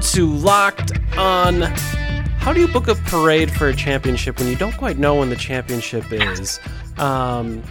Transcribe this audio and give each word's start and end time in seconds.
To 0.00 0.26
Locked 0.26 0.92
On. 1.16 1.62
How 1.62 2.52
do 2.52 2.60
you 2.60 2.68
book 2.68 2.86
a 2.86 2.94
parade 2.94 3.50
for 3.50 3.68
a 3.68 3.74
championship 3.74 4.38
when 4.38 4.46
you 4.46 4.54
don't 4.54 4.76
quite 4.76 4.96
know 4.96 5.16
when 5.16 5.28
the 5.28 5.36
championship 5.36 6.04
is? 6.12 6.60
Um, 6.98 7.64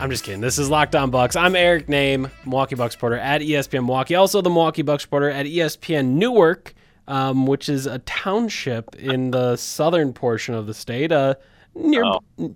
I'm 0.00 0.10
just 0.10 0.24
kidding. 0.24 0.40
This 0.40 0.58
is 0.58 0.70
Locked 0.70 0.94
On 0.94 1.10
Bucks. 1.10 1.36
I'm 1.36 1.54
Eric 1.54 1.88
Nehm, 1.88 2.30
Milwaukee 2.46 2.74
Bucks 2.74 2.94
reporter 2.94 3.18
at 3.18 3.42
ESPN 3.42 3.84
Milwaukee. 3.84 4.14
Also, 4.14 4.40
the 4.40 4.48
Milwaukee 4.48 4.80
Bucks 4.80 5.04
reporter 5.04 5.28
at 5.28 5.44
ESPN 5.44 6.14
Newark, 6.14 6.72
um, 7.06 7.46
which 7.46 7.68
is 7.68 7.84
a 7.84 7.98
township 8.00 8.94
in 8.96 9.30
the 9.30 9.56
southern 9.56 10.14
portion 10.14 10.54
of 10.54 10.66
the 10.66 10.74
state, 10.74 11.12
uh, 11.12 11.34
near 11.74 12.04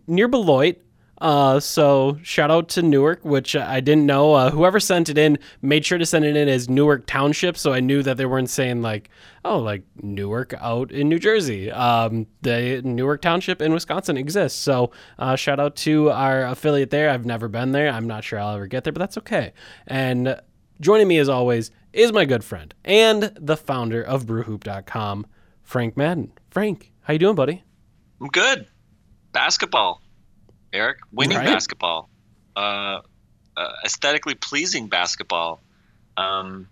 near 0.07 0.29
Beloit. 0.29 0.77
Uh, 1.21 1.59
so 1.59 2.19
shout 2.23 2.51
out 2.51 2.69
to 2.71 2.83
Newark, 2.83 3.25
which 3.25 3.57
I 3.57 3.81
didn't 3.81 4.07
know. 4.07 4.35
Uh, 4.35 4.51
whoever 4.51 4.79
sent 4.79 5.09
it 5.09 5.19
in 5.19 5.39
made 5.63 5.85
sure 5.85 5.99
to 5.99 6.07
send 6.07 6.25
it 6.25 6.37
in 6.37 6.49
as 6.49 6.69
Newark 6.69 7.07
Township, 7.07 7.57
so 7.57 7.73
I 7.73 7.81
knew 7.81 8.03
that 8.03 8.17
they 8.17 8.27
weren't 8.27 8.51
saying 8.51 8.83
like, 8.83 9.11
oh, 9.45 9.59
like 9.59 9.83
Newark 10.01 10.55
out 10.61 10.93
in 10.93 11.09
New 11.09 11.19
Jersey. 11.19 11.71
Um, 11.73 12.27
the 12.43 12.83
Newark 12.85 13.21
Township 13.21 13.61
in 13.61 13.73
Wisconsin 13.73 14.17
exists. 14.17 14.59
So 14.59 14.93
uh, 15.19 15.35
shout 15.37 15.59
out 15.59 15.75
to 15.77 16.11
our 16.11 16.47
affiliate 16.47 16.91
there. 16.91 17.11
I've 17.11 17.27
never 17.27 17.49
been 17.49 17.73
there. 17.73 17.89
I'm 17.89 18.07
not 18.07 18.23
sure 18.23 18.39
I'll 18.39 18.55
ever 18.55 18.67
get 18.67 18.85
there, 18.85 18.93
but 18.93 19.01
that's 19.01 19.19
okay. 19.19 19.53
And 19.87 20.41
joining 20.81 21.09
me 21.09 21.19
as 21.19 21.29
always 21.29 21.73
is 21.93 22.13
my 22.13 22.25
good 22.25 22.45
friend 22.45 22.75
and 22.85 23.33
the 23.35 23.57
founder 23.57 24.03
of 24.03 24.27
BrewHoop.com, 24.27 25.27
Frank 25.63 25.97
Madden. 25.97 26.33
Frank, 26.51 26.93
how 27.03 27.13
you 27.13 27.19
doing, 27.19 27.35
buddy? 27.35 27.65
I'm 28.21 28.29
good. 28.29 28.67
Basketball, 29.33 30.03
Eric. 30.73 30.99
Winning 31.13 31.39
Right. 31.39 31.47
basketball. 31.47 32.09
Uh, 32.57 33.01
uh, 33.57 33.73
aesthetically 33.85 34.35
pleasing 34.35 34.89
basketball. 34.89 35.61
Um, 36.17 36.69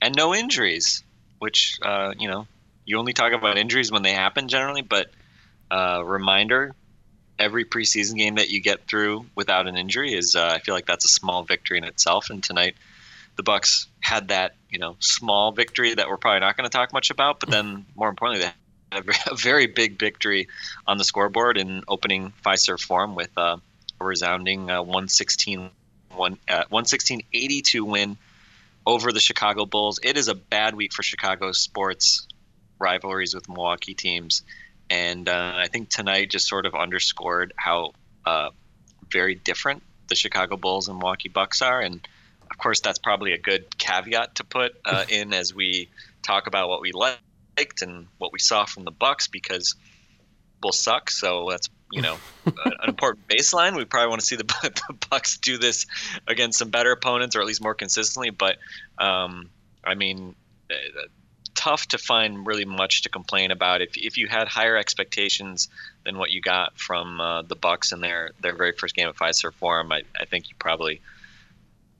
and 0.00 0.14
no 0.16 0.34
injuries, 0.34 1.02
which, 1.38 1.78
uh, 1.82 2.14
you 2.18 2.28
know, 2.28 2.46
you 2.84 2.98
only 2.98 3.12
talk 3.12 3.32
about 3.32 3.56
injuries 3.58 3.92
when 3.92 4.02
they 4.02 4.12
happen 4.12 4.48
generally, 4.48 4.82
but 4.82 5.10
uh, 5.70 6.02
reminder 6.04 6.74
every 7.38 7.64
preseason 7.64 8.16
game 8.16 8.34
that 8.36 8.50
you 8.50 8.60
get 8.60 8.86
through 8.86 9.26
without 9.34 9.66
an 9.66 9.76
injury 9.76 10.14
is, 10.14 10.36
uh, 10.36 10.52
I 10.54 10.58
feel 10.60 10.74
like 10.74 10.86
that's 10.86 11.04
a 11.04 11.08
small 11.08 11.42
victory 11.44 11.78
in 11.78 11.84
itself. 11.84 12.30
And 12.30 12.42
tonight, 12.42 12.76
the 13.36 13.42
Bucks 13.42 13.86
had 14.00 14.28
that, 14.28 14.54
you 14.68 14.78
know, 14.78 14.96
small 15.00 15.52
victory 15.52 15.94
that 15.94 16.08
we're 16.08 16.18
probably 16.18 16.40
not 16.40 16.56
going 16.56 16.68
to 16.68 16.70
talk 16.70 16.92
much 16.92 17.10
about, 17.10 17.40
but 17.40 17.50
then 17.50 17.86
more 17.96 18.08
importantly, 18.08 18.46
they 18.46 18.52
a 18.92 19.02
a 19.30 19.36
very 19.36 19.66
big 19.66 19.98
victory 19.98 20.48
on 20.86 20.98
the 20.98 21.04
scoreboard 21.04 21.56
in 21.58 21.82
opening 21.88 22.32
Fiserv 22.44 22.80
Forum 22.80 23.14
with 23.14 23.30
uh, 23.36 23.56
a 24.00 24.04
resounding 24.04 24.70
uh, 24.70 24.82
116 24.82 25.70
one, 26.14 26.38
uh, 26.48 26.64
116-82 26.70 27.80
win 27.82 28.16
over 28.86 29.12
the 29.12 29.20
Chicago 29.20 29.66
Bulls. 29.66 29.98
It 30.02 30.16
is 30.16 30.28
a 30.28 30.34
bad 30.34 30.74
week 30.74 30.92
for 30.92 31.02
Chicago 31.02 31.52
sports 31.52 32.26
rivalries 32.78 33.34
with 33.34 33.48
Milwaukee 33.48 33.94
teams, 33.94 34.42
and 34.90 35.28
uh, 35.28 35.54
I 35.56 35.68
think 35.68 35.88
tonight 35.88 36.30
just 36.30 36.48
sort 36.48 36.66
of 36.66 36.74
underscored 36.74 37.52
how 37.56 37.92
uh, 38.26 38.50
very 39.10 39.36
different 39.36 39.82
the 40.08 40.14
Chicago 40.14 40.56
Bulls 40.56 40.88
and 40.88 40.98
Milwaukee 40.98 41.28
Bucks 41.28 41.62
are, 41.62 41.80
and 41.80 42.06
of 42.50 42.58
course 42.58 42.80
that's 42.80 42.98
probably 42.98 43.32
a 43.32 43.38
good 43.38 43.78
caveat 43.78 44.34
to 44.36 44.44
put 44.44 44.76
uh, 44.84 45.04
in 45.08 45.32
as 45.32 45.54
we 45.54 45.88
talk 46.22 46.46
about 46.46 46.68
what 46.68 46.80
we 46.80 46.92
liked 47.58 47.82
and 47.82 48.06
what 48.18 48.32
we 48.32 48.38
saw 48.38 48.64
from 48.64 48.84
the 48.84 48.90
Bucks 48.90 49.28
because 49.28 49.74
Bulls 50.60 50.80
suck. 50.80 51.10
So 51.10 51.48
that's 51.50 51.68
you 51.90 52.02
know 52.02 52.16
an 52.46 52.88
important 52.88 53.28
baseline. 53.28 53.76
We 53.76 53.84
probably 53.84 54.08
want 54.08 54.20
to 54.20 54.26
see 54.26 54.36
the, 54.36 54.44
the 54.62 54.94
Bucks 55.10 55.38
do 55.38 55.58
this 55.58 55.86
against 56.26 56.58
some 56.58 56.70
better 56.70 56.92
opponents 56.92 57.36
or 57.36 57.40
at 57.40 57.46
least 57.46 57.62
more 57.62 57.74
consistently. 57.74 58.30
But 58.30 58.56
um, 58.98 59.50
I 59.84 59.94
mean, 59.94 60.34
uh, 60.70 60.74
tough 61.54 61.86
to 61.88 61.98
find 61.98 62.46
really 62.46 62.64
much 62.64 63.02
to 63.02 63.08
complain 63.08 63.50
about. 63.50 63.82
If 63.82 63.96
if 63.96 64.16
you 64.16 64.28
had 64.28 64.48
higher 64.48 64.76
expectations 64.76 65.68
than 66.04 66.18
what 66.18 66.30
you 66.30 66.40
got 66.40 66.78
from 66.78 67.20
uh, 67.20 67.42
the 67.42 67.56
Bucks 67.56 67.92
in 67.92 68.00
their 68.00 68.30
their 68.40 68.54
very 68.54 68.72
first 68.72 68.94
game 68.94 69.08
at 69.08 69.16
Fiserv 69.16 69.54
Forum, 69.54 69.92
I, 69.92 70.02
I 70.18 70.24
think 70.24 70.48
you 70.48 70.54
probably 70.58 71.00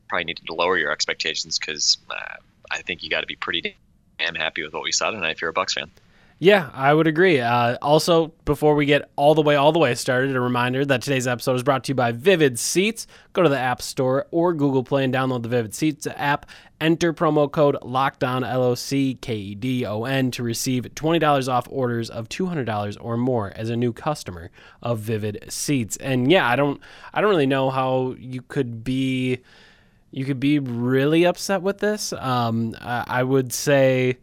probably 0.09 0.25
needed 0.25 0.47
to 0.47 0.55
lower 0.55 0.77
your 0.77 0.93
expectations 0.93 1.59
because 1.59 1.99
uh, 2.11 2.37
I 2.71 2.83
think 2.83 3.03
you 3.03 3.11
got 3.11 3.21
to 3.21 3.27
be 3.27 3.37
pretty 3.37 3.77
damn 4.22 4.34
happy 4.34 4.62
with 4.62 4.72
what 4.72 4.83
we 4.83 4.93
saw 4.93 5.10
tonight 5.10 5.33
if 5.33 5.41
you're 5.41 5.50
a 5.50 5.55
Bucks 5.55 5.75
fan. 5.75 5.91
Yeah, 6.38 6.71
I 6.75 6.93
would 6.93 7.06
agree. 7.06 7.38
Uh, 7.38 7.77
also, 7.81 8.33
before 8.44 8.75
we 8.75 8.84
get 8.84 9.09
all 9.15 9.37
the 9.37 9.43
way, 9.43 9.55
all 9.55 9.71
the 9.71 9.78
way 9.78 9.94
started, 9.94 10.34
a 10.34 10.41
reminder 10.41 10.84
that 10.84 11.00
today's 11.00 11.28
episode 11.28 11.55
is 11.55 11.62
brought 11.62 11.84
to 11.84 11.91
you 11.91 11.94
by 11.94 12.10
Vivid 12.10 12.59
Seats. 12.59 13.06
Go 13.33 13.44
to 13.44 13.49
the 13.49 13.59
App 13.59 13.81
Store 13.81 14.27
or 14.33 14.53
Google 14.53 14.83
Play 14.83 15.05
and 15.05 15.15
download 15.15 15.44
the 15.44 15.49
Vivid 15.49 15.72
Seats 15.72 16.09
app. 16.16 16.47
Enter 16.81 17.12
promo 17.12 17.49
code 17.50 17.77
LOCKEDON, 17.81 18.44
L 18.44 18.65
O 18.65 18.75
C 18.75 19.16
K 19.21 19.37
E 19.37 19.55
D 19.55 19.87
O 19.87 20.03
N, 20.03 20.33
to 20.33 20.43
receive 20.43 20.83
$20 20.83 21.49
off 21.49 21.69
orders 21.71 22.10
of 22.10 22.28
$200 22.28 22.97
or 23.00 23.16
more 23.16 23.53
as 23.54 23.71
a 23.71 23.77
new 23.77 23.93
customer 23.93 24.50
of 24.83 24.99
Vivid 24.99 25.44
Seats. 25.49 25.97
And 25.99 26.28
yeah, 26.28 26.49
I 26.49 26.56
don't, 26.56 26.81
I 27.15 27.21
don't 27.21 27.31
really 27.31 27.47
know 27.47 27.71
how 27.71 28.16
you 28.19 28.43
could 28.43 28.83
be, 28.83 29.39
you 30.12 30.27
could 30.27 30.39
be 30.39 30.59
really 30.59 31.25
upset 31.25 31.62
with 31.62 31.78
this. 31.78 32.12
Um, 32.12 32.77
I, 32.81 33.23
would 33.23 33.53
say 33.53 34.19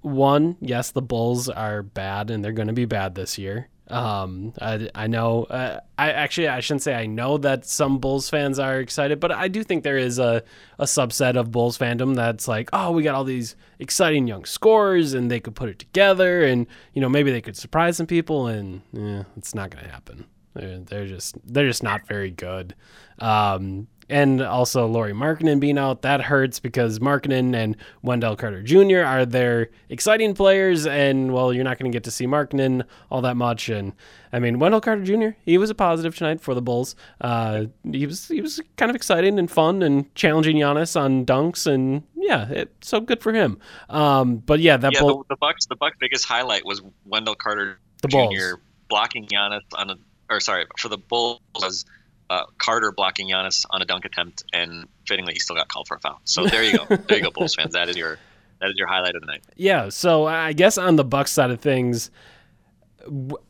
one, 0.00 0.56
yes, 0.60 0.90
the 0.90 1.02
Bulls 1.02 1.48
are 1.50 1.82
bad 1.82 2.30
and 2.30 2.42
they're 2.42 2.52
going 2.52 2.68
to 2.68 2.74
be 2.74 2.86
bad 2.86 3.14
this 3.14 3.36
year. 3.36 3.68
Um, 3.88 4.54
I, 4.60 4.88
I 4.94 5.06
know, 5.06 5.44
uh, 5.44 5.80
I 5.98 6.10
actually, 6.10 6.48
I 6.48 6.60
shouldn't 6.60 6.82
say 6.82 6.94
I 6.94 7.06
know 7.06 7.36
that 7.38 7.66
some 7.66 7.98
Bulls 7.98 8.30
fans 8.30 8.58
are 8.58 8.80
excited, 8.80 9.20
but 9.20 9.30
I 9.30 9.46
do 9.46 9.62
think 9.62 9.84
there 9.84 9.98
is 9.98 10.18
a, 10.18 10.42
a 10.78 10.84
subset 10.84 11.36
of 11.36 11.52
Bulls 11.52 11.76
fandom 11.76 12.16
that's 12.16 12.48
like, 12.48 12.70
oh, 12.72 12.90
we 12.92 13.02
got 13.02 13.14
all 13.14 13.22
these 13.22 13.56
exciting 13.78 14.26
young 14.26 14.46
scorers 14.46 15.12
and 15.12 15.30
they 15.30 15.38
could 15.38 15.54
put 15.54 15.68
it 15.68 15.78
together 15.78 16.44
and, 16.44 16.66
you 16.94 17.02
know, 17.02 17.10
maybe 17.10 17.30
they 17.30 17.42
could 17.42 17.56
surprise 17.58 17.98
some 17.98 18.06
people 18.06 18.46
and 18.46 18.80
yeah, 18.92 19.24
it's 19.36 19.54
not 19.54 19.70
going 19.70 19.84
to 19.84 19.90
happen. 19.90 20.24
They're, 20.54 20.78
they're 20.78 21.06
just, 21.06 21.36
they're 21.44 21.68
just 21.68 21.82
not 21.82 22.06
very 22.06 22.30
good. 22.30 22.74
Um, 23.18 23.86
and 24.08 24.40
also 24.40 24.86
Lauri 24.86 25.12
Markkanen 25.12 25.58
being 25.58 25.78
out 25.78 26.02
that 26.02 26.20
hurts 26.20 26.60
because 26.60 26.98
Markkanen 26.98 27.54
and 27.54 27.76
Wendell 28.02 28.36
Carter 28.36 28.62
Jr. 28.62 29.00
are 29.00 29.26
their 29.26 29.70
exciting 29.88 30.34
players, 30.34 30.86
and 30.86 31.32
well, 31.32 31.52
you're 31.52 31.64
not 31.64 31.78
going 31.78 31.90
to 31.90 31.94
get 31.94 32.04
to 32.04 32.10
see 32.10 32.26
Markkanen 32.26 32.84
all 33.10 33.22
that 33.22 33.36
much. 33.36 33.68
And 33.68 33.92
I 34.32 34.38
mean, 34.38 34.58
Wendell 34.58 34.80
Carter 34.80 35.02
Jr. 35.02 35.36
He 35.44 35.58
was 35.58 35.70
a 35.70 35.74
positive 35.74 36.16
tonight 36.16 36.40
for 36.40 36.54
the 36.54 36.62
Bulls. 36.62 36.94
Uh, 37.20 37.64
he 37.90 38.06
was 38.06 38.28
he 38.28 38.40
was 38.40 38.60
kind 38.76 38.90
of 38.90 38.96
exciting 38.96 39.38
and 39.38 39.50
fun 39.50 39.82
and 39.82 40.14
challenging 40.14 40.56
Giannis 40.56 40.98
on 41.00 41.26
dunks, 41.26 41.66
and 41.66 42.02
yeah, 42.14 42.48
it, 42.48 42.74
so 42.80 43.00
good 43.00 43.22
for 43.22 43.32
him. 43.32 43.58
Um, 43.88 44.36
but 44.38 44.60
yeah, 44.60 44.76
that 44.76 44.92
yeah, 44.94 45.00
Bull, 45.00 45.24
the, 45.28 45.34
the 45.34 45.36
Bucks. 45.36 45.66
The 45.66 45.76
Bucks' 45.76 45.96
biggest 45.98 46.24
highlight 46.24 46.64
was 46.64 46.82
Wendell 47.04 47.34
Carter 47.34 47.78
The 48.02 48.08
Jr. 48.08 48.16
Bulls. 48.16 48.54
blocking 48.88 49.26
Giannis 49.26 49.62
on 49.74 49.90
a, 49.90 49.96
or 50.30 50.40
sorry, 50.40 50.66
for 50.78 50.88
the 50.88 50.98
Bulls 50.98 51.40
was 51.54 51.84
uh, 52.30 52.44
Carter 52.58 52.92
blocking 52.92 53.28
Giannis 53.28 53.64
on 53.70 53.82
a 53.82 53.84
dunk 53.84 54.04
attempt, 54.04 54.44
and 54.52 54.88
fittingly, 55.06 55.34
he 55.34 55.38
still 55.38 55.56
got 55.56 55.68
called 55.68 55.88
for 55.88 55.96
a 55.96 56.00
foul. 56.00 56.20
So 56.24 56.46
there 56.46 56.62
you 56.62 56.78
go, 56.78 56.84
there 57.08 57.18
you 57.18 57.24
go, 57.24 57.30
Bulls 57.30 57.54
fans. 57.54 57.74
That 57.74 57.88
is 57.88 57.96
your 57.96 58.18
that 58.60 58.70
is 58.70 58.76
your 58.76 58.86
highlight 58.86 59.14
of 59.14 59.20
the 59.20 59.26
night. 59.26 59.44
Yeah, 59.56 59.88
so 59.90 60.26
I 60.26 60.52
guess 60.52 60.78
on 60.78 60.96
the 60.96 61.04
Bucks 61.04 61.32
side 61.32 61.50
of 61.50 61.60
things, 61.60 62.10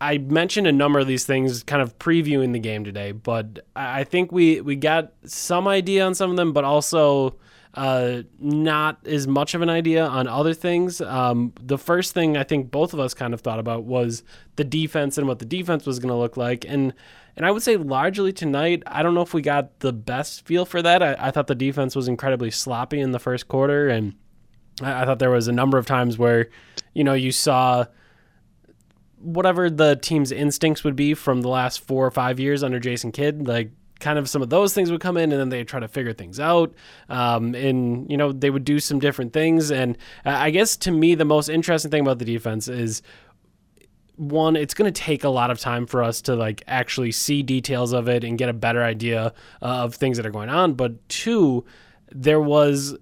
I 0.00 0.18
mentioned 0.18 0.66
a 0.66 0.72
number 0.72 0.98
of 0.98 1.06
these 1.06 1.24
things, 1.24 1.62
kind 1.62 1.80
of 1.80 1.98
previewing 1.98 2.52
the 2.52 2.58
game 2.58 2.84
today, 2.84 3.12
but 3.12 3.60
I 3.74 4.00
I 4.00 4.04
think 4.04 4.32
we 4.32 4.60
we 4.60 4.76
got 4.76 5.12
some 5.24 5.68
idea 5.68 6.04
on 6.04 6.14
some 6.14 6.30
of 6.30 6.36
them, 6.36 6.52
but 6.52 6.64
also 6.64 7.36
uh, 7.76 8.22
not 8.38 9.06
as 9.06 9.28
much 9.28 9.54
of 9.54 9.60
an 9.60 9.68
idea 9.68 10.04
on 10.04 10.26
other 10.26 10.54
things. 10.54 11.00
Um, 11.00 11.52
the 11.60 11.76
first 11.76 12.14
thing 12.14 12.36
I 12.36 12.42
think 12.42 12.70
both 12.70 12.94
of 12.94 13.00
us 13.00 13.12
kind 13.12 13.34
of 13.34 13.42
thought 13.42 13.58
about 13.58 13.84
was 13.84 14.22
the 14.56 14.64
defense 14.64 15.18
and 15.18 15.28
what 15.28 15.38
the 15.38 15.44
defense 15.44 15.84
was 15.84 15.98
going 15.98 16.08
to 16.08 16.16
look 16.16 16.36
like. 16.36 16.64
And 16.66 16.94
and 17.36 17.44
I 17.44 17.50
would 17.50 17.62
say 17.62 17.76
largely 17.76 18.32
tonight, 18.32 18.82
I 18.86 19.02
don't 19.02 19.12
know 19.12 19.20
if 19.20 19.34
we 19.34 19.42
got 19.42 19.80
the 19.80 19.92
best 19.92 20.46
feel 20.46 20.64
for 20.64 20.80
that. 20.80 21.02
I, 21.02 21.16
I 21.18 21.30
thought 21.30 21.48
the 21.48 21.54
defense 21.54 21.94
was 21.94 22.08
incredibly 22.08 22.50
sloppy 22.50 22.98
in 22.98 23.12
the 23.12 23.18
first 23.18 23.46
quarter, 23.46 23.88
and 23.88 24.14
I, 24.80 25.02
I 25.02 25.04
thought 25.04 25.18
there 25.18 25.30
was 25.30 25.46
a 25.46 25.52
number 25.52 25.76
of 25.76 25.84
times 25.84 26.16
where, 26.16 26.48
you 26.94 27.04
know, 27.04 27.12
you 27.12 27.32
saw 27.32 27.84
whatever 29.18 29.68
the 29.68 29.96
team's 29.96 30.32
instincts 30.32 30.82
would 30.82 30.96
be 30.96 31.12
from 31.12 31.42
the 31.42 31.48
last 31.48 31.80
four 31.80 32.06
or 32.06 32.10
five 32.10 32.40
years 32.40 32.62
under 32.62 32.80
Jason 32.80 33.12
Kidd, 33.12 33.46
like 33.46 33.70
kind 34.00 34.18
of 34.18 34.28
some 34.28 34.42
of 34.42 34.50
those 34.50 34.74
things 34.74 34.90
would 34.90 35.00
come 35.00 35.16
in 35.16 35.32
and 35.32 35.40
then 35.40 35.48
they 35.48 35.64
try 35.64 35.80
to 35.80 35.88
figure 35.88 36.12
things 36.12 36.38
out 36.38 36.74
um, 37.08 37.54
and 37.54 38.10
you 38.10 38.16
know 38.16 38.32
they 38.32 38.50
would 38.50 38.64
do 38.64 38.78
some 38.78 38.98
different 38.98 39.32
things. 39.32 39.70
And 39.70 39.96
i 40.24 40.50
guess 40.50 40.76
to 40.78 40.90
me 40.90 41.14
the 41.14 41.24
most 41.24 41.48
interesting 41.48 41.90
thing 41.90 42.02
about 42.02 42.18
the 42.18 42.24
defense 42.24 42.68
is 42.68 43.02
one 44.16 44.56
it's 44.56 44.74
going 44.74 44.92
to 44.92 45.00
take 45.00 45.24
a 45.24 45.28
lot 45.28 45.50
of 45.50 45.58
time 45.58 45.86
for 45.86 46.02
us 46.02 46.22
to 46.22 46.34
like 46.34 46.62
actually 46.66 47.12
see 47.12 47.42
details 47.42 47.92
of 47.92 48.08
it 48.08 48.24
and 48.24 48.38
get 48.38 48.48
a 48.48 48.54
better 48.54 48.82
idea 48.82 49.32
uh, 49.62 49.84
of 49.84 49.94
things 49.94 50.16
that 50.16 50.24
are 50.26 50.30
going 50.30 50.48
on. 50.48 50.74
But 50.74 51.06
two 51.08 51.64
there 52.10 52.40
was 52.40 52.96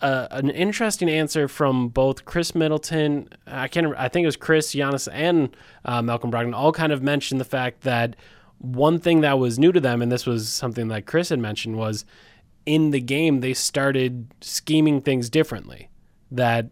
uh, 0.00 0.28
an 0.30 0.50
interesting 0.50 1.08
answer 1.08 1.48
from 1.48 1.88
both 1.88 2.24
Khris 2.24 2.54
Middleton, 2.54 3.28
I 3.46 3.68
can't, 3.68 3.94
I 3.96 4.08
think 4.08 4.24
it 4.24 4.26
was 4.26 4.36
Khris, 4.36 4.74
Giannis, 4.74 5.08
and 5.10 5.56
uh, 5.84 6.02
Malcolm 6.02 6.30
Brogdon, 6.30 6.54
all 6.54 6.72
kind 6.72 6.92
of 6.92 7.02
mentioned 7.02 7.40
the 7.40 7.46
fact 7.46 7.82
that 7.82 8.14
one 8.58 8.98
thing 8.98 9.20
that 9.20 9.38
was 9.38 9.58
new 9.58 9.72
to 9.72 9.80
them, 9.80 10.02
and 10.02 10.10
this 10.10 10.26
was 10.26 10.48
something 10.48 10.88
that 10.88 11.06
Khris 11.06 11.28
had 11.28 11.38
mentioned, 11.38 11.76
was 11.76 12.04
in 12.64 12.90
the 12.90 13.00
game 13.00 13.40
they 13.40 13.54
started 13.54 14.26
scheming 14.40 15.00
things 15.00 15.30
differently. 15.30 15.88
That 16.30 16.70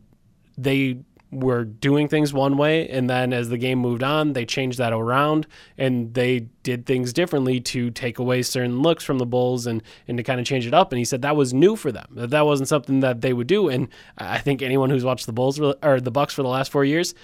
they 0.58 0.98
were 1.30 1.64
doing 1.64 2.08
things 2.08 2.32
one 2.32 2.56
way, 2.56 2.88
and 2.88 3.10
then 3.10 3.32
as 3.32 3.48
the 3.48 3.58
game 3.58 3.78
moved 3.78 4.02
on, 4.02 4.32
they 4.32 4.46
changed 4.46 4.78
that 4.78 4.92
around 4.92 5.46
and 5.76 6.14
they 6.14 6.40
did 6.62 6.86
things 6.86 7.12
differently 7.12 7.60
to 7.60 7.90
take 7.90 8.18
away 8.18 8.42
certain 8.42 8.80
looks 8.80 9.04
from 9.04 9.18
the 9.18 9.26
Bulls 9.26 9.66
and 9.66 9.82
and 10.06 10.16
to 10.16 10.22
kind 10.22 10.40
of 10.40 10.46
change 10.46 10.66
it 10.66 10.74
up. 10.74 10.92
And 10.92 10.98
he 10.98 11.04
said 11.04 11.22
that 11.22 11.36
was 11.36 11.52
new 11.52 11.76
for 11.76 11.92
them. 11.92 12.06
That 12.12 12.30
that 12.30 12.46
wasn't 12.46 12.68
something 12.68 13.00
that 13.00 13.20
they 13.20 13.32
would 13.32 13.46
do. 13.46 13.68
And 13.68 13.88
I 14.16 14.38
think 14.38 14.62
anyone 14.62 14.90
who's 14.90 15.04
watched 15.04 15.26
the 15.26 15.32
Bulls 15.32 15.60
or 15.60 16.00
the 16.00 16.10
Bucks 16.10 16.34
for 16.34 16.42
the 16.42 16.48
last 16.48 16.70
four 16.70 16.84
years, 16.84 17.14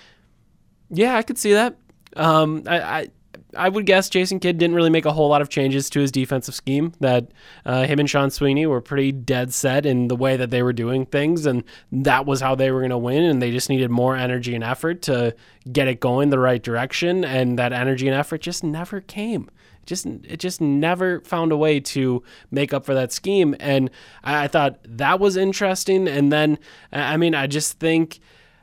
yeah, 0.91 1.17
I 1.17 1.23
could 1.23 1.39
see 1.39 1.53
that. 1.53 1.77
Um, 2.17 2.65
I, 2.67 2.81
I 2.81 3.09
I 3.56 3.69
would 3.69 3.87
guess 3.87 4.08
Jason 4.08 4.41
Kidd 4.41 4.58
didn't 4.58 4.76
really 4.76 4.91
make 4.91 5.05
a 5.05 5.12
whole 5.12 5.29
lot 5.29 5.43
of 5.43 5.49
changes 5.49 5.91
to 5.91 6.00
his 6.00 6.12
defensive 6.12 6.55
scheme. 6.55 6.93
That 7.00 7.31
uh, 7.64 7.85
him 7.85 7.99
and 7.99 8.08
Sean 8.08 8.31
Sweeney 8.31 8.67
were 8.67 8.81
pretty 8.81 9.12
dead 9.12 9.52
set 9.52 9.87
in 9.87 10.08
the 10.08 10.17
way 10.17 10.37
that 10.37 10.50
they 10.50 10.62
were 10.62 10.73
doing 10.73 11.06
things, 11.06 11.47
and 11.47 11.64
that 11.93 12.26
was 12.26 12.41
how 12.41 12.55
they 12.55 12.70
were 12.70 12.81
going 12.81 12.91
to 12.91 12.99
win. 12.99 13.23
And 13.23 13.41
they 13.41 13.50
just 13.50 13.69
needed 13.69 13.91
more 13.91 14.17
energy 14.17 14.55
and 14.55 14.64
effort 14.64 15.02
to 15.02 15.35
get 15.70 15.88
it 15.88 16.00
going 16.00 16.31
the 16.31 16.38
right 16.38 16.62
direction. 16.62 17.25
And 17.25 17.58
that 17.58 17.73
energy 17.73 18.06
and 18.08 18.17
effort 18.17 18.41
just 18.41 18.62
never 18.62 19.00
came. 19.00 19.50
Just 19.87 20.06
it 20.06 20.38
just 20.38 20.61
never 20.61 21.20
found 21.23 21.52
a 21.52 21.56
way 21.56 21.81
to 21.81 22.23
make 22.50 22.73
up 22.73 22.85
for 22.85 22.94
that 22.94 23.12
scheme. 23.12 23.56
And 23.58 23.91
I, 24.23 24.44
I 24.44 24.49
thought 24.49 24.79
that 24.85 25.19
was 25.19 25.37
interesting. 25.37 26.06
And 26.06 26.32
then 26.32 26.58
I 26.93 27.17
mean, 27.17 27.35
I 27.35 27.47
just 27.47 27.81
think 27.81 28.20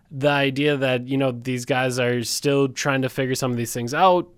the 0.10 0.30
idea 0.30 0.78
that 0.78 1.08
you 1.08 1.18
know 1.18 1.32
these 1.32 1.66
guys 1.66 2.00
are 2.00 2.24
still 2.24 2.70
trying 2.70 3.02
to 3.02 3.10
figure 3.10 3.36
some 3.36 3.52
of 3.52 3.58
these 3.58 3.74
things 3.74 3.94
out 3.94 4.30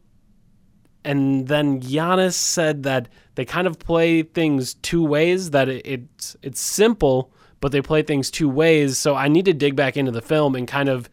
and 1.03 1.47
then 1.47 1.81
Giannis 1.81 2.33
said 2.33 2.83
that 2.83 3.09
they 3.35 3.45
kind 3.45 3.67
of 3.67 3.79
play 3.79 4.23
things 4.23 4.73
two 4.75 5.03
ways. 5.03 5.51
That 5.51 5.69
it, 5.69 5.85
it's 5.85 6.35
it's 6.41 6.59
simple, 6.59 7.31
but 7.61 7.71
they 7.71 7.81
play 7.81 8.01
things 8.01 8.29
two 8.29 8.49
ways. 8.49 8.97
So 8.97 9.15
I 9.15 9.27
need 9.27 9.45
to 9.45 9.53
dig 9.53 9.75
back 9.75 9.97
into 9.97 10.11
the 10.11 10.21
film 10.21 10.55
and 10.55 10.67
kind 10.67 10.89
of 10.89 11.09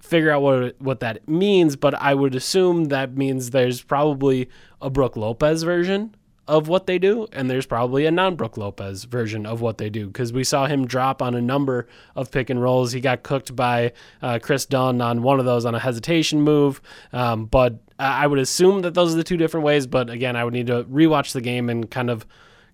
figure 0.00 0.30
out 0.30 0.42
what 0.42 0.80
what 0.80 1.00
that 1.00 1.28
means. 1.28 1.76
But 1.76 1.94
I 1.94 2.14
would 2.14 2.34
assume 2.34 2.86
that 2.86 3.16
means 3.16 3.50
there's 3.50 3.82
probably 3.82 4.48
a 4.80 4.90
Brooke 4.90 5.16
Lopez 5.16 5.62
version 5.62 6.14
of 6.48 6.66
what 6.66 6.86
they 6.86 6.98
do, 6.98 7.28
and 7.30 7.50
there's 7.50 7.66
probably 7.66 8.06
a 8.06 8.10
non 8.10 8.34
Brooke 8.34 8.56
Lopez 8.56 9.04
version 9.04 9.44
of 9.44 9.60
what 9.60 9.78
they 9.78 9.90
do 9.90 10.06
because 10.06 10.32
we 10.32 10.42
saw 10.42 10.66
him 10.66 10.86
drop 10.86 11.20
on 11.20 11.34
a 11.34 11.42
number 11.42 11.86
of 12.16 12.30
pick 12.30 12.48
and 12.48 12.60
rolls. 12.60 12.90
He 12.92 13.00
got 13.00 13.22
cooked 13.22 13.54
by 13.54 13.92
uh, 14.22 14.38
Kris 14.42 14.64
Dunn 14.64 15.00
on 15.00 15.22
one 15.22 15.38
of 15.38 15.44
those 15.44 15.66
on 15.66 15.74
a 15.74 15.78
hesitation 15.78 16.40
move, 16.40 16.80
um, 17.12 17.44
but 17.44 17.78
I 17.98 18.26
would 18.26 18.38
assume 18.38 18.82
that 18.82 18.94
those 18.94 19.12
are 19.12 19.16
the 19.16 19.24
two 19.24 19.36
different 19.36 19.64
ways. 19.64 19.86
But 19.86 20.10
again, 20.10 20.36
I 20.36 20.44
would 20.44 20.54
need 20.54 20.68
to 20.68 20.84
rewatch 20.84 21.32
the 21.32 21.40
game 21.40 21.68
and 21.68 21.90
kind 21.90 22.10
of 22.10 22.26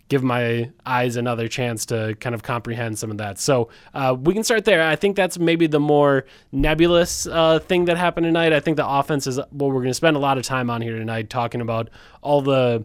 give 0.09 0.23
my 0.23 0.71
eyes 0.85 1.17
another 1.17 1.49
chance 1.49 1.87
to 1.87 2.15
kind 2.21 2.35
of 2.35 2.43
comprehend 2.43 2.99
some 2.99 3.11
of 3.11 3.17
that. 3.19 3.39
So 3.39 3.71
uh, 3.95 4.15
we 4.19 4.35
can 4.35 4.45
start 4.45 4.67
there. 4.67 4.83
I 4.83 4.97
think 4.97 5.17
that's 5.17 5.39
maybe 5.39 5.67
the 5.67 5.81
more 5.81 6.27
nebulous 6.53 7.27
uh, 7.27 7.59
thing 7.59 7.87
that 7.87 7.97
happened 7.97 8.25
tonight. 8.25 8.53
I 8.53 8.61
think 8.61 8.77
the 8.77 8.87
offense 8.87 9.27
is 9.27 9.39
what 9.39 9.69
we're 9.69 9.75
going 9.75 9.87
to 9.87 9.95
spend 9.95 10.17
a 10.17 10.21
lot 10.21 10.37
of 10.37 10.45
time 10.45 10.69
on 10.69 10.83
here 10.83 10.99
tonight, 10.99 11.31
talking 11.31 11.63
about 11.63 11.89
all 12.21 12.43
the 12.43 12.85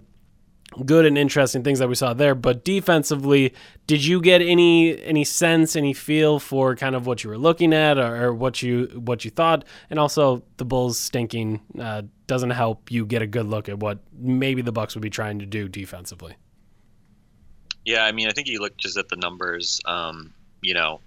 good 0.85 1.05
and 1.05 1.17
interesting 1.17 1.63
things 1.63 1.79
that 1.79 1.89
we 1.89 1.95
saw 1.95 2.13
there. 2.13 2.35
But 2.35 2.63
defensively, 2.63 3.53
did 3.87 4.05
you 4.05 4.21
get 4.21 4.41
any 4.41 5.01
any 5.01 5.23
sense, 5.23 5.75
any 5.75 5.93
feel 5.93 6.39
for 6.39 6.75
kind 6.75 6.95
of 6.95 7.05
what 7.07 7.23
you 7.23 7.29
were 7.29 7.37
looking 7.37 7.73
at, 7.73 7.97
or, 7.97 8.25
or 8.25 8.33
what 8.33 8.61
you 8.61 8.85
what 8.95 9.25
you 9.25 9.31
thought? 9.31 9.65
And 9.89 9.99
also, 9.99 10.43
the 10.57 10.65
Bulls 10.65 10.97
stinking 10.97 11.61
uh, 11.79 12.03
doesn't 12.27 12.51
help 12.51 12.91
you 12.91 13.05
get 13.05 13.21
a 13.21 13.27
good 13.27 13.45
look 13.45 13.69
at 13.69 13.79
what 13.79 13.99
maybe 14.13 14.61
the 14.61 14.71
Bucks 14.71 14.95
would 14.95 15.01
be 15.01 15.09
trying 15.09 15.39
to 15.39 15.45
do 15.45 15.67
defensively. 15.67 16.35
Yeah, 17.85 18.03
I 18.03 18.11
mean, 18.11 18.27
I 18.27 18.31
think 18.31 18.47
you 18.47 18.59
look 18.59 18.77
just 18.77 18.97
at 18.97 19.09
the 19.09 19.15
numbers. 19.15 19.81
Um, 19.85 20.33
you 20.61 20.73
know, 20.73 20.99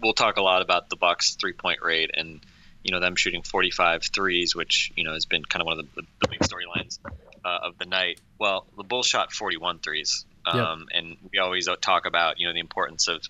we'll 0.00 0.12
talk 0.12 0.36
a 0.36 0.42
lot 0.42 0.62
about 0.62 0.90
the 0.90 0.96
Bucks 0.96 1.36
three 1.40 1.52
point 1.52 1.80
rate 1.82 2.10
and 2.14 2.44
you 2.84 2.92
know 2.92 3.00
them 3.00 3.16
shooting 3.16 3.42
45 3.42 4.04
threes, 4.12 4.54
which 4.54 4.92
you 4.96 5.04
know 5.04 5.14
has 5.14 5.24
been 5.24 5.44
kind 5.44 5.62
of 5.62 5.66
one 5.66 5.78
of 5.78 5.86
the, 5.94 6.02
the 6.20 6.28
big 6.28 6.40
storylines 6.40 6.98
uh, 7.44 7.58
of 7.62 7.78
the 7.78 7.86
night. 7.86 8.20
Well, 8.38 8.66
the 8.76 8.84
Bulls 8.84 9.06
shot 9.06 9.32
41 9.32 9.78
threes, 9.80 10.24
um, 10.46 10.58
Yep. 10.58 10.88
and 10.94 11.16
we 11.32 11.38
always 11.38 11.68
talk 11.80 12.06
about 12.06 12.38
you 12.40 12.46
know 12.46 12.52
the 12.52 12.60
importance 12.60 13.08
of 13.08 13.22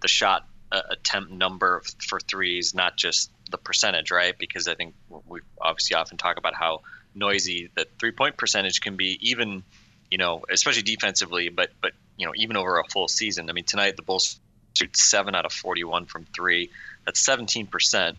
the 0.00 0.08
shot 0.08 0.46
uh, 0.70 0.82
attempt 0.90 1.30
number 1.30 1.82
for 2.06 2.20
threes, 2.20 2.74
not 2.74 2.96
just 2.96 3.30
the 3.50 3.58
percentage, 3.58 4.10
right? 4.10 4.36
Because 4.38 4.68
I 4.68 4.74
think 4.74 4.94
we 5.26 5.40
obviously 5.60 5.96
often 5.96 6.18
talk 6.18 6.36
about 6.36 6.54
how 6.54 6.82
noisy 7.14 7.70
the 7.74 7.86
three 7.98 8.12
point 8.12 8.36
percentage 8.36 8.80
can 8.80 8.96
be, 8.96 9.18
even 9.22 9.62
you 10.10 10.18
know, 10.18 10.42
especially 10.50 10.82
defensively, 10.82 11.48
but 11.48 11.70
but 11.80 11.92
you 12.16 12.26
know, 12.26 12.32
even 12.36 12.56
over 12.56 12.78
a 12.78 12.84
full 12.84 13.08
season. 13.08 13.48
I 13.48 13.52
mean, 13.52 13.64
tonight 13.64 13.96
the 13.96 14.02
Bulls 14.02 14.38
shoot 14.76 14.96
seven 14.96 15.34
out 15.34 15.44
of 15.44 15.52
41 15.52 16.06
from 16.06 16.24
three. 16.34 16.70
That's 17.04 17.20
17 17.20 17.66
percent. 17.66 18.18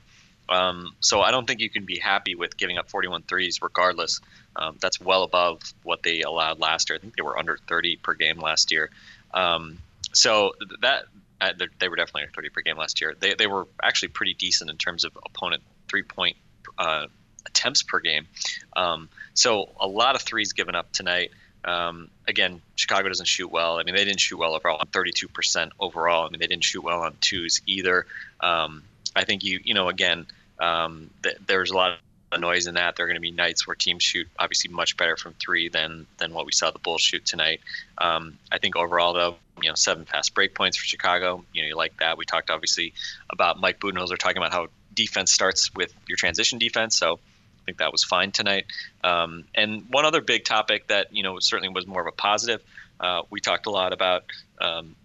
Um, 0.49 0.95
so 0.99 1.21
I 1.21 1.31
don't 1.31 1.45
think 1.47 1.59
you 1.61 1.69
can 1.69 1.85
be 1.85 1.99
happy 1.99 2.35
with 2.35 2.57
giving 2.57 2.77
up 2.77 2.89
41 2.89 3.21
threes, 3.23 3.61
regardless. 3.61 4.19
Um, 4.55 4.77
that's 4.81 4.99
well 4.99 5.23
above 5.23 5.61
what 5.83 6.01
they 6.03 6.21
allowed 6.21 6.59
last 6.59 6.89
year. 6.89 6.97
I 6.97 6.99
think 6.99 7.15
they 7.15 7.21
were 7.21 7.37
under 7.37 7.57
30 7.67 7.97
per 7.97 8.13
game 8.15 8.39
last 8.39 8.71
year. 8.71 8.89
Um, 9.33 9.77
so 10.11 10.53
that 10.81 11.03
uh, 11.39 11.53
they- 11.79 11.87
were 11.87 11.95
definitely 11.95 12.23
under 12.23 12.33
30 12.33 12.49
per 12.49 12.61
game 12.61 12.77
last 12.77 12.99
year. 12.99 13.15
They 13.17 13.35
they 13.35 13.47
were 13.47 13.67
actually 13.81 14.09
pretty 14.09 14.33
decent 14.33 14.69
in 14.69 14.77
terms 14.77 15.05
of 15.05 15.15
opponent 15.23 15.61
three 15.87 16.03
point 16.03 16.35
uh, 16.77 17.05
attempts 17.45 17.83
per 17.83 17.99
game. 17.99 18.27
Um, 18.75 19.07
so 19.35 19.69
a 19.79 19.87
lot 19.87 20.15
of 20.15 20.21
threes 20.21 20.53
given 20.53 20.75
up 20.75 20.91
tonight. 20.91 21.31
Um, 21.63 22.09
again, 22.27 22.61
Chicago 22.75 23.07
doesn't 23.09 23.27
shoot 23.27 23.49
well. 23.51 23.77
I 23.79 23.83
mean, 23.83 23.95
they 23.95 24.05
didn't 24.05 24.21
shoot 24.21 24.37
well 24.37 24.55
overall, 24.55 24.79
32% 24.79 25.71
overall. 25.79 26.25
I 26.25 26.29
mean, 26.29 26.39
they 26.39 26.47
didn't 26.47 26.63
shoot 26.63 26.81
well 26.83 27.01
on 27.01 27.15
twos 27.19 27.61
either. 27.65 28.05
Um, 28.39 28.83
I 29.15 29.25
think 29.25 29.43
you, 29.43 29.59
you 29.63 29.73
know, 29.73 29.89
again, 29.89 30.25
um, 30.59 31.09
th- 31.23 31.37
there's 31.45 31.71
a 31.71 31.75
lot 31.75 31.97
of 32.31 32.39
noise 32.39 32.67
in 32.67 32.75
that. 32.75 32.95
There 32.95 33.05
are 33.05 33.07
going 33.07 33.15
to 33.15 33.21
be 33.21 33.31
nights 33.31 33.65
where 33.65 33.75
teams 33.75 34.03
shoot 34.03 34.27
obviously 34.37 34.71
much 34.71 34.97
better 34.97 35.15
from 35.17 35.33
three 35.33 35.69
than 35.69 36.05
than 36.17 36.33
what 36.33 36.45
we 36.45 36.51
saw 36.51 36.71
the 36.71 36.79
Bulls 36.79 37.01
shoot 37.01 37.25
tonight. 37.25 37.61
Um, 37.97 38.37
I 38.51 38.59
think 38.59 38.75
overall, 38.75 39.13
though, 39.13 39.35
you 39.61 39.69
know, 39.69 39.75
seven 39.75 40.05
fast 40.05 40.33
break 40.33 40.53
points 40.53 40.77
for 40.77 40.85
Chicago. 40.85 41.43
You 41.53 41.63
know, 41.63 41.67
you 41.69 41.75
like 41.75 41.97
that. 41.99 42.17
We 42.17 42.25
talked 42.25 42.49
obviously 42.49 42.93
about 43.29 43.59
Mike 43.59 43.79
Budenholzer 43.79 44.17
talking 44.17 44.37
about 44.37 44.51
how 44.51 44.67
defense 44.93 45.31
starts 45.31 45.73
with 45.73 45.93
your 46.07 46.17
transition 46.17 46.59
defense. 46.59 46.97
So 46.97 47.13
I 47.15 47.65
think 47.65 47.77
that 47.77 47.91
was 47.91 48.03
fine 48.03 48.31
tonight. 48.31 48.65
Um, 49.03 49.45
and 49.55 49.85
one 49.89 50.05
other 50.05 50.21
big 50.21 50.43
topic 50.43 50.87
that 50.87 51.15
you 51.15 51.23
know 51.23 51.39
certainly 51.39 51.73
was 51.73 51.87
more 51.87 52.01
of 52.01 52.07
a 52.07 52.11
positive. 52.11 52.61
Uh, 52.99 53.21
we 53.29 53.39
talked 53.39 53.65
a 53.65 53.71
lot 53.71 53.93
about 53.93 54.25
um, 54.59 54.95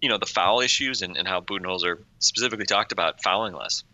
you 0.00 0.08
know 0.08 0.18
the 0.18 0.26
foul 0.26 0.60
issues 0.60 1.02
and, 1.02 1.16
and 1.16 1.26
how 1.26 1.40
Budenholzer 1.40 1.98
specifically 2.20 2.66
talked 2.66 2.92
about 2.92 3.22
fouling 3.22 3.54
less. 3.54 3.84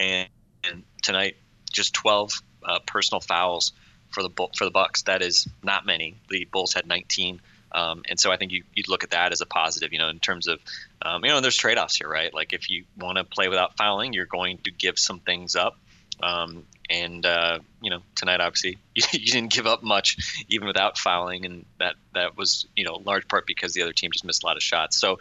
And, 0.00 0.28
and 0.64 0.82
tonight, 1.02 1.36
just 1.70 1.94
12 1.94 2.32
uh, 2.64 2.78
personal 2.86 3.20
fouls 3.20 3.72
for 4.10 4.22
the 4.22 4.30
for 4.56 4.64
the 4.64 4.70
Bucks. 4.70 5.02
That 5.02 5.22
is 5.22 5.48
not 5.62 5.86
many. 5.86 6.16
The 6.28 6.46
Bulls 6.50 6.74
had 6.74 6.86
19. 6.86 7.40
Um, 7.72 8.02
and 8.08 8.18
so 8.18 8.32
I 8.32 8.36
think 8.36 8.50
you, 8.50 8.64
you'd 8.74 8.88
look 8.88 9.04
at 9.04 9.10
that 9.10 9.30
as 9.30 9.40
a 9.40 9.46
positive, 9.46 9.92
you 9.92 10.00
know, 10.00 10.08
in 10.08 10.18
terms 10.18 10.48
of, 10.48 10.58
um, 11.02 11.24
you 11.24 11.30
know, 11.30 11.40
there's 11.40 11.56
trade 11.56 11.78
offs 11.78 11.96
here, 11.96 12.08
right? 12.08 12.34
Like 12.34 12.52
if 12.52 12.68
you 12.68 12.84
want 12.98 13.18
to 13.18 13.24
play 13.24 13.48
without 13.48 13.76
fouling, 13.76 14.12
you're 14.12 14.26
going 14.26 14.58
to 14.64 14.72
give 14.72 14.98
some 14.98 15.20
things 15.20 15.54
up. 15.54 15.78
Um, 16.22 16.64
and 16.90 17.24
uh, 17.24 17.60
you 17.80 17.90
know, 17.90 18.00
tonight 18.14 18.40
obviously 18.40 18.78
you, 18.94 19.02
you 19.12 19.32
didn't 19.32 19.52
give 19.52 19.66
up 19.66 19.82
much, 19.82 20.44
even 20.48 20.66
without 20.66 20.98
fouling, 20.98 21.46
and 21.46 21.64
that 21.78 21.94
that 22.14 22.36
was 22.36 22.66
you 22.76 22.84
know 22.84 23.00
large 23.04 23.28
part 23.28 23.46
because 23.46 23.72
the 23.72 23.82
other 23.82 23.92
team 23.92 24.10
just 24.12 24.24
missed 24.24 24.42
a 24.42 24.46
lot 24.46 24.56
of 24.56 24.62
shots. 24.62 24.98
So 24.98 25.18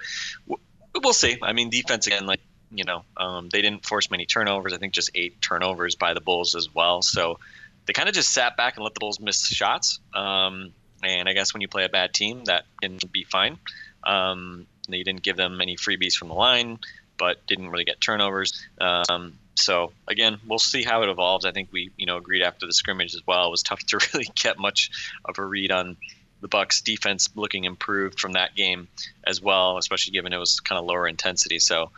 w- 0.48 0.62
we'll 1.02 1.14
see. 1.14 1.38
I 1.42 1.54
mean, 1.54 1.70
defense 1.70 2.08
again, 2.08 2.26
like 2.26 2.42
you 2.72 2.84
know, 2.84 3.04
um, 3.18 3.50
they 3.50 3.62
didn't 3.62 3.86
force 3.86 4.12
many 4.12 4.26
turnovers. 4.26 4.74
I 4.74 4.78
think 4.78 4.94
just 4.94 5.12
eight 5.16 5.42
turnovers 5.42 5.96
by 5.96 6.14
the 6.14 6.22
Bulls 6.22 6.56
as 6.56 6.74
well. 6.74 7.02
So 7.02 7.40
they 7.86 7.94
kind 7.94 8.10
of 8.10 8.16
just 8.16 8.32
sat 8.32 8.58
back 8.58 8.76
and 8.76 8.84
let 8.84 8.94
the 8.94 9.00
Bulls 9.00 9.20
miss 9.20 9.48
shots. 9.48 10.00
Um, 10.14 10.74
and 11.04 11.28
I 11.30 11.34
guess 11.34 11.54
when 11.54 11.62
you 11.62 11.68
play 11.68 11.86
a 11.86 11.90
bad 11.90 12.14
team, 12.14 12.46
that 12.46 12.66
can 12.82 13.00
be 13.12 13.24
fine. 13.24 13.58
Um, 14.04 14.68
they 14.88 15.04
didn't 15.04 15.24
give 15.24 15.38
them 15.38 15.62
any 15.62 15.76
freebies 15.76 16.14
from 16.14 16.28
the 16.28 16.34
line, 16.34 16.80
but 17.18 17.46
didn't 17.48 17.70
really 17.70 17.86
get 17.86 18.02
turnovers. 18.02 18.66
Um, 18.80 19.38
so 19.56 19.92
again, 20.08 20.40
we'll 20.48 20.60
see 20.60 20.84
how 20.84 21.04
it 21.04 21.10
evolves. 21.10 21.46
I 21.46 21.52
think 21.52 21.70
we, 21.72 21.92
you 21.98 22.06
know, 22.06 22.18
agreed 22.18 22.44
after 22.44 22.66
the 22.66 22.74
scrimmage 22.74 23.14
as 23.14 23.22
well. 23.26 23.48
It 23.48 23.52
was 23.52 23.64
tough 23.64 23.80
to 23.88 24.00
really 24.14 24.28
get 24.36 24.58
much 24.58 24.92
of 25.26 25.38
a 25.38 25.44
read 25.44 25.72
on 25.72 25.98
the 26.42 26.48
Bucks 26.48 26.82
defense 26.82 27.30
looking 27.36 27.66
improved 27.66 28.20
from 28.20 28.34
that 28.34 28.56
game 28.56 28.88
as 29.26 29.42
well, 29.42 29.78
especially 29.78 30.14
given 30.14 30.32
it 30.32 30.38
was 30.38 30.60
kind 30.62 30.80
of 30.80 30.86
lower 30.86 31.08
intensity. 31.08 31.60
So, 31.60 31.92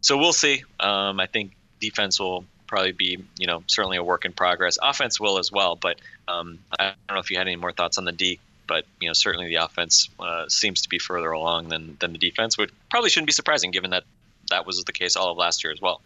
so 0.00 0.16
we'll 0.16 0.32
see. 0.32 0.64
Um, 0.78 1.20
I 1.20 1.26
think 1.26 1.52
defense 1.80 2.18
will 2.20 2.44
probably 2.66 2.92
be, 2.92 3.18
you 3.38 3.46
know, 3.46 3.62
certainly 3.66 3.96
a 3.96 4.04
work 4.04 4.24
in 4.24 4.32
progress. 4.32 4.78
Offense 4.82 5.18
will 5.18 5.38
as 5.38 5.50
well, 5.50 5.76
but 5.76 6.00
um, 6.28 6.58
I 6.78 6.94
don't 7.08 7.16
know 7.16 7.20
if 7.20 7.30
you 7.30 7.36
had 7.38 7.46
any 7.46 7.56
more 7.56 7.72
thoughts 7.72 7.98
on 7.98 8.04
the 8.04 8.12
D. 8.12 8.38
But 8.66 8.84
you 9.00 9.08
know, 9.08 9.14
certainly 9.14 9.48
the 9.48 9.56
offense 9.56 10.08
uh, 10.20 10.48
seems 10.48 10.82
to 10.82 10.88
be 10.88 11.00
further 11.00 11.32
along 11.32 11.70
than 11.70 11.96
than 11.98 12.12
the 12.12 12.18
defense, 12.18 12.56
which 12.56 12.70
probably 12.88 13.10
shouldn't 13.10 13.26
be 13.26 13.32
surprising 13.32 13.72
given 13.72 13.90
that 13.90 14.04
that 14.50 14.64
was 14.64 14.84
the 14.84 14.92
case 14.92 15.16
all 15.16 15.32
of 15.32 15.36
last 15.36 15.64
year 15.64 15.72
as 15.72 15.80
well. 15.80 16.00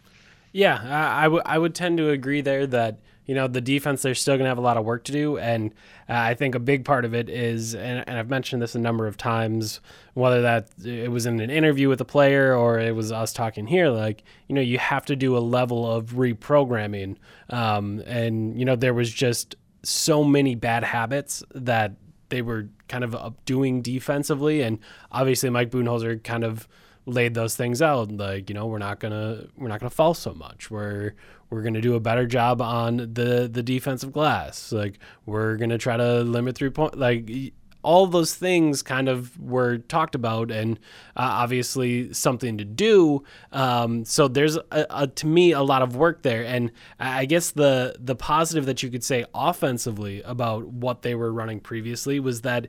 Yeah, 0.51 0.79
I, 0.83 1.25
I 1.25 1.27
would 1.27 1.43
I 1.45 1.57
would 1.59 1.75
tend 1.75 1.99
to 1.99 2.09
agree 2.09 2.41
there 2.41 2.65
that 2.65 2.97
you 3.25 3.35
know 3.35 3.47
the 3.47 3.61
defense 3.61 4.01
they're 4.01 4.15
still 4.15 4.35
going 4.35 4.45
to 4.45 4.49
have 4.49 4.57
a 4.57 4.61
lot 4.61 4.77
of 4.77 4.85
work 4.85 5.03
to 5.05 5.11
do, 5.11 5.37
and 5.37 5.71
uh, 6.09 6.13
I 6.13 6.33
think 6.35 6.55
a 6.55 6.59
big 6.59 6.85
part 6.85 7.05
of 7.05 7.13
it 7.13 7.29
is, 7.29 7.73
and, 7.73 8.03
and 8.07 8.17
I've 8.17 8.29
mentioned 8.29 8.61
this 8.61 8.75
a 8.75 8.79
number 8.79 9.07
of 9.07 9.17
times, 9.17 9.81
whether 10.13 10.41
that 10.41 10.69
it 10.83 11.11
was 11.11 11.25
in 11.25 11.39
an 11.39 11.49
interview 11.49 11.89
with 11.89 12.01
a 12.01 12.05
player 12.05 12.55
or 12.55 12.79
it 12.79 12.95
was 12.95 13.11
us 13.11 13.33
talking 13.33 13.67
here, 13.67 13.89
like 13.89 14.23
you 14.47 14.55
know 14.55 14.61
you 14.61 14.77
have 14.77 15.05
to 15.05 15.15
do 15.15 15.37
a 15.37 15.39
level 15.39 15.89
of 15.89 16.11
reprogramming, 16.13 17.17
um, 17.49 18.01
and 18.05 18.57
you 18.57 18.65
know 18.65 18.75
there 18.75 18.93
was 18.93 19.11
just 19.11 19.55
so 19.83 20.23
many 20.23 20.55
bad 20.55 20.83
habits 20.83 21.43
that 21.53 21.93
they 22.29 22.41
were 22.41 22.67
kind 22.87 23.03
of 23.03 23.45
doing 23.45 23.81
defensively, 23.81 24.61
and 24.61 24.79
obviously 25.11 25.49
Mike 25.49 25.71
Budenholzer 25.71 26.23
kind 26.23 26.43
of 26.43 26.67
laid 27.07 27.35
those 27.35 27.55
things 27.55 27.81
out 27.81 28.11
like 28.11 28.49
you 28.49 28.55
know 28.55 28.65
we're 28.65 28.79
not 28.79 28.99
gonna 28.99 29.43
we're 29.57 29.67
not 29.67 29.79
gonna 29.79 29.89
fall 29.89 30.13
so 30.13 30.33
much. 30.33 30.71
We're 30.71 31.13
we're 31.49 31.61
gonna 31.61 31.81
do 31.81 31.95
a 31.95 31.99
better 31.99 32.25
job 32.25 32.61
on 32.61 32.97
the 32.97 33.49
the 33.51 33.63
defensive 33.63 34.11
glass. 34.11 34.71
Like 34.71 34.99
we're 35.25 35.57
gonna 35.57 35.77
try 35.77 35.97
to 35.97 36.21
limit 36.21 36.55
three 36.55 36.69
point 36.69 36.97
like 36.97 37.53
all 37.85 38.07
those 38.07 38.33
things 38.33 38.81
kind 38.81 39.07
of 39.07 39.39
were 39.39 39.77
talked 39.77 40.15
about 40.15 40.49
and 40.49 40.79
uh, 41.15 41.21
obviously 41.21 42.11
something 42.11 42.57
to 42.57 42.65
do. 42.65 43.23
Um, 43.51 44.03
so 44.03 44.27
there's 44.27 44.57
a, 44.57 44.87
a, 44.89 45.07
to 45.07 45.27
me 45.27 45.51
a 45.51 45.61
lot 45.61 45.83
of 45.83 45.95
work 45.95 46.23
there. 46.23 46.43
And 46.43 46.71
i 46.99 47.25
guess 47.25 47.51
the 47.51 47.95
the 47.99 48.15
positive 48.15 48.65
that 48.65 48.81
you 48.81 48.89
could 48.89 49.03
say 49.03 49.23
offensively 49.35 50.23
about 50.23 50.67
what 50.67 51.03
they 51.03 51.13
were 51.13 51.31
running 51.31 51.59
previously 51.59 52.19
was 52.19 52.41
that 52.41 52.67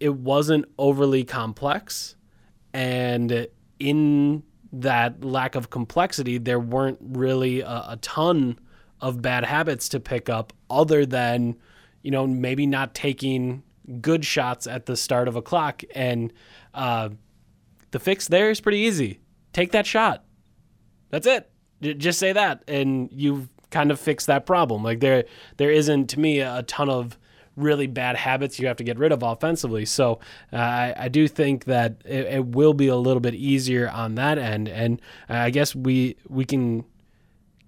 it 0.00 0.14
wasn't 0.14 0.64
overly 0.78 1.22
complex. 1.22 2.16
And 2.72 3.46
in 3.78 4.42
that 4.72 5.24
lack 5.24 5.54
of 5.54 5.70
complexity, 5.70 6.38
there 6.38 6.60
weren't 6.60 6.98
really 7.00 7.60
a, 7.60 7.84
a, 7.88 7.98
ton 8.00 8.58
of 9.00 9.20
bad 9.20 9.44
habits 9.44 9.88
to 9.88 10.00
pick 10.00 10.28
up 10.28 10.52
other 10.68 11.04
than, 11.04 11.56
you 12.02 12.10
know, 12.10 12.26
maybe 12.26 12.66
not 12.66 12.94
taking 12.94 13.62
good 14.00 14.24
shots 14.24 14.66
at 14.66 14.86
the 14.86 14.96
start 14.96 15.26
of 15.26 15.36
a 15.36 15.42
clock. 15.42 15.82
And 15.94 16.32
uh, 16.74 17.10
the 17.90 17.98
fix 17.98 18.28
there 18.28 18.50
is 18.50 18.60
pretty 18.60 18.78
easy. 18.78 19.18
Take 19.52 19.72
that 19.72 19.86
shot. 19.86 20.24
That's 21.10 21.26
it. 21.26 21.50
Just 21.80 22.18
say 22.18 22.32
that, 22.32 22.62
and 22.68 23.08
you've 23.10 23.48
kind 23.70 23.90
of 23.90 23.98
fixed 23.98 24.26
that 24.26 24.46
problem. 24.46 24.84
Like 24.84 25.00
there, 25.00 25.24
there 25.56 25.70
isn't 25.70 26.08
to 26.10 26.20
me 26.20 26.40
a 26.40 26.62
ton 26.64 26.90
of 26.90 27.18
really 27.56 27.86
bad 27.86 28.16
habits 28.16 28.58
you 28.58 28.66
have 28.66 28.76
to 28.76 28.84
get 28.84 28.98
rid 28.98 29.12
of 29.12 29.22
offensively. 29.22 29.84
So 29.84 30.20
uh, 30.52 30.56
I, 30.56 30.94
I 30.96 31.08
do 31.08 31.28
think 31.28 31.64
that 31.64 31.96
it, 32.04 32.26
it, 32.26 32.46
will 32.46 32.74
be 32.74 32.88
a 32.88 32.96
little 32.96 33.20
bit 33.20 33.34
easier 33.34 33.88
on 33.88 34.14
that 34.16 34.38
end, 34.38 34.68
and 34.68 35.00
I 35.28 35.50
guess 35.50 35.74
we 35.74 36.16
we 36.28 36.44
can 36.44 36.84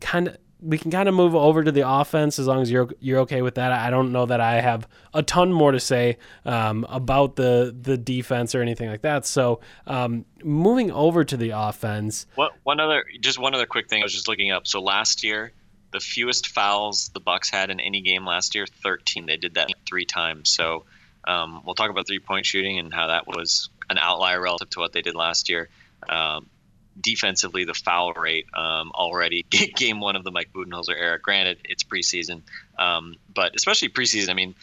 kind 0.00 0.28
of 0.28 0.36
we 0.62 0.78
can 0.78 0.92
kind 0.92 1.08
of 1.08 1.14
move 1.14 1.34
over 1.34 1.64
to 1.64 1.72
the 1.72 1.88
offense 1.88 2.38
as 2.38 2.46
long 2.46 2.62
as 2.62 2.70
you're 2.70 2.88
you're 3.00 3.20
okay 3.20 3.42
with 3.42 3.56
that. 3.56 3.72
I 3.72 3.90
don't 3.90 4.12
know 4.12 4.26
that 4.26 4.40
I 4.40 4.60
have 4.60 4.88
a 5.12 5.22
ton 5.22 5.52
more 5.52 5.72
to 5.72 5.80
say 5.80 6.18
um, 6.44 6.86
about 6.88 7.36
the 7.36 7.76
the 7.78 7.98
defense 7.98 8.54
or 8.54 8.62
anything 8.62 8.88
like 8.88 9.02
that. 9.02 9.26
So 9.26 9.60
um, 9.86 10.24
moving 10.44 10.90
over 10.92 11.24
to 11.24 11.36
the 11.36 11.50
offense. 11.50 12.26
What 12.36 12.52
one 12.62 12.78
other 12.78 13.04
just 13.20 13.38
one 13.38 13.54
other 13.54 13.66
quick 13.66 13.88
thing 13.88 14.02
I 14.02 14.04
was 14.04 14.12
just 14.12 14.28
looking 14.28 14.52
up. 14.52 14.66
So 14.66 14.80
last 14.80 15.24
year 15.24 15.52
the 15.92 16.00
fewest 16.00 16.48
fouls 16.48 17.10
the 17.14 17.20
Bucks 17.20 17.50
had 17.50 17.70
in 17.70 17.80
any 17.80 18.00
game 18.00 18.26
last 18.26 18.54
year, 18.54 18.66
13. 18.66 19.26
They 19.26 19.36
did 19.36 19.54
that 19.54 19.68
three 19.86 20.06
times. 20.06 20.50
So 20.50 20.84
um, 21.24 21.62
we'll 21.64 21.74
talk 21.74 21.90
about 21.90 22.06
three 22.06 22.18
point 22.18 22.46
shooting 22.46 22.78
and 22.78 22.92
how 22.92 23.08
that 23.08 23.26
was 23.26 23.68
an 23.90 23.98
outlier 23.98 24.40
relative 24.40 24.70
to 24.70 24.80
what 24.80 24.92
they 24.92 25.02
did 25.02 25.14
last 25.14 25.48
year. 25.48 25.68
Um, 26.08 26.48
defensively, 27.00 27.64
the 27.64 27.74
foul 27.74 28.12
rate 28.12 28.46
um, 28.54 28.90
already 28.92 29.44
game 29.76 30.00
one 30.00 30.16
of 30.16 30.24
the 30.24 30.30
Mike 30.30 30.52
Budenholzer 30.52 30.96
era. 30.98 31.18
Granted, 31.20 31.58
it's 31.64 31.84
preseason, 31.84 32.42
um, 32.78 33.16
but 33.32 33.54
especially 33.54 33.88
preseason. 33.88 34.30
I 34.30 34.34
mean, 34.34 34.54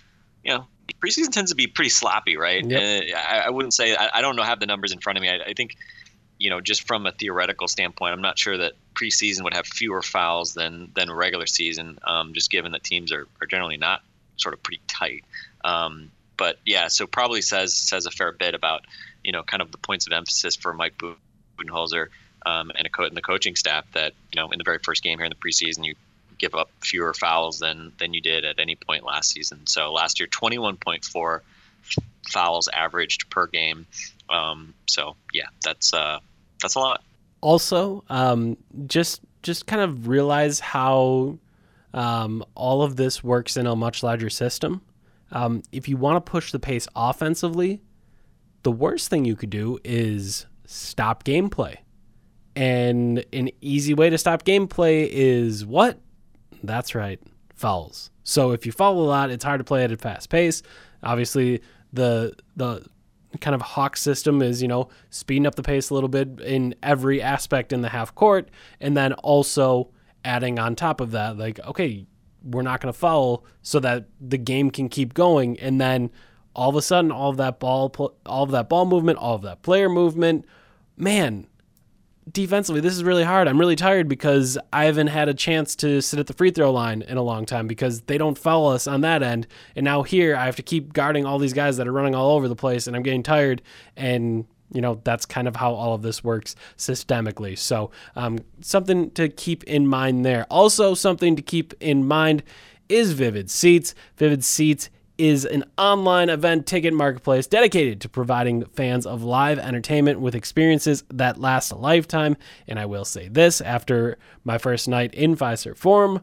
you 0.44 0.54
know, 0.54 0.68
preseason 1.02 1.32
tends 1.32 1.52
to 1.52 1.56
be 1.56 1.68
pretty 1.68 1.90
sloppy, 1.90 2.38
right? 2.38 2.64
Yep. 2.66 2.82
Uh, 2.82 3.18
I, 3.18 3.40
I, 3.46 3.50
wouldn't 3.50 3.74
say 3.74 3.96
I, 3.96 4.10
I, 4.16 4.22
don't 4.22 4.36
know 4.36 4.44
have 4.44 4.60
the 4.60 4.66
numbers 4.66 4.92
in 4.92 5.00
front 5.00 5.18
of 5.18 5.22
me. 5.22 5.30
I, 5.30 5.40
I 5.50 5.54
think 5.54 5.76
you 6.40 6.50
know, 6.50 6.62
just 6.62 6.88
from 6.88 7.06
a 7.06 7.12
theoretical 7.12 7.68
standpoint, 7.68 8.14
I'm 8.14 8.22
not 8.22 8.40
sure 8.40 8.58
that 8.58 8.74
preseason 8.96 9.44
would 9.44 9.54
have 9.54 9.68
fewer 9.68 10.02
fouls 10.02 10.54
than 10.54 10.92
than 10.96 11.12
regular 11.12 11.46
season, 11.46 12.00
um, 12.06 12.34
just 12.34 12.50
given 12.50 12.72
that 12.72 12.84
teams 12.84 13.12
are, 13.12 13.28
are 13.42 13.48
generally 13.48 13.78
not 13.78 14.02
sort 14.38 14.54
of 14.54 14.64
pretty 14.64 14.82
tight. 14.88 15.26
Um, 15.64 16.12
but 16.38 16.58
yeah, 16.66 16.88
so 16.88 17.06
probably 17.06 17.42
says 17.42 17.76
says 17.76 18.06
a 18.06 18.12
fair 18.12 18.32
bit 18.32 18.56
about 18.56 18.86
you 19.24 19.32
know 19.32 19.44
kind 19.44 19.62
of 19.62 19.72
the 19.72 19.78
points 19.78 20.08
of 20.08 20.14
emphasis 20.14 20.56
for 20.56 20.74
Mike 20.74 20.96
Budenholzer 20.98 22.08
um, 22.46 22.72
and, 22.76 22.92
co- 22.92 23.04
and 23.04 23.18
the 23.18 23.22
coaching 23.22 23.56
staff 23.56 23.86
that 23.94 24.14
you 24.32 24.42
know 24.42 24.50
in 24.50 24.58
the 24.58 24.64
very 24.64 24.80
first 24.80 25.04
game 25.04 25.20
here 25.20 25.26
in 25.26 25.32
the 25.32 25.36
preseason 25.36 25.86
you 25.86 25.96
give 26.40 26.56
up 26.56 26.72
fewer 26.80 27.14
fouls 27.14 27.60
than 27.60 27.92
than 28.00 28.14
you 28.14 28.22
did 28.22 28.46
at 28.46 28.60
any 28.60 28.76
point 28.76 29.04
last 29.04 29.30
season. 29.30 29.68
So 29.68 29.92
last 29.92 30.20
year, 30.20 30.28
21.4 30.28 31.42
fouls 32.28 32.68
averaged 32.70 33.30
per 33.30 33.46
game. 33.46 33.86
Um, 34.30 34.74
so 34.88 35.16
yeah, 35.34 35.48
that's 35.64 35.94
uh, 35.94 36.20
that's 36.62 36.76
a 36.76 36.80
lot. 36.80 37.04
Also, 37.42 38.04
um, 38.10 38.58
just 38.86 39.22
just 39.44 39.66
kind 39.66 39.82
of 39.82 40.08
realize 40.08 40.60
how 40.60 41.38
um, 41.94 42.44
all 42.56 42.82
of 42.82 42.96
this 42.98 43.24
works 43.24 43.58
in 43.58 43.66
a 43.66 43.76
much 43.76 44.04
larger 44.04 44.30
system. 44.30 44.82
Um, 45.32 45.64
if 45.72 45.88
you 45.88 45.98
want 45.98 46.24
to 46.24 46.32
push 46.32 46.52
the 46.52 46.60
pace 46.60 46.88
offensively, 46.96 47.82
the 48.64 48.72
worst 48.72 49.10
thing 49.10 49.26
you 49.26 49.36
could 49.36 49.50
do 49.50 49.80
is 49.84 50.46
stop 50.66 51.24
gameplay. 51.24 51.78
And 52.56 53.24
an 53.32 53.50
easy 53.62 53.94
way 53.94 54.10
to 54.10 54.18
stop 54.18 54.44
gameplay 54.44 55.08
is 55.10 55.66
what? 55.66 56.00
That's 56.64 56.94
right, 56.94 57.22
fouls. 57.56 58.12
So 58.24 58.52
if 58.52 58.66
you 58.66 58.72
foul 58.72 59.00
a 59.00 59.02
lot, 59.02 59.32
it's 59.32 59.46
hard 59.46 59.60
to 59.60 59.64
play 59.64 59.84
at 59.84 59.92
a 59.92 59.98
fast 59.98 60.30
pace. 60.30 60.62
Obviously, 61.04 61.62
the 61.94 62.34
the 62.56 62.86
kind 63.38 63.54
of 63.54 63.62
hawk 63.62 63.96
system 63.96 64.42
is 64.42 64.62
you 64.62 64.68
know 64.68 64.90
speeding 65.10 65.46
up 65.46 65.56
the 65.56 65.64
pace 65.64 65.90
a 65.90 65.94
little 65.94 66.10
bit 66.10 66.40
in 66.42 66.74
every 66.82 67.22
aspect 67.22 67.72
in 67.72 67.82
the 67.82 67.90
half 67.90 68.14
court 68.16 68.50
and 68.80 68.98
then 68.98 69.14
also 69.14 69.90
adding 70.26 70.58
on 70.58 70.76
top 70.76 71.00
of 71.00 71.12
that 71.12 71.38
like 71.38 71.60
okay 71.62 72.06
we're 72.44 72.62
not 72.62 72.82
going 72.82 72.92
to 72.92 72.98
foul 72.98 73.44
so 73.62 73.80
that 73.80 74.06
the 74.20 74.38
game 74.38 74.72
can 74.72 74.90
keep 74.90 75.14
going 75.14 75.60
and 75.60 75.80
then 75.80 76.10
all 76.56 76.70
of 76.70 76.76
a 76.76 76.82
sudden 76.82 77.12
all 77.12 77.30
of 77.30 77.38
that 77.38 77.60
ball 77.60 77.94
all 78.26 78.44
of 78.44 78.52
that 78.52 78.68
ball 78.68 78.86
movement 78.86 79.18
all 79.20 79.36
of 79.36 79.42
that 79.44 79.62
player 79.62 79.90
movement 79.90 80.46
man 80.98 81.46
defensively, 82.32 82.82
this 82.82 82.94
is 82.94 83.04
really 83.04 83.24
hard. 83.24 83.48
I'm 83.48 83.60
really 83.60 83.76
tired 83.76 84.08
because 84.08 84.58
I 84.72 84.86
haven't 84.86 85.08
had 85.08 85.30
a 85.30 85.34
chance 85.34 85.76
to 85.78 86.02
sit 86.02 86.20
at 86.20 86.28
the 86.28 86.34
free 86.34 86.52
throw 86.52 86.72
line 86.72 87.02
in 87.02 87.18
a 87.18 87.22
long 87.22 87.46
time 87.46 87.68
because 87.68 88.02
they 88.02 88.18
don't 88.18 88.38
foul 88.38 88.68
us 88.68 88.88
on 88.88 89.02
that 89.02 89.24
end. 89.24 89.48
And 89.76 89.84
now 89.84 90.04
here 90.04 90.36
I 90.36 90.46
have 90.46 90.56
to 90.58 90.62
keep 90.62 90.94
guarding 90.94 91.26
all 91.26 91.40
these 91.40 91.54
guys 91.54 91.78
that 91.78 91.88
are 91.88 91.92
running 91.92 92.16
all 92.16 92.36
over 92.36 92.48
the 92.48 92.56
place 92.56 92.88
and 92.88 92.96
I'm 92.96 93.04
getting 93.04 93.24
tired. 93.24 93.62
And, 93.96 94.46
you 94.72 94.82
know, 94.82 95.02
that's 95.04 95.26
kind 95.26 95.48
of 95.48 95.56
how 95.56 95.74
all 95.74 95.94
of 95.94 96.02
this 96.02 96.24
works 96.24 96.56
systemically. 96.78 97.58
So, 97.58 97.92
um, 98.16 98.40
something 98.62 99.12
to 99.12 99.30
keep 99.30 99.64
in 99.64 99.88
mind 99.88 100.26
there. 100.26 100.46
Also, 100.50 100.94
something 100.94 101.36
to 101.36 101.42
keep 101.42 101.74
in 101.80 102.08
mind 102.08 102.44
is 102.88 103.14
Vivid 103.14 103.50
Seats. 103.50 103.96
Vivid 104.18 104.44
Seats 104.44 104.90
is 105.20 105.46
an 105.46 105.66
online 105.78 106.30
event 106.30 106.66
ticket 106.66 106.94
marketplace 106.94 107.46
dedicated 107.46 108.00
to 108.02 108.10
providing 108.10 108.64
fans 108.68 109.06
of 109.06 109.22
live 109.22 109.60
entertainment 109.60 110.22
with 110.22 110.34
experiences 110.34 111.04
that 111.10 111.40
last 111.40 111.72
a 111.72 111.76
lifetime. 111.76 112.38
And 112.68 112.80
I 112.80 112.86
will 112.86 113.06
say 113.06 113.28
this 113.28 113.60
after 113.60 114.18
my 114.46 114.58
first 114.58 114.88
night 114.88 115.14
in 115.14 115.36
Fiserv 115.36 115.76
Forum, 115.78 116.22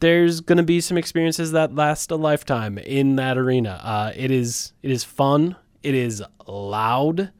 there's 0.00 0.40
going 0.40 0.58
to 0.58 0.62
be 0.62 0.80
some 0.80 0.98
experiences 0.98 1.52
that 1.52 1.74
last 1.74 2.10
a 2.10 2.16
lifetime 2.16 2.76
in 2.76 3.16
that 3.16 3.38
arena. 3.38 3.80
Uh, 3.82 4.12
it 4.14 4.30
is 4.30 4.74
it 4.82 4.90
is 4.90 5.02
fun. 5.02 5.56
It 5.82 5.94
is 5.94 6.22
loud. 6.46 7.32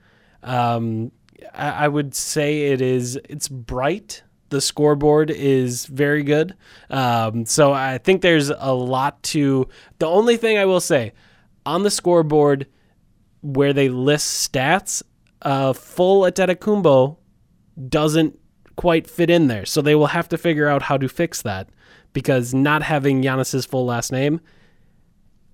Um, 0.43 1.13
I, 1.55 1.85
I 1.85 1.89
would 1.89 2.15
say 2.15 2.73
it 2.73 2.81
is 2.81 3.21
it's 3.29 3.49
bright. 3.49 4.23
The 4.49 4.61
scoreboard 4.61 5.31
is 5.31 5.87
very 5.87 6.23
good. 6.23 6.55
Um, 6.88 7.47
so 7.47 7.73
I 7.73 7.99
think 7.99 8.23
there's 8.23 8.50
a 8.50 8.73
lot 8.73 9.23
to. 9.25 9.69
The 9.99 10.07
only 10.07 10.37
thing 10.37 10.57
I 10.57 10.65
will 10.65 10.81
say 10.81 11.12
on 11.65 11.83
the 11.83 11.91
scoreboard 11.91 12.67
where 13.43 13.73
they 13.73 13.88
list 13.88 14.53
stats, 14.53 15.03
uh, 15.43 15.73
full 15.73 16.23
Antetokounmpo 16.23 17.17
doesn't 17.88 18.38
quite 18.76 19.09
fit 19.09 19.31
in 19.31 19.49
there. 19.49 19.67
So 19.67 19.83
they 19.83 19.95
will 19.95 20.09
have 20.09 20.29
to 20.31 20.38
figure 20.38 20.69
out 20.69 20.83
how 20.83 20.97
to 20.97 21.09
fix 21.09 21.43
that 21.43 21.69
because 22.12 22.55
not 22.55 22.83
having 22.83 23.23
Giannis's 23.23 23.67
full 23.67 23.85
last 23.85 24.12
name 24.12 24.41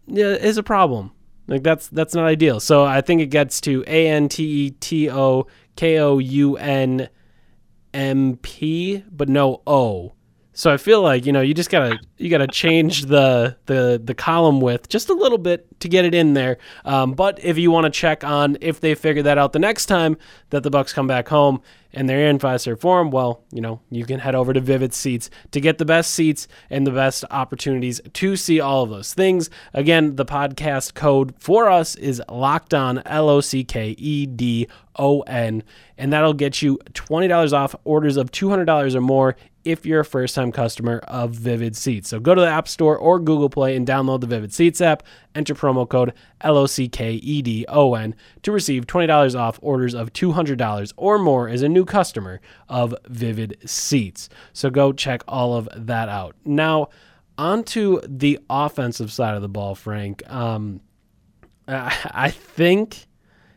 is 0.06 0.58
a 0.58 0.62
problem. 0.62 1.12
Like 1.48 1.62
that's 1.62 1.88
that's 1.88 2.14
not 2.14 2.26
ideal. 2.26 2.60
So 2.60 2.84
I 2.84 3.00
think 3.00 3.20
it 3.20 3.26
gets 3.26 3.60
to 3.62 3.84
A 3.86 4.08
N 4.08 4.28
T 4.28 4.44
E 4.44 4.70
T 4.70 5.10
O 5.10 5.46
K 5.76 5.98
O 5.98 6.18
U 6.18 6.56
N 6.56 7.08
M 7.94 8.36
P, 8.36 9.04
but 9.10 9.28
no 9.28 9.62
O. 9.66 10.14
So 10.54 10.72
I 10.72 10.76
feel 10.76 11.00
like 11.00 11.24
you 11.24 11.32
know 11.32 11.40
you 11.40 11.54
just 11.54 11.70
gotta 11.70 11.98
you 12.18 12.28
gotta 12.28 12.46
change 12.46 13.06
the 13.06 13.56
the 13.66 14.00
the 14.02 14.14
column 14.14 14.60
width 14.60 14.88
just 14.88 15.08
a 15.08 15.14
little 15.14 15.38
bit 15.38 15.66
to 15.80 15.88
get 15.88 16.04
it 16.04 16.14
in 16.14 16.34
there. 16.34 16.58
Um, 16.84 17.12
but 17.12 17.42
if 17.42 17.56
you 17.56 17.70
want 17.70 17.84
to 17.84 17.90
check 17.90 18.22
on 18.22 18.58
if 18.60 18.80
they 18.80 18.94
figure 18.94 19.22
that 19.22 19.38
out 19.38 19.52
the 19.52 19.58
next 19.58 19.86
time 19.86 20.16
that 20.50 20.62
the 20.62 20.70
Bucks 20.70 20.92
come 20.92 21.06
back 21.06 21.28
home 21.28 21.62
and 21.94 22.08
they're 22.08 22.28
in 22.28 22.38
Fiserv 22.38 22.80
Forum, 22.80 23.10
well, 23.10 23.44
you 23.50 23.62
know 23.62 23.80
you 23.90 24.04
can 24.04 24.20
head 24.20 24.34
over 24.34 24.52
to 24.52 24.60
Vivid 24.60 24.92
Seats 24.92 25.30
to 25.52 25.60
get 25.60 25.78
the 25.78 25.86
best 25.86 26.12
seats 26.12 26.46
and 26.68 26.86
the 26.86 26.90
best 26.92 27.24
opportunities 27.30 28.02
to 28.12 28.36
see 28.36 28.60
all 28.60 28.82
of 28.82 28.90
those 28.90 29.14
things. 29.14 29.48
Again, 29.72 30.16
the 30.16 30.26
podcast 30.26 30.92
code 30.92 31.34
for 31.38 31.70
us 31.70 31.96
is 31.96 32.22
Locked 32.28 32.74
On 32.74 33.02
L 33.06 33.30
O 33.30 33.40
C 33.40 33.64
K 33.64 33.94
E 33.98 34.26
D 34.26 34.68
O 34.96 35.22
N, 35.22 35.62
and 35.96 36.12
that'll 36.12 36.34
get 36.34 36.60
you 36.60 36.78
twenty 36.92 37.26
dollars 37.26 37.54
off 37.54 37.74
orders 37.84 38.18
of 38.18 38.30
two 38.30 38.50
hundred 38.50 38.66
dollars 38.66 38.94
or 38.94 39.00
more 39.00 39.34
if 39.64 39.86
you're 39.86 40.00
a 40.00 40.04
first 40.04 40.34
time 40.34 40.52
customer 40.52 40.98
of 41.08 41.32
Vivid 41.32 41.76
Seats. 41.76 42.08
So 42.08 42.20
go 42.20 42.34
to 42.34 42.40
the 42.40 42.48
App 42.48 42.68
Store 42.68 42.96
or 42.96 43.18
Google 43.18 43.50
Play 43.50 43.76
and 43.76 43.86
download 43.86 44.20
the 44.20 44.26
Vivid 44.26 44.52
Seats 44.52 44.80
app. 44.80 45.02
Enter 45.34 45.54
promo 45.54 45.88
code 45.88 46.12
LOCKEDON 46.42 48.14
to 48.42 48.52
receive 48.52 48.86
$20 48.86 49.38
off 49.38 49.58
orders 49.62 49.94
of 49.94 50.12
$200 50.12 50.92
or 50.96 51.18
more 51.18 51.48
as 51.48 51.62
a 51.62 51.68
new 51.68 51.84
customer 51.84 52.40
of 52.68 52.94
Vivid 53.08 53.58
Seats. 53.64 54.28
So 54.52 54.70
go 54.70 54.92
check 54.92 55.22
all 55.26 55.56
of 55.56 55.68
that 55.74 56.08
out. 56.08 56.36
Now, 56.44 56.88
onto 57.38 58.00
the 58.06 58.38
offensive 58.50 59.12
side 59.12 59.34
of 59.34 59.42
the 59.42 59.48
ball, 59.48 59.74
Frank. 59.74 60.22
Um, 60.30 60.80
I 61.66 61.96
I 62.12 62.30
think 62.30 63.06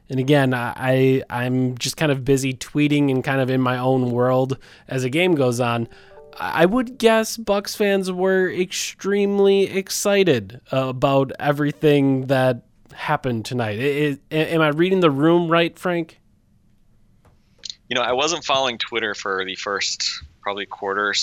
and 0.10 0.20
again, 0.20 0.54
I 0.54 1.24
I'm 1.30 1.78
just 1.78 1.98
kind 1.98 2.12
of 2.12 2.24
busy 2.26 2.54
tweeting 2.54 3.10
and 3.12 3.24
kind 3.24 3.42
of 3.42 3.50
in 3.50 3.62
my 3.62 3.78
own 3.78 4.12
world 4.12 4.58
as 4.88 5.04
a 5.04 5.10
game 5.10 5.36
goes 5.36 5.60
on. 5.60 5.88
I 6.38 6.66
would 6.66 6.98
guess 6.98 7.38
Bucks 7.38 7.76
fans 7.76 8.12
were 8.12 8.52
extremely 8.52 9.64
excited 9.70 10.60
about 10.72 11.32
everything 11.40 12.28
that 12.28 12.64
happened 12.94 13.46
tonight. 13.46 13.80
I- 13.80 14.20
I- 14.32 14.36
am 14.36 14.62
I 14.62 14.70
reading 14.70 15.00
the 15.00 15.12
room 15.12 15.50
right, 15.50 15.78
Frank? 15.80 16.20
You 17.90 17.96
know, 17.96 18.02
I 18.02 18.14
wasn't 18.14 18.44
following 18.44 18.78
Twitter 18.78 19.14
for 19.14 19.46
the 19.46 19.56
first 19.56 20.24
probably 20.42 20.66
quarter 20.66 21.14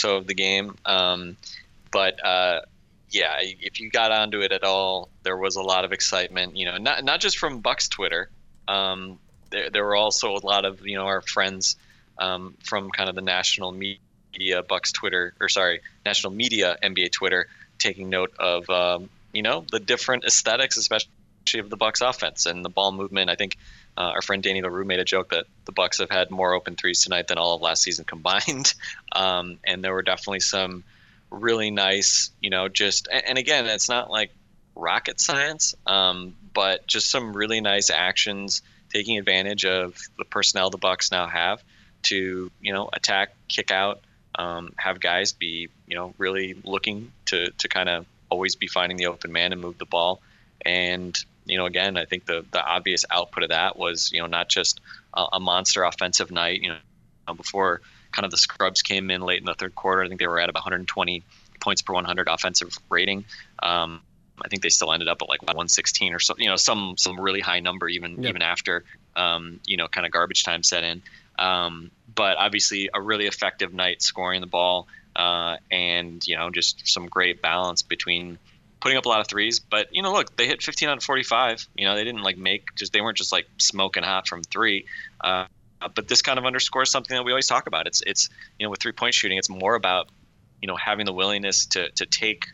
so 0.00 0.16
of 0.16 0.26
the 0.26 0.34
game, 0.34 0.76
um, 0.86 1.36
but 1.90 2.24
uh, 2.24 2.60
yeah, 3.10 3.36
if 3.40 3.80
you 3.80 3.90
got 3.90 4.12
onto 4.12 4.40
it 4.40 4.52
at 4.52 4.62
all, 4.62 5.08
there 5.22 5.36
was 5.36 5.56
a 5.56 5.62
lot 5.62 5.84
of 5.84 5.92
excitement. 5.92 6.56
You 6.56 6.66
know, 6.66 6.76
not 6.78 7.04
not 7.04 7.20
just 7.20 7.38
from 7.38 7.60
Bucks 7.60 7.88
Twitter. 7.88 8.30
Um, 8.68 9.18
there, 9.50 9.70
there 9.70 9.84
were 9.84 9.96
also 9.96 10.36
a 10.36 10.44
lot 10.46 10.64
of 10.64 10.86
you 10.86 10.96
know 10.96 11.06
our 11.06 11.20
friends 11.20 11.76
um, 12.18 12.54
from 12.62 12.90
kind 12.90 13.08
of 13.08 13.16
the 13.16 13.22
national 13.22 13.72
media 13.72 14.62
Bucks 14.62 14.92
Twitter, 14.92 15.34
or 15.40 15.48
sorry, 15.48 15.80
national 16.06 16.32
media 16.32 16.76
NBA 16.82 17.10
Twitter, 17.10 17.48
taking 17.78 18.10
note 18.10 18.32
of 18.38 18.70
um, 18.70 19.10
you 19.32 19.42
know 19.42 19.64
the 19.70 19.80
different 19.80 20.24
aesthetics, 20.24 20.76
especially 20.76 21.10
of 21.54 21.68
the 21.68 21.76
Bucks 21.76 22.00
offense 22.00 22.46
and 22.46 22.64
the 22.64 22.68
ball 22.68 22.92
movement. 22.92 23.28
I 23.28 23.34
think 23.34 23.56
uh, 23.96 24.12
our 24.14 24.22
friend 24.22 24.40
Danny 24.40 24.62
Leroux 24.62 24.84
made 24.84 25.00
a 25.00 25.04
joke 25.04 25.30
that 25.30 25.46
the 25.64 25.72
Bucks 25.72 25.98
have 25.98 26.10
had 26.10 26.30
more 26.30 26.54
open 26.54 26.76
threes 26.76 27.02
tonight 27.02 27.26
than 27.26 27.38
all 27.38 27.56
of 27.56 27.60
last 27.60 27.82
season 27.82 28.04
combined, 28.04 28.74
um, 29.12 29.58
and 29.64 29.82
there 29.82 29.92
were 29.92 30.02
definitely 30.02 30.40
some 30.40 30.84
really 31.30 31.70
nice, 31.70 32.30
you 32.40 32.50
know, 32.50 32.68
just 32.68 33.08
and, 33.08 33.38
again, 33.38 33.66
it's 33.66 33.88
not 33.88 34.10
like 34.10 34.30
rocket 34.74 35.20
science, 35.20 35.74
um, 35.86 36.36
but 36.52 36.86
just 36.86 37.10
some 37.10 37.32
really 37.32 37.60
nice 37.60 37.90
actions 37.90 38.62
taking 38.92 39.18
advantage 39.18 39.64
of 39.64 39.96
the 40.18 40.24
personnel 40.24 40.70
the 40.70 40.78
Bucks 40.78 41.10
now 41.12 41.26
have 41.26 41.62
to, 42.02 42.50
you 42.60 42.72
know, 42.72 42.88
attack, 42.92 43.34
kick 43.48 43.70
out, 43.70 44.00
um, 44.34 44.72
have 44.76 45.00
guys 45.00 45.32
be, 45.32 45.68
you 45.86 45.96
know, 45.96 46.14
really 46.18 46.54
looking 46.64 47.12
to 47.26 47.50
to 47.50 47.68
kind 47.68 47.88
of 47.88 48.06
always 48.28 48.56
be 48.56 48.66
finding 48.66 48.96
the 48.96 49.06
open 49.06 49.32
man 49.32 49.52
and 49.52 49.60
move 49.60 49.78
the 49.78 49.84
ball. 49.86 50.20
And 50.64 51.18
you 51.46 51.58
know, 51.58 51.66
again, 51.66 51.96
I 51.96 52.04
think 52.04 52.26
the 52.26 52.44
the 52.50 52.64
obvious 52.64 53.04
output 53.10 53.44
of 53.44 53.48
that 53.50 53.76
was, 53.76 54.10
you 54.12 54.20
know, 54.20 54.26
not 54.26 54.48
just 54.48 54.80
a, 55.14 55.26
a 55.34 55.40
monster 55.40 55.84
offensive 55.84 56.30
night. 56.30 56.62
You 56.62 56.70
know, 56.70 57.34
before 57.34 57.80
kind 58.12 58.24
of 58.24 58.30
the 58.30 58.36
scrubs 58.36 58.82
came 58.82 59.10
in 59.10 59.22
late 59.22 59.40
in 59.40 59.46
the 59.46 59.54
third 59.54 59.74
quarter. 59.74 60.02
I 60.02 60.08
think 60.08 60.20
they 60.20 60.26
were 60.26 60.40
at 60.40 60.48
about 60.48 60.60
120 60.60 61.22
points 61.60 61.82
per 61.82 61.92
100 61.92 62.28
offensive 62.28 62.76
rating. 62.88 63.24
Um, 63.62 64.00
I 64.42 64.48
think 64.48 64.62
they 64.62 64.70
still 64.70 64.92
ended 64.92 65.08
up 65.08 65.20
at 65.22 65.28
like 65.28 65.42
116 65.42 66.14
or 66.14 66.18
so, 66.18 66.34
you 66.38 66.48
know, 66.48 66.56
some 66.56 66.94
some 66.96 67.20
really 67.20 67.40
high 67.40 67.60
number 67.60 67.88
even 67.88 68.22
Yep. 68.22 68.28
even 68.28 68.42
after 68.42 68.84
um, 69.16 69.60
you 69.66 69.76
know 69.76 69.88
kind 69.88 70.06
of 70.06 70.12
garbage 70.12 70.44
time 70.44 70.62
set 70.62 70.84
in. 70.84 71.02
Um, 71.38 71.90
but 72.14 72.36
obviously 72.38 72.90
a 72.92 73.00
really 73.00 73.26
effective 73.26 73.72
night 73.72 74.02
scoring 74.02 74.40
the 74.40 74.46
ball 74.46 74.88
uh, 75.16 75.56
and 75.70 76.26
you 76.26 76.36
know 76.36 76.50
just 76.50 76.86
some 76.88 77.06
great 77.06 77.42
balance 77.42 77.82
between 77.82 78.38
putting 78.80 78.96
up 78.96 79.04
a 79.04 79.08
lot 79.08 79.20
of 79.20 79.26
threes. 79.26 79.58
But 79.60 79.94
you 79.94 80.02
know, 80.02 80.12
look, 80.12 80.36
they 80.36 80.46
hit 80.46 80.62
15 80.62 80.88
out 80.88 80.96
of 80.98 81.04
45. 81.04 81.68
You 81.76 81.86
know, 81.86 81.94
they 81.94 82.04
didn't 82.04 82.22
like 82.22 82.38
make 82.38 82.74
just 82.74 82.92
they 82.92 83.00
weren't 83.00 83.18
just 83.18 83.32
like 83.32 83.46
smoking 83.58 84.02
hot 84.02 84.26
from 84.26 84.42
three. 84.42 84.86
Uh, 85.20 85.46
Uh, 85.80 85.88
but 85.94 86.08
this 86.08 86.22
kind 86.22 86.38
of 86.38 86.44
underscores 86.44 86.90
something 86.90 87.16
that 87.16 87.24
we 87.24 87.32
always 87.32 87.46
talk 87.46 87.66
about. 87.66 87.86
It's 87.86 88.02
it's 88.06 88.28
you 88.58 88.66
know 88.66 88.70
with 88.70 88.80
three 88.80 88.92
point 88.92 89.14
shooting, 89.14 89.38
it's 89.38 89.48
more 89.48 89.74
about 89.74 90.08
you 90.60 90.68
know 90.68 90.76
having 90.76 91.06
the 91.06 91.12
willingness 91.12 91.66
to 91.66 91.90
to 91.90 92.06
take 92.06 92.46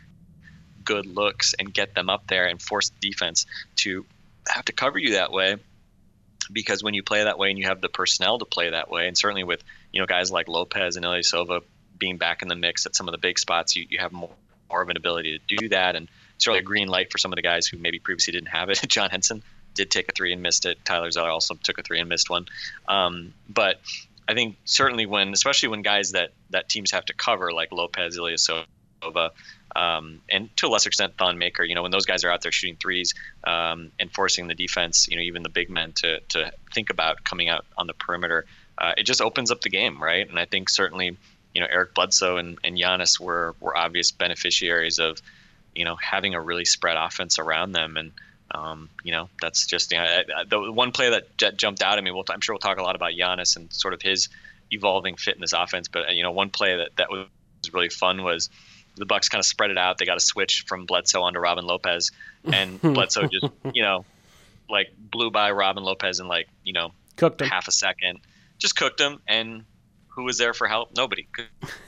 good 0.85 1.07
looks 1.07 1.55
and 1.59 1.73
get 1.73 1.95
them 1.95 2.09
up 2.09 2.27
there 2.29 2.47
and 2.47 2.63
force 2.63 2.91
the 2.91 3.11
defense 3.11 3.47
to 3.77 4.07
have 4.49 4.65
to 4.67 4.73
cover 4.73 4.99
you 4.99 5.15
that 5.15 5.33
way. 5.33 5.57
Because 6.53 6.83
when 6.83 6.95
you 6.95 7.03
play 7.03 7.25
that 7.25 7.39
way 7.39 7.51
and 7.51 7.59
you 7.59 7.67
have 7.67 7.81
the 7.81 7.89
personnel 7.89 8.39
to 8.39 8.45
play 8.45 8.71
that 8.71 8.89
way 8.89 9.09
and 9.09 9.19
certainly 9.19 9.43
with 9.43 9.65
you 9.93 10.01
know 10.01 10.07
guys 10.07 10.31
like 10.31 10.49
Lopez 10.49 10.97
and 10.97 11.05
Ilyasova 11.05 11.63
being 11.99 12.19
back 12.19 12.43
in 12.43 12.49
the 12.49 12.55
mix 12.55 12.87
at 12.87 12.95
some 12.95 13.09
of 13.09 13.13
the 13.13 13.19
big 13.19 13.39
spots 13.39 13.75
you, 13.75 13.87
you 13.89 13.99
have 13.99 14.13
more, 14.13 14.31
more 14.71 14.83
of 14.83 14.89
an 14.89 14.97
ability 14.97 15.39
to 15.39 15.57
do 15.57 15.69
that. 15.71 15.97
And 15.97 16.09
it's 16.35 16.45
certainly 16.45 16.61
a 16.61 16.63
green 16.63 16.89
light 16.89 17.11
for 17.11 17.19
some 17.19 17.33
of 17.33 17.37
the 17.37 17.43
guys 17.43 17.67
who 17.67 17.79
maybe 17.79 17.99
previously 17.99 18.33
didn't 18.33 18.49
have 18.49 18.71
it 18.71 18.81
John 18.89 19.11
Henson 19.11 19.43
did 19.77 19.91
take 19.91 20.09
a 20.09 20.13
three 20.13 20.33
and 20.33 20.43
missed 20.43 20.67
it 20.67 20.79
Tyler 20.85 21.11
Zeller 21.11 21.31
also 21.31 21.55
took 21.55 21.79
a 21.79 21.83
three 21.83 22.01
and 22.01 22.09
missed 22.09 22.31
one 22.31 22.47
um, 22.89 23.33
but 23.49 23.81
I 24.29 24.35
think 24.35 24.57
certainly 24.65 25.07
when 25.07 25.33
especially 25.33 25.69
when 25.69 25.83
guys 25.83 26.13
that 26.13 26.31
that 26.51 26.69
teams 26.69 26.91
have 26.91 27.05
to 27.07 27.15
cover 27.15 27.53
like 27.53 27.71
Lopez 27.73 28.19
Ilyasova 28.19 28.67
um, 29.77 30.23
and 30.31 30.55
to 30.57 30.67
a 30.67 30.69
lesser 30.69 30.89
extent 30.89 31.15
Thon 31.19 31.37
Maker. 31.37 31.63
You 31.63 31.75
know, 31.75 31.83
when 31.83 31.91
those 31.91 32.07
guys 32.07 32.25
are 32.25 32.31
out 32.31 32.41
there 32.41 32.51
shooting 32.51 32.77
threes 32.77 33.15
um, 33.45 33.93
and 34.01 34.11
forcing 34.11 34.49
the 34.49 34.55
defense, 34.55 35.07
you 35.09 35.17
know, 35.17 35.23
even 35.23 35.43
the 35.43 35.51
big 35.51 35.69
men 35.69 35.93
to 35.97 36.21
to 36.21 36.51
think 36.73 36.91
about 36.91 37.25
coming 37.25 37.49
out 37.49 37.67
on 37.77 37.87
the 37.87 37.93
perimeter, 37.93 38.47
uh, 38.79 38.93
it 38.97 39.05
just 39.05 39.21
opens 39.21 39.51
up 39.51 39.61
the 39.61 39.69
game, 39.69 40.03
right? 40.03 40.29
And 40.29 40.39
I 40.39 40.47
think 40.47 40.71
certainly, 40.71 41.17
you 41.55 41.61
know, 41.61 41.67
Eric 41.71 41.95
Bledsoe 41.95 42.39
and, 42.39 42.59
and 42.65 42.77
Giannis 42.77 43.21
were 43.21 43.55
were 43.61 43.77
obvious 43.77 44.11
beneficiaries 44.13 44.99
of, 44.99 45.21
you 45.75 45.85
know, 45.85 45.97
having 45.97 46.35
a 46.35 46.41
really 46.41 46.65
spread 46.65 46.97
offense 46.97 47.39
around 47.39 47.73
them 47.73 47.97
and. 47.97 48.13
Um, 48.57 48.89
you 49.05 49.13
know, 49.13 49.29
that's 49.41 49.67
just 49.67 49.93
you 49.93 49.99
know, 49.99 50.23
the 50.49 50.73
one 50.73 50.91
play 50.93 51.11
that 51.11 51.37
j- 51.37 51.53
jumped 51.53 51.83
out 51.83 51.99
at 51.99 52.05
me. 52.05 52.11
We'll, 52.11 52.25
I'm 52.31 52.41
sure 52.41 52.55
we'll 52.55 52.61
talk 52.61 52.79
a 52.79 52.83
lot 52.83 52.97
about 52.97 53.13
Giannis 53.13 53.57
and 53.57 53.71
sort 53.73 53.93
of 53.95 54.01
his 54.01 54.29
evolving 54.71 55.17
fit 55.17 55.35
in 55.35 55.41
this 55.43 55.53
offense. 55.53 55.89
But 55.89 56.09
uh, 56.09 56.13
you 56.13 56.23
know, 56.23 56.33
one 56.33 56.51
play 56.51 56.77
that 56.77 56.91
that 56.97 57.11
was 57.11 57.27
really 57.73 57.89
fun 57.91 58.23
was 58.23 58.49
the 58.97 59.05
Bucks 59.05 59.29
kind 59.29 59.41
of 59.41 59.47
spread 59.47 59.71
it 59.71 59.77
out. 59.79 59.99
They 59.99 60.07
got 60.07 60.17
a 60.17 60.21
switch 60.21 60.65
from 60.67 60.87
Bledsoe 60.87 61.23
onto 61.23 61.39
Robin 61.39 61.67
Lopez, 61.67 62.11
and 62.51 62.81
Bledsoe 62.95 63.27
just 63.29 63.47
you 63.75 63.83
know 63.83 64.05
like 64.71 64.89
blew 64.99 65.31
by 65.31 65.51
Robin 65.51 65.85
Lopez 65.85 66.19
in 66.21 66.27
like 66.29 66.49
you 66.65 66.73
know 66.73 66.93
Cooked 67.17 67.43
him. 67.43 67.49
half 67.49 67.69
a 67.69 67.73
second, 67.73 68.21
just 68.59 68.75
cooked 68.77 69.01
him. 69.01 69.21
And 69.29 69.65
who 70.09 70.25
was 70.25 70.39
there 70.39 70.55
for 70.55 70.67
help? 70.67 70.97
Nobody. 70.97 71.27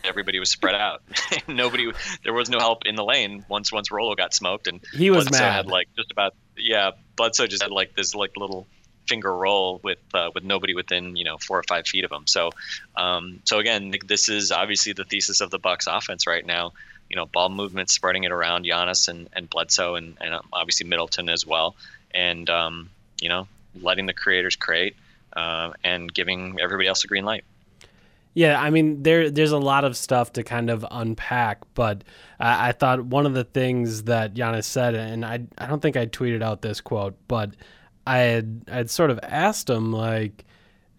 Everybody 0.04 0.38
was 0.38 0.50
spread 0.50 0.74
out. 0.74 1.02
Nobody. 1.48 1.90
There 2.24 2.34
was 2.34 2.50
no 2.50 2.58
help 2.58 2.84
in 2.84 2.94
the 2.94 3.04
lane 3.04 3.44
once 3.48 3.72
once 3.72 3.90
Rolo 3.90 4.14
got 4.14 4.34
smoked, 4.34 4.66
and 4.66 4.80
He 4.92 5.10
was 5.10 5.24
Bledsoe 5.28 5.44
mad. 5.44 5.52
had 5.54 5.66
like 5.66 5.88
just 5.96 6.10
about 6.12 6.34
yeah. 6.58 6.92
Bledsoe 7.16 7.46
just 7.46 7.62
had 7.62 7.72
like 7.72 7.94
this 7.94 8.14
like 8.14 8.36
little 8.36 8.66
finger 9.08 9.34
roll 9.34 9.80
with 9.82 9.98
uh, 10.14 10.30
with 10.34 10.44
nobody 10.44 10.74
within 10.74 11.16
you 11.16 11.24
know 11.24 11.38
four 11.38 11.58
or 11.58 11.62
five 11.62 11.86
feet 11.86 12.04
of 12.04 12.12
him. 12.12 12.26
So 12.26 12.50
um, 12.96 13.40
so 13.44 13.58
again, 13.58 13.94
this 14.06 14.28
is 14.28 14.52
obviously 14.52 14.92
the 14.92 15.04
thesis 15.04 15.40
of 15.40 15.50
the 15.50 15.58
Bucks 15.58 15.86
offense 15.86 16.26
right 16.26 16.44
now. 16.44 16.72
you 17.08 17.16
know, 17.16 17.26
ball 17.26 17.48
movement, 17.48 17.90
spreading 17.90 18.24
it 18.24 18.32
around 18.32 18.64
Giannis 18.64 19.08
and, 19.08 19.28
and 19.32 19.48
Bledsoe 19.48 19.94
and, 19.94 20.16
and 20.20 20.34
um, 20.34 20.46
obviously 20.52 20.86
Middleton 20.86 21.28
as 21.28 21.46
well. 21.46 21.74
And, 22.12 22.48
um, 22.50 22.90
you 23.20 23.28
know, 23.28 23.48
letting 23.80 24.06
the 24.06 24.12
creators 24.12 24.56
create 24.56 24.96
uh, 25.34 25.72
and 25.84 26.12
giving 26.12 26.58
everybody 26.60 26.88
else 26.88 27.04
a 27.04 27.06
green 27.06 27.24
light. 27.24 27.44
Yeah, 28.34 28.60
I 28.60 28.70
mean 28.70 29.02
there 29.02 29.30
there's 29.30 29.52
a 29.52 29.58
lot 29.58 29.84
of 29.84 29.96
stuff 29.96 30.32
to 30.34 30.42
kind 30.42 30.70
of 30.70 30.86
unpack, 30.90 31.62
but 31.74 32.04
I, 32.38 32.72
thought 32.72 33.04
one 33.04 33.26
of 33.26 33.34
the 33.34 33.44
things 33.44 34.04
that 34.04 34.34
Giannis 34.34 34.64
said, 34.64 34.94
and 34.94 35.24
I 35.24 35.40
I 35.56 35.66
don't 35.66 35.80
think 35.80 35.96
I 35.96 36.06
tweeted 36.06 36.42
out 36.42 36.62
this 36.62 36.80
quote, 36.80 37.16
but 37.26 37.54
I 38.06 38.18
had 38.18 38.62
I 38.68 38.76
had 38.76 38.90
sort 38.90 39.10
of 39.10 39.18
asked 39.22 39.68
him 39.68 39.92
like 39.92 40.44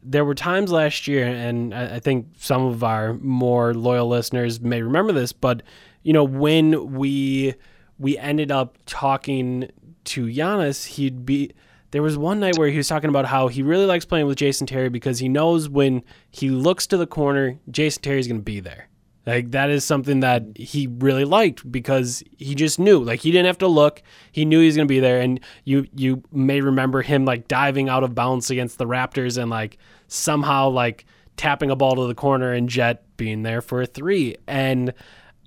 there 0.04 0.26
were 0.26 0.36
times 0.36 0.72
last 0.72 1.08
year, 1.08 1.26
and 1.26 1.74
I, 1.74 1.96
I 1.96 2.00
think 2.00 2.28
some 2.38 2.66
of 2.66 2.84
our 2.84 3.14
more 3.16 3.74
loyal 3.74 4.08
listeners 4.08 4.60
may 4.60 4.82
remember 4.82 5.14
this, 5.14 5.32
but 5.32 5.64
you 6.04 6.14
know 6.14 6.24
when 6.24 6.94
we 6.94 7.56
we 7.98 8.18
ended 8.18 8.52
up 8.52 8.78
talking 8.86 9.70
to 10.06 10.26
Giannis, 10.26 10.86
he'd 10.86 11.26
be 11.26 11.52
there 11.92 12.02
was 12.02 12.18
one 12.18 12.40
night 12.40 12.58
where 12.58 12.70
he 12.70 12.78
was 12.78 12.88
talking 12.88 13.10
about 13.10 13.26
how 13.26 13.48
he 13.48 13.64
really 13.64 13.86
likes 13.86 14.06
playing 14.06 14.28
with 14.28 14.38
Jason 14.38 14.68
Terry 14.68 14.90
because 14.90 15.20
he 15.20 15.30
knows 15.30 15.70
when 15.70 16.04
he 16.30 16.50
looks 16.50 16.86
to 16.88 16.98
the 16.98 17.08
corner, 17.08 17.60
Jason 17.70 18.02
Terry's 18.02 18.28
going 18.28 18.40
to 18.40 18.44
be 18.44 18.60
there. 18.60 18.90
Like 19.26 19.52
that 19.52 19.70
is 19.70 19.84
something 19.84 20.22
that 20.22 20.44
he 20.56 20.88
really 20.88 21.26
liked 21.26 21.72
because 21.72 22.24
he 22.38 22.56
just 22.56 22.80
knew. 22.80 23.04
Like 23.04 23.20
he 23.20 23.32
didn't 23.32 23.46
have 23.46 23.60
to 23.60 23.68
look. 23.68 24.02
He 24.32 24.46
knew 24.46 24.60
he 24.60 24.66
was 24.66 24.76
going 24.76 24.88
to 24.88 24.92
be 24.92 25.00
there 25.00 25.22
and 25.22 25.40
you 25.66 25.88
you 25.96 26.24
may 26.32 26.62
remember 26.62 27.02
him 27.02 27.26
like 27.26 27.48
diving 27.48 27.90
out 27.90 28.04
of 28.04 28.16
bounds 28.16 28.50
against 28.50 28.78
the 28.78 28.88
Raptors 28.88 29.40
and 29.40 29.52
like 29.52 29.78
somehow 30.08 30.70
like 30.70 31.06
tapping 31.38 31.70
a 31.70 31.76
ball 31.76 31.96
to 31.96 32.08
the 32.08 32.16
corner 32.16 32.54
and 32.54 32.70
Jet 32.70 33.04
being 33.18 33.44
there 33.44 33.62
for 33.62 33.82
a 33.82 33.86
3. 33.86 34.36
And 34.48 34.94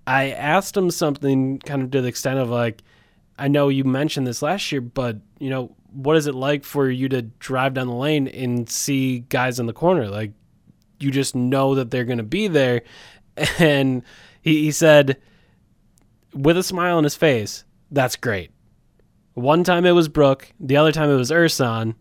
I 0.07 0.31
asked 0.31 0.77
him 0.77 0.91
something 0.91 1.59
kind 1.59 1.83
of 1.83 1.91
to 1.91 2.03
the 2.03 2.09
extent 2.09 2.39
of 2.39 2.51
like 2.51 2.83
I 3.39 3.49
know 3.49 3.69
you 3.69 3.83
mentioned 3.83 4.27
this 4.27 4.43
last 4.43 4.71
year, 4.71 4.81
but 4.81 5.17
you 5.41 5.51
know, 5.51 5.75
what 5.93 6.17
is 6.17 6.27
it 6.27 6.35
like 6.35 6.65
for 6.65 6.89
you 6.89 7.09
to 7.11 7.23
drive 7.23 7.75
down 7.75 7.87
the 7.87 7.95
lane 7.95 8.29
and 8.29 8.69
see 8.69 9.21
guys 9.21 9.61
in 9.61 9.67
the 9.67 9.73
corner? 9.73 10.09
Like 10.09 10.33
you 10.99 11.11
just 11.11 11.35
know 11.35 11.75
that 11.75 11.91
they're 11.91 12.05
going 12.05 12.19
to 12.19 12.25
be 12.25 12.49
there. 12.49 12.83
And 13.59 14.03
he, 14.43 14.65
he 14.65 14.73
said, 14.73 15.17
with 16.35 16.59
a 16.59 16.63
smile 16.63 16.99
on 16.99 17.05
his 17.05 17.15
face, 17.15 17.65
that's 17.91 18.15
great. 18.15 18.51
One 19.33 19.65
time 19.65 19.87
it 19.87 19.93
was 19.93 20.09
Brooke, 20.09 20.53
the 20.61 20.77
other 20.77 20.93
time 20.93 21.09
it 21.09 21.17
was 21.17 21.31
Ersan. 21.31 21.95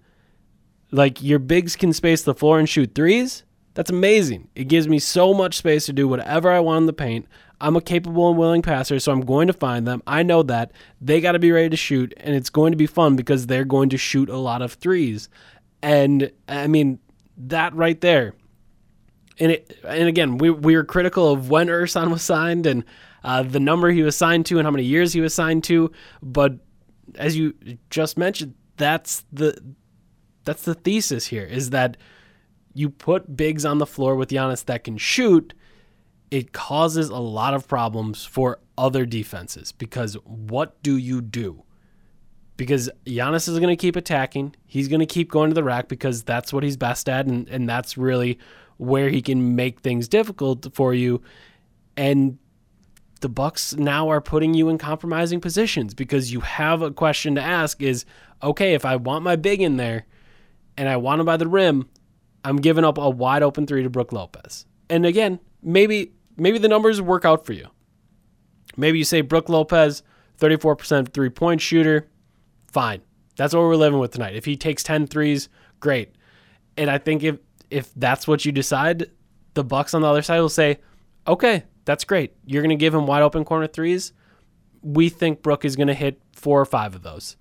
Like 0.91 1.23
your 1.23 1.39
bigs 1.39 1.77
can 1.77 1.93
space 1.93 2.23
the 2.23 2.33
floor 2.33 2.59
and 2.59 2.67
shoot 2.67 2.93
threes. 2.93 3.43
That's 3.75 3.89
amazing. 3.89 4.49
It 4.55 4.67
gives 4.67 4.89
me 4.89 4.99
so 4.99 5.33
much 5.33 5.57
space 5.57 5.85
to 5.85 5.93
do 5.93 6.07
whatever 6.07 6.51
I 6.51 6.59
want 6.59 6.81
in 6.81 6.85
the 6.87 6.93
paint. 6.93 7.27
I'm 7.61 7.75
a 7.75 7.81
capable 7.81 8.29
and 8.29 8.37
willing 8.37 8.61
passer, 8.61 8.99
so 8.99 9.11
I'm 9.11 9.21
going 9.21 9.47
to 9.47 9.53
find 9.53 9.87
them. 9.87 10.01
I 10.07 10.23
know 10.23 10.43
that. 10.43 10.71
They 10.99 11.21
got 11.21 11.33
to 11.33 11.39
be 11.39 11.51
ready 11.51 11.69
to 11.69 11.77
shoot, 11.77 12.13
and 12.17 12.35
it's 12.35 12.49
going 12.49 12.71
to 12.71 12.77
be 12.77 12.87
fun 12.87 13.15
because 13.15 13.47
they're 13.47 13.65
going 13.65 13.89
to 13.89 13.97
shoot 13.97 14.29
a 14.29 14.37
lot 14.37 14.61
of 14.61 14.73
threes. 14.73 15.29
And 15.81 16.31
I 16.47 16.67
mean, 16.67 16.99
that 17.37 17.73
right 17.75 17.99
there. 18.01 18.33
And 19.39 19.53
it, 19.53 19.79
and 19.87 20.07
again, 20.07 20.37
we, 20.37 20.49
we 20.49 20.75
were 20.75 20.83
critical 20.83 21.31
of 21.31 21.49
when 21.49 21.67
Ersan 21.67 22.11
was 22.11 22.21
signed 22.21 22.65
and 22.65 22.83
uh, 23.23 23.43
the 23.43 23.59
number 23.59 23.91
he 23.91 24.03
was 24.03 24.15
signed 24.15 24.45
to 24.47 24.57
and 24.57 24.65
how 24.65 24.71
many 24.71 24.83
years 24.83 25.13
he 25.13 25.21
was 25.21 25.33
signed 25.33 25.63
to. 25.65 25.91
But 26.21 26.53
as 27.15 27.37
you 27.37 27.53
just 27.89 28.17
mentioned, 28.17 28.55
that's 28.77 29.23
the 29.31 29.57
that's 30.43 30.63
the 30.63 30.73
thesis 30.73 31.27
here 31.27 31.45
is 31.45 31.69
that 31.69 31.97
you 32.73 32.89
put 32.89 33.35
bigs 33.35 33.65
on 33.65 33.77
the 33.77 33.85
floor 33.85 34.15
with 34.15 34.29
Giannis 34.29 34.65
that 34.65 34.83
can 34.83 34.97
shoot, 34.97 35.53
it 36.31 36.53
causes 36.53 37.09
a 37.09 37.17
lot 37.17 37.53
of 37.53 37.67
problems 37.67 38.25
for 38.25 38.59
other 38.77 39.05
defenses 39.05 39.73
because 39.73 40.15
what 40.23 40.81
do 40.81 40.95
you 40.95 41.21
do? 41.21 41.63
Because 42.55 42.89
Giannis 43.05 43.49
is 43.49 43.59
going 43.59 43.69
to 43.69 43.75
keep 43.75 43.97
attacking. 43.97 44.55
He's 44.65 44.87
going 44.87 45.01
to 45.01 45.05
keep 45.05 45.29
going 45.29 45.49
to 45.49 45.53
the 45.53 45.63
rack 45.63 45.89
because 45.89 46.23
that's 46.23 46.53
what 46.53 46.63
he's 46.63 46.77
best 46.77 47.09
at, 47.09 47.25
and, 47.25 47.49
and 47.49 47.67
that's 47.67 47.97
really 47.97 48.39
where 48.77 49.09
he 49.09 49.21
can 49.21 49.55
make 49.55 49.81
things 49.81 50.07
difficult 50.07 50.73
for 50.73 50.93
you. 50.93 51.21
And 51.97 52.37
the 53.19 53.29
Bucks 53.29 53.75
now 53.75 54.09
are 54.09 54.21
putting 54.21 54.53
you 54.53 54.69
in 54.69 54.77
compromising 54.77 55.41
positions 55.41 55.93
because 55.93 56.31
you 56.31 56.39
have 56.39 56.81
a 56.81 56.91
question 56.91 57.35
to 57.35 57.41
ask 57.41 57.81
is 57.81 58.05
okay, 58.41 58.73
if 58.73 58.85
I 58.85 58.95
want 58.95 59.23
my 59.23 59.35
big 59.35 59.61
in 59.61 59.77
there 59.77 60.05
and 60.77 60.89
I 60.89 60.97
want 60.97 61.19
him 61.19 61.25
by 61.27 61.37
the 61.37 61.47
rim, 61.47 61.87
I'm 62.43 62.57
giving 62.57 62.83
up 62.83 62.97
a 62.97 63.09
wide 63.09 63.43
open 63.43 63.67
three 63.67 63.83
to 63.83 63.89
Brooke 63.89 64.11
Lopez. 64.11 64.65
And 64.89 65.05
again, 65.05 65.39
maybe 65.61 66.13
maybe 66.41 66.57
the 66.57 66.67
numbers 66.67 66.99
work 67.01 67.23
out 67.23 67.45
for 67.45 67.53
you. 67.53 67.67
Maybe 68.75 68.97
you 68.97 69.03
say 69.03 69.21
Brooke 69.21 69.47
Lopez, 69.47 70.01
34% 70.39 71.13
three 71.13 71.29
point 71.29 71.61
shooter. 71.61 72.09
Fine. 72.71 73.01
That's 73.37 73.53
what 73.53 73.61
we're 73.61 73.75
living 73.75 73.99
with 73.99 74.11
tonight. 74.11 74.35
If 74.35 74.45
he 74.45 74.57
takes 74.57 74.81
10 74.81 75.07
threes, 75.07 75.49
great. 75.79 76.15
And 76.77 76.89
I 76.89 76.97
think 76.97 77.23
if 77.23 77.37
if 77.69 77.93
that's 77.95 78.27
what 78.27 78.43
you 78.43 78.51
decide, 78.51 79.05
the 79.53 79.63
Bucks 79.63 79.93
on 79.93 80.01
the 80.01 80.07
other 80.07 80.21
side 80.21 80.39
will 80.39 80.49
say, 80.49 80.79
"Okay, 81.27 81.63
that's 81.85 82.03
great. 82.03 82.33
You're 82.45 82.61
going 82.61 82.69
to 82.69 82.75
give 82.75 82.93
him 82.93 83.05
wide 83.05 83.21
open 83.21 83.45
corner 83.45 83.67
threes. 83.67 84.11
We 84.81 85.09
think 85.09 85.41
Brooke 85.41 85.63
is 85.63 85.75
going 85.75 85.87
to 85.87 85.93
hit 85.93 86.21
four 86.33 86.59
or 86.59 86.65
five 86.65 86.95
of 86.95 87.03
those, 87.03 87.37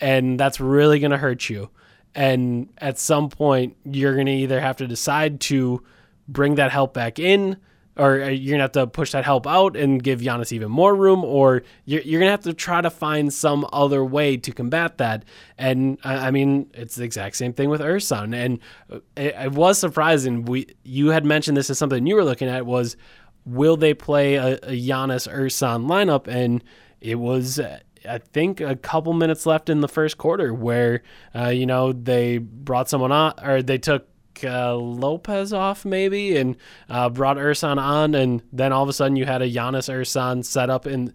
and 0.00 0.40
that's 0.40 0.60
really 0.60 1.00
going 1.00 1.10
to 1.10 1.18
hurt 1.18 1.50
you." 1.50 1.70
And 2.14 2.68
at 2.78 2.98
some 2.98 3.28
point, 3.28 3.76
you're 3.84 4.14
going 4.14 4.26
to 4.26 4.32
either 4.32 4.60
have 4.60 4.76
to 4.76 4.86
decide 4.86 5.40
to 5.42 5.82
bring 6.28 6.54
that 6.54 6.70
help 6.70 6.94
back 6.94 7.18
in, 7.18 7.58
or 7.96 8.22
uh, 8.22 8.28
you're 8.28 8.52
going 8.52 8.58
to 8.58 8.62
have 8.62 8.72
to 8.72 8.86
push 8.86 9.12
that 9.12 9.24
help 9.24 9.46
out 9.46 9.76
and 9.76 10.02
give 10.02 10.20
Giannis 10.20 10.52
even 10.52 10.70
more 10.70 10.94
room, 10.94 11.24
or 11.24 11.62
you're, 11.84 12.02
you're 12.02 12.20
to 12.20 12.30
have 12.30 12.42
to 12.42 12.52
try 12.52 12.80
to 12.80 12.90
find 12.90 13.32
some 13.32 13.66
other 13.72 14.04
way 14.04 14.36
to 14.36 14.52
combat 14.52 14.98
that. 14.98 15.24
And 15.58 15.98
I 16.04 16.28
I 16.28 16.30
mean, 16.30 16.70
it's 16.74 16.96
the 16.96 17.04
exact 17.04 17.36
same 17.36 17.52
thing 17.52 17.68
with 17.70 17.80
Ersan. 17.80 18.34
And 18.34 18.58
uh, 18.90 19.00
it, 19.16 19.34
it 19.36 19.52
was 19.52 19.78
surprising. 19.78 20.44
We 20.44 20.66
You 20.82 21.08
had 21.08 21.24
mentioned 21.24 21.56
this 21.56 21.70
as 21.70 21.78
something 21.78 22.06
you 22.06 22.16
were 22.16 22.24
looking 22.24 22.48
at 22.48 22.66
was, 22.66 22.96
will 23.44 23.76
they 23.76 23.94
play 23.94 24.34
a, 24.34 24.54
a 24.54 24.72
Giannis 24.72 25.28
Ersan 25.28 25.86
lineup? 25.86 26.26
And 26.26 26.64
it 27.00 27.16
was 27.16 27.58
uh, 27.58 27.78
I 28.08 28.18
think 28.18 28.60
a 28.60 28.76
couple 28.76 29.12
minutes 29.12 29.46
left 29.46 29.68
in 29.68 29.80
the 29.80 29.88
first 29.88 30.18
quarter 30.18 30.52
where 30.52 31.02
uh, 31.34 31.48
you 31.48 31.66
know 31.66 31.92
they 31.92 32.38
brought 32.38 32.88
someone 32.88 33.12
on 33.12 33.34
or 33.42 33.62
they 33.62 33.78
took 33.78 34.08
uh, 34.42 34.74
Lopez 34.74 35.52
off 35.52 35.84
maybe 35.84 36.36
and 36.36 36.56
uh, 36.88 37.08
brought 37.08 37.36
Ersan 37.36 37.78
on 37.78 38.14
and 38.14 38.42
then 38.52 38.72
all 38.72 38.82
of 38.82 38.88
a 38.88 38.92
sudden 38.92 39.16
you 39.16 39.26
had 39.26 39.42
a 39.42 39.50
Giannis 39.50 39.92
Ersan 39.92 40.44
set 40.44 40.70
up 40.70 40.86
in 40.86 41.12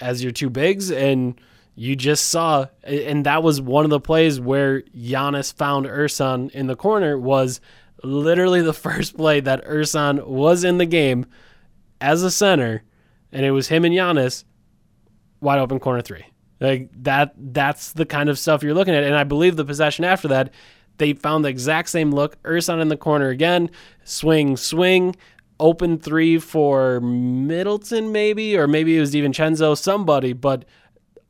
as 0.00 0.22
your 0.22 0.32
two 0.32 0.50
bigs 0.50 0.90
and 0.90 1.40
you 1.74 1.94
just 1.94 2.28
saw 2.28 2.66
and 2.82 3.26
that 3.26 3.42
was 3.42 3.60
one 3.60 3.84
of 3.84 3.90
the 3.90 4.00
plays 4.00 4.40
where 4.40 4.82
Giannis 4.82 5.52
found 5.52 5.86
Ersan 5.86 6.50
in 6.50 6.66
the 6.66 6.76
corner 6.76 7.18
was 7.18 7.60
literally 8.02 8.62
the 8.62 8.72
first 8.72 9.16
play 9.16 9.40
that 9.40 9.64
Ersan 9.66 10.26
was 10.26 10.64
in 10.64 10.78
the 10.78 10.86
game 10.86 11.26
as 12.00 12.22
a 12.22 12.30
center 12.30 12.82
and 13.30 13.44
it 13.44 13.50
was 13.50 13.68
him 13.68 13.84
and 13.84 13.94
Giannis 13.94 14.44
wide 15.40 15.58
open 15.58 15.78
corner 15.78 16.00
three. 16.00 16.24
Like 16.60 16.90
that 17.02 17.34
that's 17.36 17.92
the 17.92 18.06
kind 18.06 18.28
of 18.28 18.38
stuff 18.38 18.62
you're 18.62 18.74
looking 18.74 18.94
at. 18.94 19.02
And 19.02 19.16
I 19.16 19.24
believe 19.24 19.56
the 19.56 19.64
possession 19.64 20.04
after 20.04 20.28
that, 20.28 20.52
they 21.02 21.12
found 21.14 21.44
the 21.44 21.48
exact 21.48 21.88
same 21.88 22.12
look. 22.12 22.40
Ersan 22.44 22.80
in 22.80 22.86
the 22.86 22.96
corner 22.96 23.28
again, 23.28 23.68
swing, 24.04 24.56
swing, 24.56 25.16
open 25.58 25.98
three 25.98 26.38
for 26.38 27.00
Middleton, 27.00 28.12
maybe, 28.12 28.56
or 28.56 28.68
maybe 28.68 28.96
it 28.96 29.00
was 29.00 29.12
DiVincenzo, 29.12 29.76
somebody, 29.76 30.32
but 30.32 30.64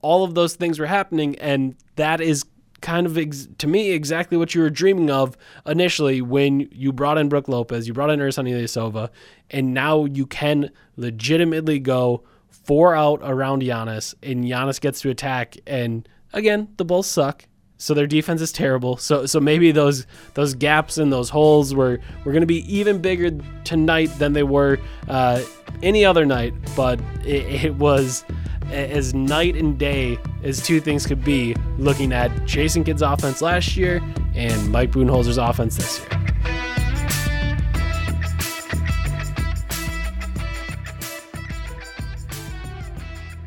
all 0.02 0.24
of 0.24 0.34
those 0.34 0.56
things 0.56 0.78
were 0.78 0.86
happening, 0.86 1.36
and 1.38 1.74
that 1.96 2.20
is 2.20 2.44
kind 2.82 3.06
of 3.06 3.16
ex- 3.16 3.48
to 3.56 3.66
me 3.66 3.92
exactly 3.92 4.36
what 4.36 4.54
you 4.54 4.60
were 4.60 4.68
dreaming 4.68 5.08
of 5.08 5.38
initially 5.64 6.20
when 6.20 6.68
you 6.70 6.92
brought 6.92 7.16
in 7.16 7.30
Brooke 7.30 7.48
Lopez, 7.48 7.88
you 7.88 7.94
brought 7.94 8.10
in 8.10 8.20
Ersan 8.20 8.50
Ilyasova, 8.50 9.08
and 9.50 9.72
now 9.72 10.04
you 10.04 10.26
can 10.26 10.70
legitimately 10.96 11.78
go 11.78 12.24
four 12.50 12.94
out 12.94 13.20
around 13.22 13.62
Giannis, 13.62 14.14
and 14.22 14.44
Giannis 14.44 14.78
gets 14.78 15.00
to 15.00 15.08
attack. 15.08 15.56
And 15.66 16.06
again, 16.34 16.68
the 16.76 16.84
Bulls 16.84 17.06
suck, 17.06 17.46
so 17.82 17.94
their 17.94 18.06
defense 18.06 18.40
is 18.40 18.52
terrible. 18.52 18.96
So 18.96 19.26
so 19.26 19.40
maybe 19.40 19.72
those 19.72 20.06
those 20.34 20.54
gaps 20.54 20.98
and 20.98 21.12
those 21.12 21.28
holes 21.28 21.74
were 21.74 21.98
were 22.24 22.30
going 22.30 22.42
to 22.42 22.46
be 22.46 22.60
even 22.72 23.02
bigger 23.02 23.36
tonight 23.64 24.06
than 24.18 24.34
they 24.34 24.44
were 24.44 24.78
uh, 25.08 25.42
any 25.82 26.04
other 26.04 26.24
night. 26.24 26.54
But 26.76 27.00
it, 27.24 27.64
it 27.64 27.74
was 27.74 28.24
as 28.70 29.14
night 29.14 29.56
and 29.56 29.76
day 29.78 30.16
as 30.44 30.64
two 30.64 30.80
things 30.80 31.06
could 31.06 31.24
be 31.24 31.56
looking 31.76 32.12
at 32.12 32.46
Jason 32.46 32.84
Kidd's 32.84 33.02
offense 33.02 33.42
last 33.42 33.76
year 33.76 34.00
and 34.36 34.70
Mike 34.70 34.92
Budenholzer's 34.92 35.36
offense 35.36 35.76
this 35.76 35.98
year. 35.98 36.08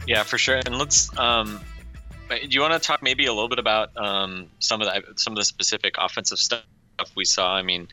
Yeah, 0.05 0.23
for 0.23 0.37
sure. 0.37 0.57
And 0.65 0.77
let's. 0.77 1.17
Um, 1.17 1.61
do 2.29 2.47
you 2.49 2.61
want 2.61 2.73
to 2.73 2.79
talk 2.79 3.03
maybe 3.03 3.25
a 3.25 3.33
little 3.33 3.49
bit 3.49 3.59
about 3.59 3.95
um, 3.97 4.47
some 4.59 4.81
of 4.81 4.87
the 4.87 5.03
some 5.15 5.33
of 5.33 5.37
the 5.37 5.45
specific 5.45 5.95
offensive 5.97 6.39
stuff 6.39 6.63
we 7.15 7.25
saw? 7.25 7.55
I 7.55 7.61
mean, 7.61 7.87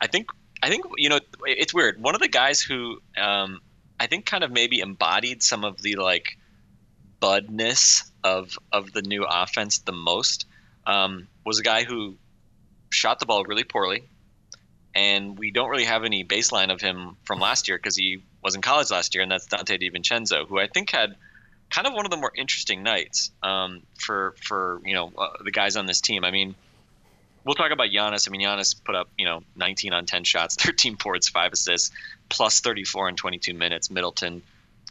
I 0.00 0.06
think 0.06 0.30
I 0.62 0.68
think 0.68 0.84
you 0.96 1.08
know 1.08 1.20
it's 1.44 1.72
weird. 1.72 2.00
One 2.00 2.14
of 2.14 2.20
the 2.20 2.28
guys 2.28 2.60
who 2.60 3.00
um, 3.16 3.60
I 4.00 4.06
think 4.06 4.26
kind 4.26 4.44
of 4.44 4.50
maybe 4.50 4.80
embodied 4.80 5.42
some 5.42 5.64
of 5.64 5.82
the 5.82 5.96
like 5.96 6.38
budness 7.20 8.10
of 8.24 8.58
of 8.72 8.92
the 8.92 9.02
new 9.02 9.24
offense 9.24 9.78
the 9.78 9.92
most 9.92 10.46
um, 10.86 11.28
was 11.44 11.58
a 11.58 11.62
guy 11.62 11.84
who 11.84 12.16
shot 12.90 13.20
the 13.20 13.26
ball 13.26 13.44
really 13.44 13.64
poorly, 13.64 14.04
and 14.94 15.38
we 15.38 15.50
don't 15.50 15.70
really 15.70 15.84
have 15.84 16.04
any 16.04 16.24
baseline 16.24 16.72
of 16.72 16.80
him 16.80 17.16
from 17.24 17.38
last 17.38 17.68
year 17.68 17.78
because 17.78 17.96
he 17.96 18.22
was 18.42 18.54
in 18.54 18.62
college 18.62 18.90
last 18.90 19.14
year, 19.14 19.22
and 19.22 19.30
that's 19.30 19.46
Donte 19.46 19.80
DiVincenzo, 19.80 20.46
who 20.46 20.58
I 20.58 20.66
think 20.66 20.90
had 20.90 21.16
kind 21.70 21.86
of 21.86 21.94
one 21.94 22.04
of 22.04 22.10
the 22.10 22.16
more 22.16 22.32
interesting 22.34 22.82
nights 22.82 23.30
um, 23.42 23.82
for 23.98 24.34
for 24.42 24.80
you 24.84 24.94
know 24.94 25.12
uh, 25.16 25.28
the 25.44 25.50
guys 25.50 25.76
on 25.76 25.86
this 25.86 26.00
team. 26.00 26.24
I 26.24 26.30
mean, 26.30 26.54
we'll 27.44 27.54
talk 27.54 27.70
about 27.70 27.88
Giannis. 27.90 28.28
I 28.28 28.30
mean, 28.30 28.40
Giannis 28.40 28.74
put 28.84 28.94
up 28.94 29.08
you 29.16 29.26
know 29.26 29.42
19 29.56 29.92
on 29.92 30.06
10 30.06 30.24
shots, 30.24 30.56
13 30.62 30.96
boards, 31.02 31.28
five 31.28 31.52
assists, 31.52 31.90
plus 32.28 32.60
34 32.60 33.10
in 33.10 33.16
22 33.16 33.54
minutes. 33.54 33.90
Middleton, 33.90 34.42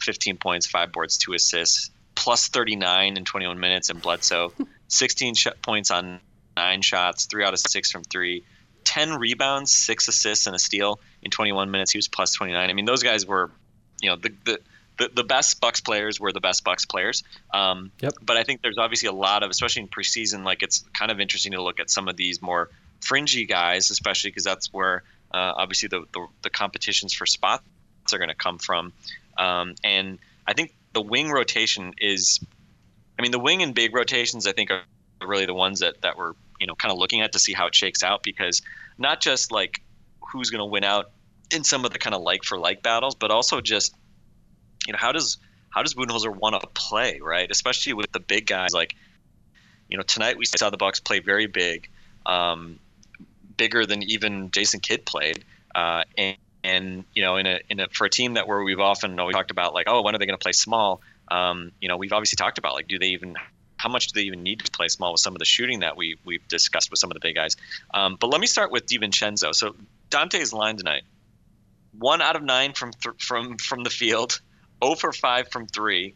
15 0.02 0.36
points, 0.36 0.66
five 0.66 0.92
boards, 0.92 1.18
two 1.18 1.34
assists, 1.34 1.90
plus 2.14 2.48
39 2.48 3.16
in 3.16 3.24
21 3.24 3.58
minutes, 3.58 3.90
and 3.90 4.00
Bledsoe, 4.00 4.52
16 4.88 5.34
sh- 5.34 5.46
points 5.62 5.90
on 5.90 6.20
nine 6.56 6.82
shots, 6.82 7.26
three 7.26 7.44
out 7.44 7.52
of 7.52 7.58
six 7.60 7.90
from 7.90 8.02
three. 8.04 8.44
10 8.84 9.14
rebounds, 9.14 9.72
six 9.72 10.06
assists, 10.06 10.46
and 10.46 10.54
a 10.54 10.58
steal 10.60 11.00
in 11.22 11.30
21 11.30 11.72
minutes. 11.72 11.90
He 11.90 11.98
was 11.98 12.06
plus 12.06 12.32
29. 12.34 12.70
I 12.70 12.72
mean, 12.72 12.84
those 12.84 13.02
guys 13.02 13.26
were, 13.26 13.50
you 14.00 14.08
know, 14.08 14.16
the, 14.16 14.32
the 14.44 14.60
the, 14.98 15.10
the 15.14 15.24
best 15.24 15.60
Bucks 15.60 15.80
players 15.80 16.18
were 16.18 16.32
the 16.32 16.40
best 16.40 16.64
Bucks 16.64 16.84
players. 16.84 17.22
Um, 17.52 17.92
Yep. 18.00 18.14
But 18.22 18.36
I 18.36 18.42
think 18.42 18.62
there's 18.62 18.78
obviously 18.78 19.08
a 19.08 19.12
lot 19.12 19.42
of, 19.42 19.50
especially 19.50 19.82
in 19.82 19.88
preseason, 19.88 20.44
like 20.44 20.62
it's 20.62 20.84
kind 20.98 21.10
of 21.10 21.20
interesting 21.20 21.52
to 21.52 21.62
look 21.62 21.80
at 21.80 21.90
some 21.90 22.08
of 22.08 22.16
these 22.16 22.40
more 22.40 22.70
fringy 23.00 23.46
guys, 23.46 23.90
especially 23.90 24.30
because 24.30 24.44
that's 24.44 24.72
where 24.72 25.02
uh, 25.32 25.52
obviously 25.56 25.88
the, 25.88 26.04
the 26.12 26.26
the 26.42 26.50
competitions 26.50 27.12
for 27.12 27.26
spots 27.26 27.64
are 28.12 28.18
going 28.18 28.28
to 28.28 28.34
come 28.34 28.58
from. 28.58 28.92
Um, 29.36 29.74
and 29.84 30.18
I 30.46 30.54
think 30.54 30.74
the 30.92 31.02
wing 31.02 31.30
rotation 31.30 31.94
is, 31.98 32.40
I 33.18 33.22
mean, 33.22 33.32
the 33.32 33.38
wing 33.38 33.62
and 33.62 33.74
big 33.74 33.94
rotations 33.94 34.46
I 34.46 34.52
think 34.52 34.70
are 34.70 34.82
really 35.20 35.46
the 35.46 35.54
ones 35.54 35.80
that 35.80 36.00
that 36.02 36.16
we're 36.16 36.32
you 36.60 36.66
know 36.66 36.74
kind 36.74 36.92
of 36.92 36.98
looking 36.98 37.20
at 37.20 37.32
to 37.32 37.38
see 37.38 37.52
how 37.52 37.66
it 37.66 37.74
shakes 37.74 38.02
out 38.02 38.22
because 38.22 38.62
not 38.98 39.20
just 39.20 39.52
like 39.52 39.82
who's 40.32 40.50
going 40.50 40.60
to 40.60 40.66
win 40.66 40.84
out 40.84 41.10
in 41.50 41.64
some 41.64 41.84
of 41.84 41.92
the 41.92 41.98
kind 41.98 42.14
of 42.14 42.22
like 42.22 42.44
for 42.44 42.58
like 42.58 42.82
battles, 42.82 43.14
but 43.14 43.30
also 43.30 43.60
just 43.60 43.94
you 44.86 44.92
know 44.92 44.98
how 44.98 45.12
does 45.12 45.38
how 45.70 45.82
does 45.82 45.94
Budenholzer 45.94 46.34
want 46.34 46.60
to 46.60 46.66
play, 46.68 47.20
right? 47.22 47.50
Especially 47.50 47.92
with 47.92 48.10
the 48.12 48.20
big 48.20 48.46
guys 48.46 48.72
like 48.72 48.94
you 49.88 49.96
know 49.96 50.02
tonight 50.02 50.38
we 50.38 50.44
saw 50.46 50.70
the 50.70 50.76
Bucks 50.76 51.00
play 51.00 51.20
very 51.20 51.46
big, 51.46 51.88
um, 52.24 52.78
bigger 53.56 53.86
than 53.86 54.02
even 54.02 54.50
Jason 54.50 54.80
Kidd 54.80 55.04
played, 55.06 55.44
uh, 55.74 56.04
and 56.16 56.36
and 56.64 57.04
you 57.14 57.22
know 57.22 57.36
in 57.36 57.46
a 57.46 57.60
in 57.70 57.80
a 57.80 57.88
for 57.88 58.06
a 58.06 58.10
team 58.10 58.34
that 58.34 58.48
where 58.48 58.62
we've 58.62 58.80
often 58.80 59.18
always 59.20 59.34
talked 59.34 59.50
about 59.50 59.74
like 59.74 59.86
oh 59.88 60.02
when 60.02 60.14
are 60.14 60.18
they 60.18 60.26
going 60.26 60.38
to 60.38 60.42
play 60.42 60.52
small? 60.52 61.00
Um, 61.28 61.72
you 61.80 61.88
know 61.88 61.96
we've 61.96 62.12
obviously 62.12 62.36
talked 62.36 62.58
about 62.58 62.74
like 62.74 62.88
do 62.88 62.98
they 62.98 63.08
even 63.08 63.36
how 63.76 63.88
much 63.88 64.08
do 64.08 64.18
they 64.18 64.26
even 64.26 64.42
need 64.42 64.60
to 64.60 64.70
play 64.70 64.88
small 64.88 65.12
with 65.12 65.20
some 65.20 65.34
of 65.34 65.38
the 65.38 65.44
shooting 65.44 65.80
that 65.80 65.96
we 65.96 66.16
we've 66.24 66.46
discussed 66.48 66.90
with 66.90 66.98
some 66.98 67.10
of 67.10 67.14
the 67.14 67.20
big 67.20 67.34
guys? 67.34 67.56
Um, 67.94 68.16
but 68.18 68.28
let 68.28 68.40
me 68.40 68.46
start 68.46 68.70
with 68.70 68.86
DiVincenzo. 68.86 69.54
So 69.54 69.76
Donte's 70.10 70.52
line 70.52 70.76
tonight, 70.76 71.02
one 71.98 72.22
out 72.22 72.36
of 72.36 72.42
nine 72.42 72.72
from 72.72 72.92
th- 72.92 73.16
from 73.18 73.58
from 73.58 73.84
the 73.84 73.90
field, 73.90 74.40
0 74.82 74.94
for 74.96 75.12
five 75.12 75.50
from 75.50 75.66
three. 75.66 76.14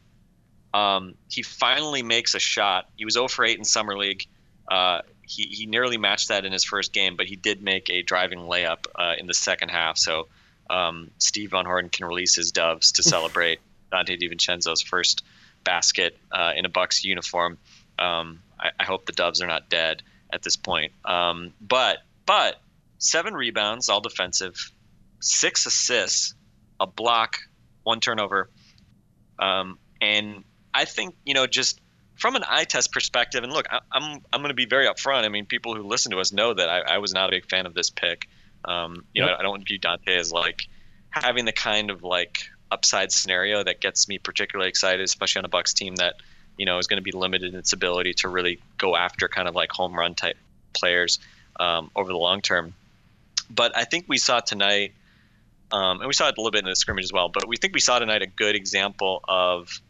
Um, 0.73 1.14
he 1.29 1.42
finally 1.42 2.03
makes 2.03 2.35
a 2.35 2.38
shot. 2.38 2.88
He 2.96 3.05
was 3.05 3.14
0 3.14 3.29
for 3.29 3.44
8 3.44 3.59
in 3.59 3.64
summer 3.64 3.96
league. 3.96 4.27
Uh, 4.70 5.01
he, 5.23 5.44
he 5.46 5.66
nearly 5.66 5.96
matched 5.96 6.29
that 6.29 6.44
in 6.44 6.53
his 6.53 6.64
first 6.64 6.92
game, 6.92 7.16
but 7.16 7.27
he 7.27 7.37
did 7.37 7.62
make 7.62 7.90
a 7.90 8.03
driving 8.03 8.40
layup 8.40 8.87
uh, 8.94 9.14
in 9.18 9.27
the 9.27 9.35
second 9.35 9.70
half. 9.70 9.99
So 9.99 10.29
um, 10.68 11.11
Steve 11.18 11.51
Von 11.51 11.66
Horn 11.66 11.88
can 11.88 12.07
release 12.07 12.35
his 12.35 12.53
doves 12.53 12.92
to 12.92 13.03
celebrate 13.03 13.61
Donte 13.92 14.20
DiVincenzo's 14.20 14.83
first 14.83 15.25
basket 15.64 16.16
uh, 16.31 16.53
in 16.57 16.64
a 16.64 16.68
Bucks 16.68 17.05
uniform. 17.05 17.59
Um, 17.99 18.40
I, 18.59 18.70
I 18.79 18.85
hope 18.85 19.07
the 19.07 19.12
Doves 19.12 19.42
are 19.42 19.46
not 19.46 19.68
dead 19.68 20.03
at 20.33 20.42
this 20.42 20.57
point. 20.57 20.92
Um, 21.05 21.53
but 21.61 21.99
but 22.27 22.61
seven 22.99 23.35
rebounds, 23.35 23.88
all 23.88 24.01
defensive, 24.01 24.73
six 25.20 25.66
assists, 25.66 26.35
a 26.79 26.87
block, 26.87 27.40
one 27.83 28.01
turnover, 28.01 28.51
um, 29.38 29.79
and 30.01 30.45
I 30.73 30.85
think 30.85 31.14
you 31.25 31.35
know 31.35 31.47
just 31.47 31.81
from 32.16 32.37
an 32.37 32.45
eye 32.47 32.64
test 32.64 32.93
perspective. 32.93 33.43
And 33.43 33.53
look, 33.53 33.66
I, 33.71 33.81
I'm 33.93 34.21
I'm 34.33 34.40
going 34.40 34.49
to 34.51 34.55
be 34.55 34.66
very 34.66 34.87
upfront. 34.87 35.25
I 35.25 35.29
mean, 35.29 35.47
people 35.47 35.75
who 35.75 35.83
listen 35.83 36.12
to 36.12 36.19
us 36.21 36.33
know 36.33 36.53
that 36.55 36.69
I, 36.69 36.81
I 36.95 36.99
was 36.99 37.12
not 37.12 37.29
a 37.29 37.31
big 37.31 37.49
fan 37.49 37.66
of 37.66 37.75
this 37.75 37.90
pick. 37.90 38.29
Um, 38.64 39.05
you 39.14 39.25
know, 39.25 39.35
I 39.38 39.43
don't 39.43 39.66
view 39.66 39.79
Donte 39.79 40.09
as 40.09 40.31
like 40.31 40.69
having 41.11 41.47
the 41.47 41.53
kind 41.53 41.90
of 41.90 42.03
like 42.03 42.43
upside 42.71 43.11
scenario 43.11 43.64
that 43.64 43.81
gets 43.81 44.07
me 44.07 44.19
particularly 44.19 44.69
excited, 44.69 45.01
especially 45.01 45.40
on 45.40 45.45
a 45.47 45.49
Bucks 45.49 45.73
team 45.73 45.97
that 45.97 46.16
you 46.57 46.66
know 46.66 46.79
is 46.79 46.87
going 46.87 46.99
to 46.99 47.03
be 47.03 47.12
limited 47.12 47.53
in 47.53 47.59
its 47.59 47.73
ability 47.73 48.14
to 48.14 48.29
really 48.29 48.61
go 48.79 48.95
after 48.95 49.29
kind 49.29 49.49
of 49.49 49.55
like 49.55 49.71
home 49.73 49.95
run 49.95 50.14
type 50.14 50.37
players 50.75 51.19
um, 51.59 51.90
over 51.97 52.11
the 52.12 52.19
long 52.19 52.43
term. 52.43 52.75
But 53.49 53.77
I 53.77 53.85
think 53.85 54.05
we 54.09 54.19
saw 54.19 54.40
tonight, 54.40 54.93
um, 55.73 56.01
and 56.01 56.07
we 56.07 56.13
saw 56.13 56.29
it 56.29 56.37
a 56.37 56.41
little 56.41 56.51
bit 56.51 56.65
in 56.65 56.71
the 56.71 56.77
scrimmage 56.77 57.05
as 57.05 57.13
well. 57.13 57.29
But 57.29 57.47
we 57.47 57.57
think 57.57 57.75
we 57.75 57.81
saw 57.81 57.99
tonight 57.99 58.23
a 58.23 58.27
good 58.27 58.55
example 58.55 59.25
of 59.29 59.81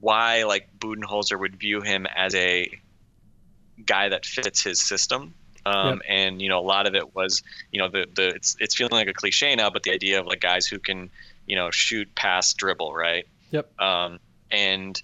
why 0.00 0.44
like 0.44 0.68
Budenholzer 0.78 1.38
would 1.38 1.56
view 1.56 1.80
him 1.80 2.06
as 2.14 2.34
a 2.34 2.68
guy 3.84 4.08
that 4.08 4.26
fits 4.26 4.62
his 4.62 4.80
system. 4.80 5.34
Um, 5.66 6.02
And 6.06 6.42
you 6.42 6.48
know, 6.48 6.60
a 6.60 6.66
lot 6.66 6.86
of 6.86 6.94
it 6.94 7.14
was, 7.14 7.42
you 7.72 7.78
know, 7.80 7.88
the 7.88 8.06
the 8.14 8.28
it's 8.28 8.56
it's 8.60 8.74
feeling 8.74 8.92
like 8.92 9.08
a 9.08 9.14
cliche 9.14 9.54
now, 9.56 9.70
but 9.70 9.82
the 9.82 9.92
idea 9.92 10.20
of 10.20 10.26
like 10.26 10.40
guys 10.40 10.66
who 10.66 10.78
can, 10.78 11.10
you 11.46 11.56
know, 11.56 11.70
shoot, 11.70 12.14
pass, 12.14 12.52
dribble, 12.52 12.94
right? 12.94 13.26
Yep. 13.50 13.80
Um, 13.80 14.20
and 14.50 15.02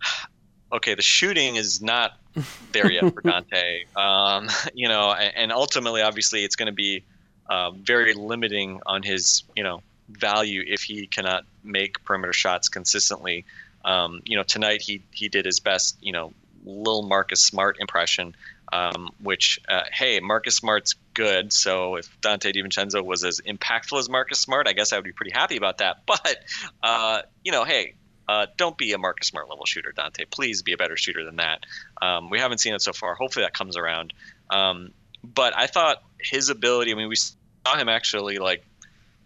okay, 0.72 0.94
the 0.94 1.02
shooting 1.02 1.56
is 1.56 1.82
not 1.82 2.18
there 2.72 2.90
yet 2.90 3.02
for 3.12 3.22
Donte. 3.22 3.96
Um, 3.96 4.48
you 4.74 4.88
know, 4.88 5.12
and, 5.12 5.36
and 5.36 5.52
ultimately, 5.52 6.02
obviously, 6.02 6.44
it's 6.44 6.56
going 6.56 6.66
to 6.66 6.72
be 6.72 7.04
uh, 7.48 7.70
very 7.70 8.14
limiting 8.14 8.80
on 8.86 9.02
his, 9.02 9.44
you 9.56 9.62
know, 9.62 9.82
value 10.08 10.62
if 10.66 10.82
he 10.82 11.06
cannot 11.06 11.44
make 11.62 12.04
perimeter 12.04 12.32
shots 12.32 12.68
consistently. 12.68 13.44
Um, 13.84 14.22
you 14.24 14.36
know, 14.36 14.42
tonight 14.42 14.82
he 14.82 15.02
he 15.10 15.28
did 15.28 15.44
his 15.44 15.60
best, 15.60 15.96
you 16.00 16.12
know, 16.12 16.32
little 16.64 17.02
Marcus 17.02 17.42
Smart 17.42 17.78
impression, 17.80 18.34
um, 18.72 19.10
which 19.22 19.60
uh, 19.68 19.82
hey, 19.92 20.20
Marcus 20.20 20.56
Smart's 20.56 20.94
good. 21.12 21.52
So 21.52 21.96
if 21.96 22.20
Donte 22.20 22.54
DiVincenzo 22.54 23.04
was 23.04 23.24
as 23.24 23.40
impactful 23.40 23.98
as 23.98 24.08
Marcus 24.08 24.40
Smart, 24.40 24.66
I 24.66 24.72
guess 24.72 24.92
I 24.92 24.96
would 24.96 25.04
be 25.04 25.12
pretty 25.12 25.32
happy 25.32 25.56
about 25.56 25.78
that. 25.78 26.02
But 26.06 26.38
uh, 26.82 27.22
you 27.42 27.52
know, 27.52 27.64
hey, 27.64 27.94
uh, 28.28 28.46
don't 28.56 28.76
be 28.78 28.92
a 28.92 28.98
Marcus 28.98 29.28
Smart 29.28 29.48
level 29.50 29.66
shooter, 29.66 29.92
Donte. 29.96 30.30
Please 30.30 30.62
be 30.62 30.72
a 30.72 30.76
better 30.76 30.96
shooter 30.96 31.24
than 31.24 31.36
that. 31.36 31.60
Um, 32.00 32.30
we 32.30 32.38
haven't 32.38 32.58
seen 32.58 32.74
it 32.74 32.82
so 32.82 32.92
far. 32.92 33.14
Hopefully 33.14 33.44
that 33.44 33.54
comes 33.54 33.76
around. 33.76 34.12
Um, 34.50 34.92
but 35.22 35.56
I 35.56 35.66
thought 35.66 36.02
his 36.24 36.48
ability. 36.48 36.92
I 36.92 36.94
mean, 36.94 37.08
we 37.08 37.16
saw 37.16 37.76
him 37.76 37.88
actually 37.88 38.38
like 38.38 38.64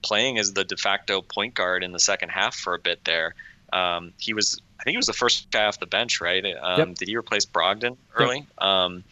playing 0.03 0.39
as 0.39 0.53
the 0.53 0.65
de 0.65 0.77
facto 0.77 1.23
point 1.23 1.55
guard 1.55 1.83
in 1.83 1.93
the 1.93 2.01
second 2.01 2.31
half 2.31 2.55
for 2.55 2.75
a 2.75 2.79
bit 2.79 3.05
there. 3.05 3.35
Um, 3.73 4.13
he 4.19 4.35
was, 4.35 4.61
I 4.81 4.85
think 4.85 4.93
he 4.93 4.97
was 4.97 5.07
the 5.07 5.13
first 5.13 5.51
guy 5.51 5.65
off 5.67 5.79
the 5.81 5.87
bench, 5.87 6.21
right? 6.21 6.45
Um, 6.45 6.79
Yep. 6.79 6.95
Did 6.97 7.09
he 7.09 7.17
replace 7.17 7.45
Brogdon 7.45 7.97
early? 8.15 8.47
Um, 8.59 9.05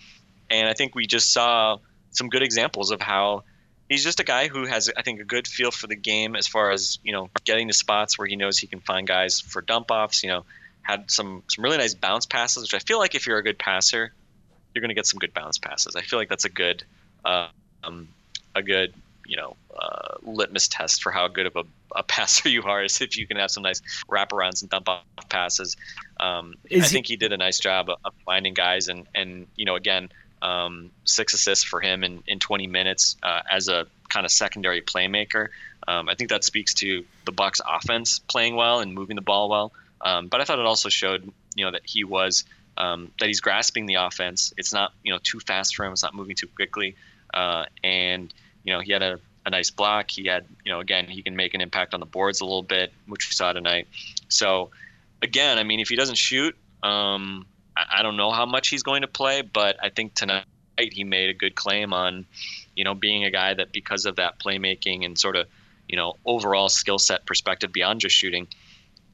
and 0.51 0.69
I 0.69 0.75
think 0.75 0.95
we 0.95 1.07
just 1.07 1.33
saw 1.33 1.79
some 2.11 2.29
good 2.29 2.43
examples 2.43 2.91
of 2.91 3.01
how 3.01 3.45
he's 3.89 4.03
just 4.03 4.21
a 4.21 4.25
guy 4.25 4.49
who 4.49 4.65
has, 4.65 4.91
I 4.97 5.03
think, 5.03 5.21
a 5.21 5.25
good 5.25 5.47
feel 5.47 5.71
for 5.71 5.87
the 5.87 5.97
game 5.97 6.37
as 6.37 6.47
far 6.47 6.71
as 6.71 6.99
you 7.03 7.13
know 7.13 7.31
getting 7.45 7.69
to 7.69 7.75
spots 7.75 8.19
where 8.19 8.27
he 8.27 8.37
knows 8.37 8.59
he 8.59 8.67
can 8.67 8.81
find 8.81 9.07
guys 9.07 9.41
for 9.41 9.61
dump 9.61 9.91
offs. 9.91 10.23
You 10.23 10.31
know, 10.31 10.45
had 10.83 11.11
some 11.11 11.43
some 11.49 11.65
really 11.65 11.79
nice 11.79 11.95
bounce 11.95 12.27
passes, 12.27 12.63
which 12.63 12.75
I 12.75 12.79
feel 12.79 12.99
like 12.99 13.15
if 13.15 13.27
you're 13.27 13.39
a 13.39 13.43
good 13.43 13.59
passer, 13.59 14.13
you're 14.75 14.81
going 14.81 14.91
to 14.91 14.95
get 14.95 15.07
some 15.07 15.19
good 15.19 15.35
bounce 15.35 15.59
passes. 15.59 15.97
I 15.97 16.03
feel 16.03 16.19
like 16.19 16.29
that's 16.29 16.45
a 16.45 16.51
good, 16.51 16.85
uh, 17.25 17.49
um, 17.85 18.09
a 18.55 18.63
good 18.63 18.95
you 19.27 19.37
know 19.37 19.57
uh, 19.77 20.17
litmus 20.23 20.69
test 20.69 21.03
for 21.03 21.11
how 21.13 21.29
good 21.29 21.47
of 21.47 21.57
a, 21.57 21.65
a 21.95 22.03
passer 22.15 22.49
you 22.49 22.63
are 22.63 22.83
is 22.85 23.01
if 23.01 23.17
you 23.17 23.27
can 23.27 23.37
have 23.37 23.51
some 23.51 23.63
nice 23.63 23.83
wraparounds 24.09 24.63
and 24.63 24.71
dump 24.71 24.89
off 24.89 25.05
passes. 25.29 25.77
Um, 26.19 26.55
I 26.71 26.77
he- 26.77 26.81
think 26.81 27.07
he 27.07 27.17
did 27.17 27.33
a 27.33 27.37
nice 27.37 27.59
job 27.59 27.91
of, 27.91 28.15
finding 28.25 28.55
guys 28.55 28.89
and 28.89 29.07
and 29.15 29.47
you 29.57 29.65
know 29.65 29.77
again 29.77 30.09
um, 30.43 30.91
six 31.05 31.35
assists 31.35 31.65
for 31.65 31.81
him 31.81 32.05
in, 32.05 32.23
in 32.27 32.39
20 32.39 32.67
minutes 32.67 33.17
uh, 33.23 33.41
as 33.51 33.69
a 33.69 33.87
kind 34.11 34.27
of 34.27 34.31
secondary 34.31 34.83
playmaker. 34.83 35.49
Um, 35.89 36.09
I 36.09 36.15
think 36.15 36.31
that 36.31 36.45
speaks 36.45 36.75
to 36.75 37.05
the 37.25 37.33
Bucks 37.33 37.61
offense 37.67 38.19
playing 38.19 38.55
well 38.55 38.81
and 38.81 38.93
moving 38.93 39.17
the 39.17 39.23
ball 39.23 39.49
well. 39.49 39.73
Um, 40.03 40.29
but 40.29 40.41
I 40.41 40.45
thought 40.45 40.59
it 40.59 40.67
also 40.67 40.89
showed 40.89 41.33
you 41.55 41.65
know 41.65 41.71
that 41.71 41.83
he 41.85 42.05
was 42.05 42.45
um, 42.79 43.11
that 43.19 43.27
he's 43.27 43.41
grasping 43.41 43.87
the 43.87 43.95
offense. 43.95 44.53
It's 44.57 44.73
not 44.73 44.93
you 45.03 45.13
know 45.13 45.19
too 45.23 45.41
fast 45.41 45.77
for 45.77 45.85
him. 45.85 45.93
It's 45.93 46.03
not 46.03 46.15
moving 46.15 46.37
too 46.37 46.49
quickly. 46.49 46.97
Uh, 47.37 47.67
and 47.85 48.33
you 48.65 48.73
know 48.73 48.81
he 48.81 48.91
had 48.93 49.03
a, 49.03 49.21
a 49.45 49.51
nice 49.51 49.71
block. 49.71 50.11
He 50.11 50.25
had 50.27 50.47
you 50.65 50.73
know 50.73 50.81
again 50.81 51.07
he 51.07 51.23
can 51.23 51.37
make 51.37 51.53
an 51.53 51.61
impact 51.61 51.93
on 51.93 52.01
the 52.01 52.07
boards 52.07 52.41
a 52.41 52.45
little 52.45 52.63
bit, 52.63 52.93
which 53.07 53.29
we 53.29 53.35
saw 53.35 53.53
tonight. 53.53 53.87
So 54.29 54.71
again, 55.21 55.59
I 55.59 55.63
mean 55.63 55.79
if 55.79 55.89
he 55.89 55.97
doesn't 55.97 56.17
shoot, 56.17 56.57
um, 56.83 57.47
I, 57.77 57.99
I 57.99 58.03
don't 58.03 58.17
know 58.17 58.31
how 58.31 58.47
much 58.47 58.69
he's 58.69 58.83
going 58.83 59.03
to 59.03 59.09
play, 59.09 59.43
but 59.43 59.77
I 59.83 59.91
think 59.91 60.15
tonight 60.15 60.47
he 60.79 61.05
made 61.05 61.29
a 61.29 61.35
good 61.35 61.55
claim 61.55 61.93
on 61.93 62.25
you 62.75 62.85
know 62.85 62.95
being 62.95 63.25
a 63.25 63.31
guy 63.31 63.53
that 63.53 63.71
because 63.71 64.07
of 64.07 64.17
that 64.17 64.39
playmaking 64.39 65.05
and 65.05 65.19
sort 65.19 65.37
of 65.37 65.47
you 65.89 65.97
know 65.97 66.15
overall 66.25 66.71
skill 66.71 66.99
set 66.99 67.27
perspective 67.27 67.71
beyond 67.71 68.01
just 68.01 68.17
shooting. 68.17 68.49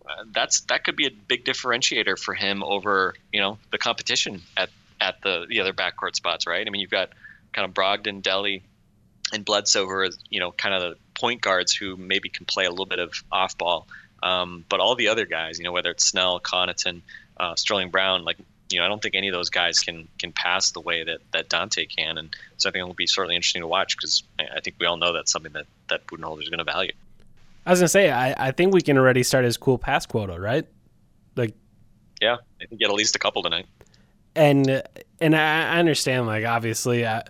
Uh, 0.09 0.25
that's 0.33 0.61
that 0.63 0.85
could 0.85 0.97
be 0.97 1.07
a 1.07 1.11
big 1.11 1.45
differentiator 1.45 2.17
for 2.19 2.35
him 2.35 2.63
over 2.63 3.15
you 3.33 3.41
know 3.41 3.59
the 3.73 3.79
competition 3.79 4.43
at 4.57 4.71
at 5.01 5.21
the 5.23 5.47
the 5.49 5.61
other 5.61 5.73
backcourt 5.73 6.15
spots, 6.15 6.47
right? 6.47 6.65
I 6.65 6.71
mean, 6.71 6.81
you've 6.81 6.91
got 6.91 7.11
kind 7.53 7.67
of 7.67 7.75
Brogdon, 7.75 8.23
Delly, 8.23 8.63
and 9.33 9.45
Bledsoe, 9.45 9.85
who 9.87 9.91
are 9.91 10.09
you 10.31 10.41
know 10.41 10.53
kind 10.53 10.75
of 10.75 10.83
the 10.83 10.97
point 11.15 11.41
guards 11.41 11.75
who 11.75 11.97
maybe 11.97 12.29
can 12.29 12.47
play 12.47 12.65
a 12.65 12.71
little 12.71 12.87
bit 12.87 12.99
of 12.99 13.15
off 13.31 13.57
ball. 13.57 13.87
Um, 14.23 14.65
but 14.69 14.81
all 14.81 14.95
the 14.95 15.09
other 15.09 15.27
guys, 15.27 15.59
you 15.59 15.65
know, 15.65 15.73
whether 15.73 15.91
it's 15.91 16.07
Snell, 16.07 16.39
Connaughton, 16.41 17.03
uh, 17.39 17.57
Sterling 17.57 17.91
Brown, 17.91 18.25
like 18.25 18.39
you 18.71 18.79
know, 18.79 18.85
I 18.85 18.89
don't 18.89 19.03
think 19.03 19.15
any 19.15 19.29
of 19.29 19.35
those 19.35 19.51
guys 19.51 19.81
can 19.81 20.09
can 20.19 20.33
pass 20.33 20.71
the 20.71 20.81
way 20.81 21.05
that 21.05 21.19
that 21.33 21.49
Donte 21.49 21.89
can, 21.95 22.19
and 22.19 22.35
so 22.57 22.69
I 22.69 22.73
think 22.73 22.83
it 22.83 22.87
will 22.87 22.95
be 22.95 23.07
certainly 23.07 23.37
interesting 23.37 23.63
to 23.63 23.69
watch 23.69 23.97
because 23.97 24.23
I, 24.39 24.45
I 24.57 24.61
think 24.61 24.77
we 24.81 24.87
all 24.87 24.97
know 24.97 25.13
that's 25.13 25.31
something 25.31 25.53
that 25.53 25.67
that 25.89 26.07
Budenholzer 26.07 26.43
is 26.43 26.49
going 26.49 26.59
to 26.59 26.65
value. 26.65 26.93
I 27.65 27.71
was 27.71 27.79
gonna 27.79 27.89
say, 27.89 28.11
I, 28.11 28.49
I 28.49 28.51
think 28.51 28.75
we 28.75 28.81
can 28.81 28.99
already 28.99 29.23
start 29.23 29.45
his 29.45 29.57
cool 29.57 29.79
pass 29.79 30.07
quota, 30.07 30.39
right? 30.39 30.67
Like, 31.37 31.55
Yeah, 32.21 32.39
I 32.61 32.67
think 32.67 32.81
get 32.81 32.91
at 32.91 32.95
least 32.95 33.15
a 33.15 33.19
couple 33.19 33.43
tonight. 33.43 33.67
And 34.35 34.83
and 35.21 35.37
I 35.37 35.75
I 35.77 35.79
understand, 35.79 36.27
like, 36.27 36.45
obviously, 36.45 37.05
uh, 37.05 37.23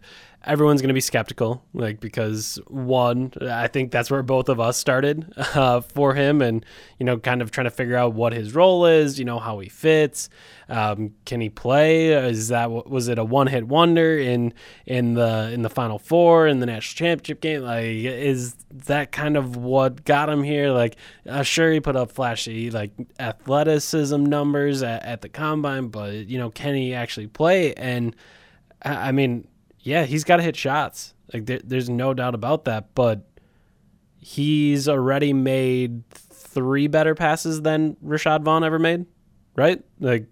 everyone's 0.44 0.82
gonna 0.82 0.94
be 0.94 1.00
skeptical, 1.00 1.62
like, 1.74 2.00
because 2.00 2.58
one, 2.66 3.32
I 3.40 3.68
think 3.68 3.90
that's 3.90 4.10
where 4.10 4.22
both 4.22 4.48
of 4.48 4.60
us 4.60 4.76
started 4.76 5.32
uh, 5.54 5.80
for 5.80 6.14
him, 6.14 6.42
and 6.42 6.64
you 6.98 7.06
know, 7.06 7.18
kind 7.18 7.42
of 7.42 7.50
trying 7.50 7.64
to 7.64 7.70
figure 7.70 7.96
out 7.96 8.14
what 8.14 8.32
his 8.32 8.54
role 8.54 8.86
is, 8.86 9.18
you 9.18 9.24
know, 9.24 9.38
how 9.38 9.58
he 9.58 9.68
fits, 9.68 10.28
um, 10.72 11.12
can 11.26 11.40
he 11.42 11.50
play? 11.50 12.12
Is 12.12 12.48
that 12.48 12.70
was 12.70 13.08
it 13.08 13.18
a 13.18 13.24
one 13.24 13.46
hit 13.46 13.68
wonder 13.68 14.18
in 14.18 14.54
in 14.86 15.14
the 15.14 15.50
in 15.52 15.60
the 15.60 15.68
Final 15.68 15.98
Four 15.98 16.46
in 16.46 16.60
the 16.60 16.66
national 16.66 16.96
championship 16.96 17.42
game? 17.42 17.62
Like, 17.62 17.84
is 17.84 18.54
that 18.86 19.12
kind 19.12 19.36
of 19.36 19.56
what 19.56 20.04
got 20.04 20.30
him 20.30 20.42
here? 20.42 20.70
Like, 20.70 20.96
uh, 21.28 21.42
sure, 21.42 21.70
he 21.70 21.80
put 21.80 21.94
up 21.94 22.10
flashy 22.10 22.70
like 22.70 22.92
athleticism 23.18 24.24
numbers 24.24 24.82
at, 24.82 25.04
at 25.04 25.20
the 25.20 25.28
combine, 25.28 25.88
but 25.88 26.26
you 26.26 26.38
know, 26.38 26.50
can 26.50 26.74
he 26.74 26.94
actually 26.94 27.26
play? 27.26 27.74
And 27.74 28.16
I 28.82 29.12
mean, 29.12 29.46
yeah, 29.82 30.04
he's 30.04 30.24
got 30.24 30.36
to 30.36 30.42
hit 30.42 30.56
shots. 30.56 31.14
Like, 31.32 31.46
there, 31.46 31.60
there's 31.62 31.90
no 31.90 32.14
doubt 32.14 32.34
about 32.34 32.64
that. 32.64 32.94
But 32.94 33.26
he's 34.22 34.88
already 34.88 35.32
made 35.32 36.08
three 36.10 36.86
better 36.86 37.14
passes 37.14 37.62
than 37.62 37.96
Rashad 37.96 38.42
Vaughn 38.42 38.62
ever 38.62 38.78
made, 38.78 39.06
right? 39.56 39.82
Like 39.98 40.26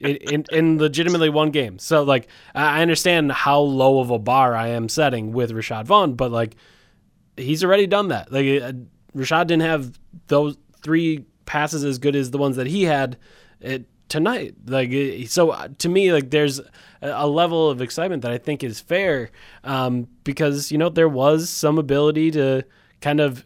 in, 0.00 0.44
in, 0.50 0.78
legitimately 0.78 1.28
one 1.28 1.50
game. 1.50 1.78
So 1.78 2.02
like 2.02 2.28
I 2.54 2.82
understand 2.82 3.32
how 3.32 3.60
low 3.60 4.00
of 4.00 4.10
a 4.10 4.18
bar 4.18 4.54
I 4.54 4.68
am 4.68 4.88
setting 4.88 5.32
with 5.32 5.52
Rashad 5.52 5.84
Vaughn, 5.84 6.14
but 6.14 6.32
like 6.32 6.56
he's 7.36 7.62
already 7.62 7.86
done 7.86 8.08
that. 8.08 8.32
Like 8.32 8.46
uh, 8.62 8.72
Rashad 9.14 9.46
didn't 9.46 9.62
have 9.62 9.98
those 10.26 10.56
three 10.82 11.26
passes 11.46 11.84
as 11.84 11.98
good 11.98 12.16
as 12.16 12.30
the 12.30 12.38
ones 12.38 12.56
that 12.56 12.66
he 12.66 12.84
had 12.84 13.18
it, 13.60 13.86
tonight. 14.10 14.54
Like 14.66 14.92
so 15.28 15.50
uh, 15.50 15.68
to 15.78 15.88
me 15.88 16.12
like 16.12 16.30
there's 16.30 16.60
a, 17.00 17.26
level 17.26 17.70
of 17.70 17.80
excitement 17.80 18.22
that 18.22 18.32
I 18.32 18.38
think 18.38 18.62
is 18.62 18.80
fair 18.80 19.30
um, 19.64 20.08
because 20.24 20.70
you 20.70 20.76
know 20.76 20.90
there 20.90 21.08
was 21.08 21.48
some 21.48 21.78
ability 21.78 22.32
to 22.32 22.64
kind 23.00 23.20
of 23.20 23.44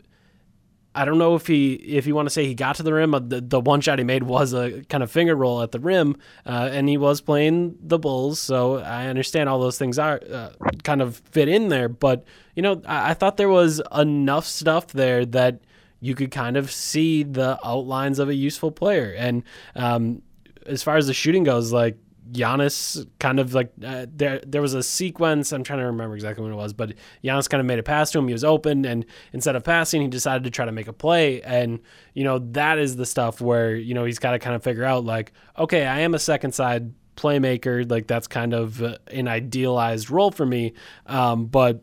I 0.97 1.05
don't 1.05 1.19
know 1.19 1.35
if 1.35 1.47
he 1.47 1.75
if 1.75 2.07
you 2.07 2.15
want 2.15 2.27
to 2.27 2.31
say 2.31 2.47
he 2.47 2.55
got 2.55 2.77
to 2.77 2.83
the 2.83 2.95
rim. 2.95 3.13
The, 3.13 3.41
the 3.41 3.61
one 3.61 3.81
shot 3.81 3.99
he 3.99 4.05
made 4.05 4.25
was 4.25 4.53
a 4.53 4.83
kind 4.85 5.03
of 5.03 5.11
finger 5.11 5.37
roll 5.37 5.63
at 5.63 5.73
the 5.73 5.81
rim, 5.81 6.17
uh, 6.47 6.71
and 6.73 6.89
he 6.89 6.97
was 6.97 7.21
playing 7.21 7.77
the 7.81 7.99
Bulls, 7.99 8.41
so 8.41 8.79
I 8.79 9.07
understand 9.07 9.49
all 9.49 9.61
those 9.61 9.79
things 9.79 9.99
are 9.99 10.21
uh, 10.33 10.51
kind 10.83 11.03
of 11.03 11.17
fit 11.31 11.49
in 11.49 11.69
there. 11.69 11.89
But 11.89 12.25
you 12.55 12.63
know, 12.63 12.81
I, 12.87 13.11
I 13.11 13.15
thought 13.15 13.37
there 13.37 13.49
was 13.49 13.83
enough 13.93 14.47
stuff 14.47 14.89
there 14.89 15.27
that 15.27 15.61
you 16.05 16.15
could 16.15 16.31
kind 16.31 16.59
of 16.59 16.71
see 16.71 17.23
the 17.23 17.59
outlines 17.65 18.19
of 18.19 18.29
a 18.29 18.35
useful 18.35 18.71
player. 18.71 19.15
And 19.17 19.43
um, 19.75 20.21
as 20.67 20.83
far 20.83 20.97
as 20.97 21.07
the 21.07 21.15
shooting 21.15 21.45
goes, 21.45 21.73
like 21.73 21.99
Giannis 22.33 23.07
kind 23.19 23.39
of 23.39 23.53
like 23.53 23.73
uh, 23.85 24.07
there 24.15 24.41
there 24.47 24.63
was 24.63 24.73
a 24.73 24.83
sequence 24.83 25.53
I'm 25.53 25.63
trying 25.63 25.81
to 25.81 25.87
remember 25.87 26.15
exactly 26.15 26.43
when 26.43 26.53
it 26.53 26.57
was 26.57 26.73
but 26.73 26.95
Giannis 27.23 27.49
kind 27.51 27.61
of 27.61 27.67
made 27.67 27.79
a 27.79 27.83
pass 27.83 28.11
to 28.13 28.19
him. 28.19 28.27
He 28.29 28.33
was 28.33 28.45
open 28.45 28.85
and 28.87 29.05
instead 29.33 29.57
of 29.57 29.65
passing 29.65 30.01
he 30.01 30.09
decided 30.09 30.45
to 30.45 30.51
try 30.51 30.65
to 30.65 30.73
make 30.73 30.89
a 30.89 30.93
play. 30.93 31.43
And 31.43 31.81
you 32.15 32.25
know 32.25 32.39
that 32.53 32.79
is 32.79 32.97
the 32.97 33.05
stuff 33.05 33.41
where 33.41 33.75
you 33.75 33.93
know 33.93 34.05
he's 34.05 34.19
got 34.19 34.33
to 34.33 34.39
kind 34.39 34.57
of 34.57 34.63
figure 34.63 34.85
out 34.85 35.05
like 35.05 35.33
okay 35.59 35.87
I 35.87 36.01
am 36.01 36.15
a 36.15 36.19
second 36.19 36.53
side 36.53 36.95
playmaker. 37.17 37.89
Like 37.89 38.07
that's 38.07 38.27
kind 38.27 38.55
of 38.55 38.83
uh, 38.83 38.97
an 39.09 39.29
idealized 39.29 40.11
role 40.11 40.31
for 40.31 40.47
me. 40.47 40.73
Um, 41.07 41.47
but 41.47 41.83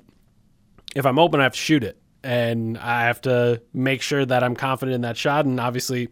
if 0.95 1.05
I'm 1.05 1.19
open 1.19 1.39
I 1.39 1.43
have 1.43 1.53
to 1.53 1.59
shoot 1.59 1.83
it. 1.83 1.97
And 2.23 2.77
I 2.77 3.05
have 3.05 3.21
to 3.21 3.63
make 3.73 4.03
sure 4.03 4.23
that 4.23 4.43
I'm 4.43 4.55
confident 4.55 4.93
in 4.93 5.01
that 5.01 5.17
shot. 5.17 5.45
And 5.45 5.59
obviously 5.59 6.09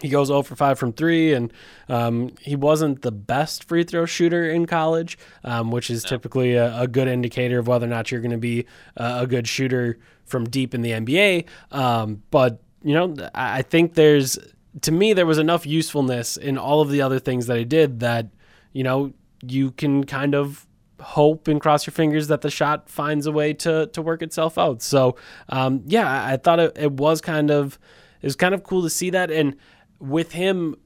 he 0.00 0.08
goes 0.08 0.28
0 0.28 0.42
for 0.42 0.56
5 0.56 0.78
from 0.78 0.92
3 0.92 1.32
and 1.34 1.52
um, 1.88 2.30
he 2.40 2.56
wasn't 2.56 3.02
the 3.02 3.12
best 3.12 3.64
free 3.64 3.84
throw 3.84 4.06
shooter 4.06 4.48
in 4.48 4.66
college 4.66 5.18
um, 5.44 5.70
which 5.70 5.90
is 5.90 6.04
typically 6.04 6.54
a, 6.54 6.80
a 6.80 6.86
good 6.86 7.08
indicator 7.08 7.58
of 7.58 7.66
whether 7.66 7.86
or 7.86 7.90
not 7.90 8.10
you're 8.10 8.20
going 8.20 8.30
to 8.30 8.38
be 8.38 8.66
uh, 8.96 9.18
a 9.22 9.26
good 9.26 9.46
shooter 9.48 9.98
from 10.24 10.44
deep 10.48 10.74
in 10.74 10.82
the 10.82 10.90
nba 10.90 11.44
um, 11.72 12.22
but 12.30 12.60
you 12.82 12.94
know 12.94 13.14
I 13.34 13.58
I 13.58 13.62
think 13.62 13.94
there's 13.94 14.38
to 14.82 14.92
me 14.92 15.12
there 15.12 15.26
was 15.26 15.38
enough 15.38 15.66
usefulness 15.66 16.36
in 16.36 16.58
all 16.58 16.80
of 16.80 16.90
the 16.90 17.02
other 17.02 17.18
things 17.18 17.46
that 17.46 17.58
he 17.58 17.64
did 17.64 18.00
that 18.00 18.28
you 18.72 18.84
know 18.84 19.12
you 19.42 19.70
can 19.72 20.04
kind 20.04 20.34
of 20.34 20.66
hope 21.00 21.46
and 21.46 21.60
cross 21.60 21.86
your 21.86 21.92
fingers 21.92 22.26
that 22.28 22.40
the 22.40 22.50
shot 22.50 22.88
finds 22.88 23.26
a 23.26 23.32
way 23.32 23.52
to 23.52 23.86
to 23.88 24.02
work 24.02 24.22
itself 24.22 24.58
out. 24.58 24.82
So 24.82 25.16
um, 25.48 25.82
yeah 25.86 26.10
I, 26.10 26.34
I 26.34 26.36
thought 26.36 26.60
it, 26.60 26.76
it 26.76 26.92
was 26.92 27.20
kind 27.20 27.50
of 27.50 27.78
it 28.20 28.26
was 28.26 28.36
kind 28.36 28.54
of 28.54 28.64
cool 28.64 28.82
to 28.82 28.90
see 28.90 29.10
that. 29.10 29.30
And 29.30 29.56
with 29.98 30.32
him 30.32 30.76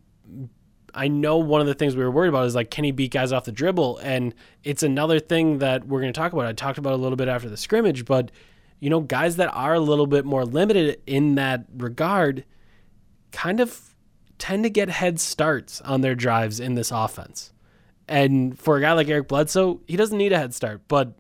I 0.95 1.09
know 1.09 1.39
one 1.39 1.61
of 1.61 1.67
the 1.67 1.75
things 1.75 1.97
we 1.97 2.05
were 2.05 2.11
worried 2.11 2.29
about 2.29 2.47
is 2.47 2.55
like, 2.55 2.71
can 2.71 2.85
he 2.85 2.93
beat 2.93 3.13
guys 3.13 3.33
off 3.33 3.45
the 3.45 3.53
dribble? 3.53 3.99
And 3.99 4.35
it's 4.63 4.83
another 4.83 5.21
thing 5.21 5.59
that 5.59 5.87
we're 5.87 6.01
going 6.01 6.13
to 6.13 6.19
talk 6.19 6.33
about. 6.33 6.47
I 6.47 6.53
talked 6.53 6.79
about 6.79 6.93
a 6.93 6.97
little 6.97 7.17
bit 7.17 7.29
after 7.29 7.49
the 7.49 7.57
scrimmage, 7.57 8.05
but 8.05 8.31
you 8.81 8.91
know, 8.91 9.01
guys 9.01 9.37
that 9.37 9.49
are 9.55 9.75
a 9.75 9.81
little 9.81 10.07
bit 10.07 10.25
more 10.25 10.45
limited 10.45 11.01
in 11.07 11.37
that 11.37 11.67
regard 11.77 12.45
kind 13.31 13.61
of 13.61 13.95
tend 14.39 14.65
to 14.65 14.71
get 14.71 14.89
head 14.89 15.21
starts 15.21 15.81
on 15.83 16.01
their 16.01 16.15
drives 16.15 16.59
in 16.61 16.75
this 16.75 16.91
offense. 16.91 17.53
And 18.09 18.59
for 18.59 18.77
a 18.77 18.81
guy 18.81 18.93
like 18.93 19.09
Eric 19.09 19.29
Bledsoe, 19.29 19.81
he 19.87 19.97
doesn't 19.97 20.19
need 20.19 20.33
a 20.33 20.39
head 20.39 20.53
start, 20.53 20.83
but 20.89 21.15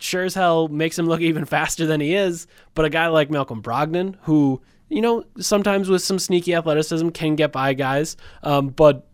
sure 0.00 0.24
as 0.24 0.34
hell 0.34 0.68
makes 0.68 0.98
him 0.98 1.06
look 1.06 1.20
even 1.22 1.44
faster 1.44 1.86
than 1.86 2.00
he 2.00 2.14
is. 2.14 2.46
But 2.74 2.86
a 2.86 2.90
guy 2.90 3.08
like 3.08 3.30
Malcolm 3.30 3.62
Brogdon, 3.62 4.16
who 4.22 4.62
you 4.88 5.00
know, 5.00 5.24
sometimes 5.38 5.88
with 5.88 6.02
some 6.02 6.18
sneaky 6.18 6.54
athleticism 6.54 7.08
can 7.10 7.36
get 7.36 7.52
by 7.52 7.74
guys. 7.74 8.16
Um, 8.42 8.68
but 8.68 9.06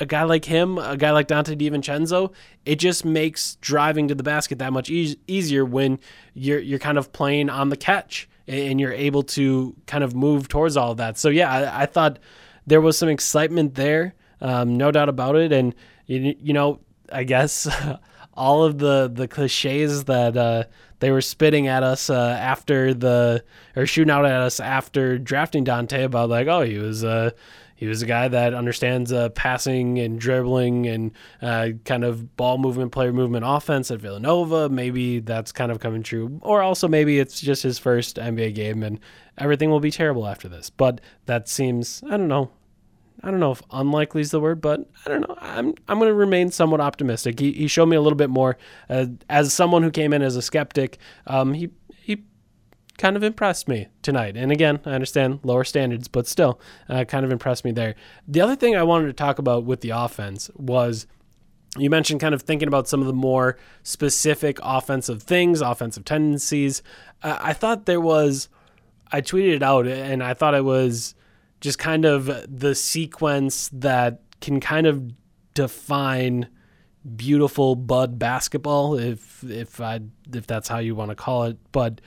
a 0.00 0.06
guy 0.06 0.24
like 0.24 0.44
him, 0.44 0.78
a 0.78 0.96
guy 0.96 1.12
like 1.12 1.28
Donte 1.28 1.56
DiVincenzo, 1.56 2.32
it 2.64 2.76
just 2.76 3.04
makes 3.04 3.56
driving 3.56 4.08
to 4.08 4.14
the 4.14 4.22
basket 4.22 4.58
that 4.58 4.72
much 4.72 4.90
e- 4.90 5.18
easier 5.26 5.64
when 5.64 5.98
you're 6.34 6.58
you're 6.58 6.78
kind 6.78 6.98
of 6.98 7.12
playing 7.12 7.48
on 7.48 7.68
the 7.68 7.76
catch 7.76 8.28
and 8.46 8.80
you're 8.80 8.92
able 8.92 9.22
to 9.22 9.74
kind 9.86 10.04
of 10.04 10.14
move 10.14 10.48
towards 10.48 10.76
all 10.76 10.90
of 10.90 10.96
that. 10.98 11.16
So 11.16 11.28
yeah, 11.28 11.50
I, 11.50 11.82
I 11.82 11.86
thought 11.86 12.18
there 12.66 12.80
was 12.80 12.98
some 12.98 13.08
excitement 13.08 13.74
there, 13.74 14.14
um, 14.40 14.76
no 14.76 14.90
doubt 14.90 15.08
about 15.08 15.36
it. 15.36 15.52
And 15.52 15.74
you, 16.06 16.34
you 16.40 16.52
know, 16.52 16.80
I 17.12 17.24
guess 17.24 17.68
all 18.34 18.64
of 18.64 18.78
the 18.78 19.10
the 19.12 19.28
cliches 19.28 20.04
that 20.04 20.36
uh, 20.36 20.64
they 21.04 21.10
were 21.10 21.20
spitting 21.20 21.66
at 21.66 21.82
us 21.82 22.08
uh, 22.08 22.38
after 22.40 22.94
the 22.94 23.44
or 23.76 23.84
shooting 23.84 24.10
out 24.10 24.24
at 24.24 24.40
us 24.40 24.58
after 24.58 25.18
drafting 25.18 25.62
Donte 25.62 26.02
about 26.02 26.30
like, 26.30 26.46
oh, 26.46 26.62
he 26.62 26.78
was 26.78 27.04
uh, 27.04 27.32
he 27.76 27.86
was 27.86 28.00
a 28.00 28.06
guy 28.06 28.26
that 28.28 28.54
understands 28.54 29.12
uh, 29.12 29.28
passing 29.28 29.98
and 29.98 30.18
dribbling 30.18 30.86
and 30.86 31.12
uh, 31.42 31.68
kind 31.84 32.04
of 32.04 32.38
ball 32.38 32.56
movement, 32.56 32.92
player 32.92 33.12
movement, 33.12 33.44
offense 33.46 33.90
at 33.90 34.00
Villanova. 34.00 34.70
Maybe 34.70 35.18
that's 35.20 35.52
kind 35.52 35.70
of 35.70 35.78
coming 35.78 36.02
true, 36.02 36.38
or 36.40 36.62
also 36.62 36.88
maybe 36.88 37.18
it's 37.18 37.38
just 37.38 37.62
his 37.62 37.78
first 37.78 38.16
NBA 38.16 38.54
game 38.54 38.82
and 38.82 38.98
everything 39.36 39.68
will 39.68 39.80
be 39.80 39.90
terrible 39.90 40.26
after 40.26 40.48
this. 40.48 40.70
But 40.70 41.02
that 41.26 41.50
seems, 41.50 42.02
I 42.06 42.16
don't 42.16 42.28
know. 42.28 42.50
I 43.24 43.30
don't 43.30 43.40
know 43.40 43.52
if 43.52 43.62
unlikely 43.70 44.20
is 44.20 44.30
the 44.30 44.40
word, 44.40 44.60
but 44.60 44.86
I 45.06 45.08
don't 45.08 45.22
know. 45.22 45.34
I'm 45.40 45.74
I'm 45.88 45.98
going 45.98 46.10
to 46.10 46.14
remain 46.14 46.50
somewhat 46.50 46.80
optimistic. 46.80 47.40
He, 47.40 47.52
he 47.52 47.68
showed 47.68 47.86
me 47.86 47.96
a 47.96 48.00
little 48.02 48.18
bit 48.18 48.28
more 48.28 48.58
uh, 48.90 49.06
as 49.30 49.54
someone 49.54 49.82
who 49.82 49.90
came 49.90 50.12
in 50.12 50.20
as 50.20 50.36
a 50.36 50.42
skeptic. 50.42 50.98
Um, 51.26 51.54
he 51.54 51.70
he 51.96 52.24
kind 52.98 53.16
of 53.16 53.22
impressed 53.22 53.66
me 53.66 53.88
tonight. 54.02 54.36
And 54.36 54.52
again, 54.52 54.78
I 54.84 54.90
understand 54.90 55.40
lower 55.42 55.64
standards, 55.64 56.06
but 56.06 56.26
still, 56.26 56.60
uh, 56.90 57.04
kind 57.04 57.24
of 57.24 57.32
impressed 57.32 57.64
me 57.64 57.72
there. 57.72 57.94
The 58.28 58.42
other 58.42 58.56
thing 58.56 58.76
I 58.76 58.82
wanted 58.82 59.06
to 59.06 59.14
talk 59.14 59.38
about 59.38 59.64
with 59.64 59.80
the 59.80 59.90
offense 59.90 60.50
was 60.54 61.06
you 61.78 61.88
mentioned 61.88 62.20
kind 62.20 62.34
of 62.34 62.42
thinking 62.42 62.68
about 62.68 62.86
some 62.88 63.00
of 63.00 63.06
the 63.06 63.14
more 63.14 63.56
specific 63.82 64.58
offensive 64.62 65.22
things, 65.22 65.62
offensive 65.62 66.04
tendencies. 66.04 66.82
Uh, 67.22 67.38
I 67.40 67.54
thought 67.54 67.86
there 67.86 68.02
was, 68.02 68.48
I 69.10 69.22
tweeted 69.22 69.54
it 69.54 69.62
out, 69.62 69.86
and 69.86 70.22
I 70.22 70.34
thought 70.34 70.54
it 70.54 70.64
was 70.64 71.14
just 71.64 71.78
kind 71.78 72.04
of 72.04 72.30
the 72.46 72.74
sequence 72.74 73.70
that 73.72 74.20
can 74.42 74.60
kind 74.60 74.86
of 74.86 75.12
define 75.54 76.46
beautiful 77.16 77.74
bud 77.74 78.18
basketball 78.18 78.96
if 78.98 79.42
if 79.44 79.80
I 79.80 80.00
if 80.32 80.46
that's 80.46 80.68
how 80.68 80.78
you 80.78 80.94
want 80.94 81.10
to 81.10 81.14
call 81.14 81.44
it 81.44 81.56
but 81.72 82.02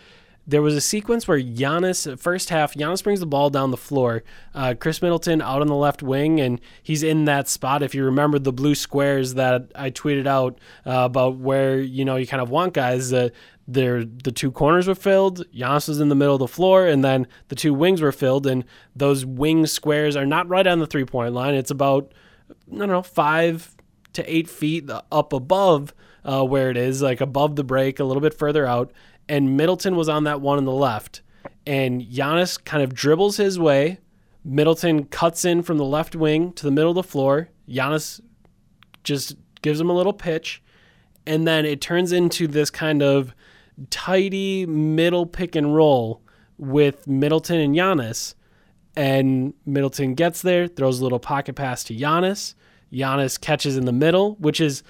there 0.49 0.61
was 0.61 0.75
a 0.75 0.81
sequence 0.81 1.27
where 1.27 1.41
Giannis, 1.41 2.17
first 2.17 2.49
half, 2.49 2.73
Giannis 2.73 3.03
brings 3.03 3.19
the 3.19 3.25
ball 3.25 3.49
down 3.49 3.69
the 3.71 3.75
floor. 3.75 4.23
Uh, 4.55 4.75
Khris 4.79 5.01
Middleton 5.01 5.41
out 5.41 5.59
on 5.59 5.67
the 5.67 5.75
left 5.75 6.01
wing, 6.01 6.39
and 6.39 6.61
he's 6.81 7.03
in 7.03 7.25
that 7.25 7.49
spot. 7.49 7.83
If 7.83 7.93
you 7.93 8.05
remember 8.05 8.39
the 8.39 8.53
blue 8.53 8.73
squares 8.73 9.33
that 9.33 9.69
I 9.75 9.91
tweeted 9.91 10.25
out 10.25 10.57
uh, 10.85 11.03
about 11.03 11.35
where 11.35 11.81
you 11.81 12.05
know 12.05 12.15
you 12.15 12.25
kind 12.25 12.41
of 12.41 12.49
want 12.49 12.73
guys 12.73 13.09
that. 13.09 13.33
There, 13.67 14.05
the 14.05 14.31
two 14.31 14.51
corners 14.51 14.87
were 14.87 14.95
filled. 14.95 15.45
Giannis 15.51 15.89
was 15.89 15.99
in 15.99 16.07
the 16.07 16.15
middle 16.15 16.35
of 16.35 16.39
the 16.39 16.47
floor, 16.47 16.87
and 16.87 17.03
then 17.03 17.27
the 17.49 17.55
two 17.55 17.73
wings 17.73 18.01
were 18.01 18.13
filled. 18.13 18.47
And 18.47 18.63
those 18.95 19.25
wing 19.25 19.65
squares 19.65 20.15
are 20.15 20.25
not 20.25 20.47
right 20.47 20.65
on 20.65 20.79
the 20.79 20.87
three 20.87 21.05
point 21.05 21.33
line. 21.33 21.53
It's 21.53 21.71
about 21.71 22.13
I 22.49 22.77
don't 22.77 22.87
know 22.87 23.01
five 23.01 23.75
to 24.13 24.33
eight 24.33 24.49
feet 24.49 24.89
up 25.11 25.33
above 25.33 25.93
uh, 26.23 26.43
where 26.43 26.69
it 26.69 26.77
is, 26.77 27.01
like 27.01 27.19
above 27.19 27.55
the 27.57 27.63
break, 27.63 27.99
a 27.99 28.03
little 28.05 28.21
bit 28.21 28.33
further 28.33 28.65
out 28.65 28.91
and 29.29 29.57
Middleton 29.57 29.95
was 29.95 30.09
on 30.09 30.23
that 30.23 30.41
one 30.41 30.57
on 30.57 30.65
the 30.65 30.71
left. 30.71 31.21
And 31.65 32.01
Giannis 32.01 32.63
kind 32.63 32.83
of 32.83 32.93
dribbles 32.93 33.37
his 33.37 33.59
way. 33.59 33.99
Middleton 34.43 35.05
cuts 35.05 35.43
in 35.43 35.61
from 35.63 35.77
the 35.77 35.85
left 35.85 36.15
wing 36.15 36.53
to 36.53 36.65
the 36.65 36.71
middle 36.71 36.91
of 36.91 36.95
the 36.95 37.03
floor. 37.03 37.49
Giannis 37.67 38.21
just 39.03 39.35
gives 39.61 39.79
him 39.79 39.89
a 39.89 39.93
little 39.93 40.13
pitch. 40.13 40.63
And 41.25 41.45
then 41.45 41.65
it 41.65 41.81
turns 41.81 42.13
into 42.13 42.47
this 42.47 42.69
kind 42.69 43.03
of 43.03 43.33
tidy 43.89 44.65
middle 44.65 45.25
pick 45.25 45.55
and 45.55 45.75
roll 45.75 46.21
with 46.57 47.07
Middleton 47.07 47.59
and 47.59 47.75
Giannis. 47.75 48.35
And 48.95 49.53
Middleton 49.65 50.15
gets 50.15 50.41
there, 50.41 50.67
throws 50.67 50.99
a 50.99 51.03
little 51.03 51.19
pocket 51.19 51.55
pass 51.55 51.83
to 51.85 51.95
Giannis. 51.95 52.55
Giannis 52.91 53.39
catches 53.39 53.77
in 53.77 53.85
the 53.85 53.91
middle, 53.91 54.35
which 54.35 54.59
is 54.59 54.81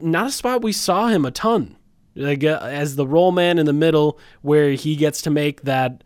not 0.00 0.26
a 0.26 0.30
spot 0.30 0.62
we 0.62 0.72
saw 0.72 1.08
him 1.08 1.24
a 1.24 1.30
ton 1.30 1.76
like 2.14 2.44
uh, 2.44 2.58
as 2.62 2.96
the 2.96 3.06
roll 3.06 3.32
man 3.32 3.58
in 3.58 3.66
the 3.66 3.72
middle 3.72 4.18
where 4.42 4.70
he 4.72 4.96
gets 4.96 5.22
to 5.22 5.30
make 5.30 5.62
that 5.62 6.04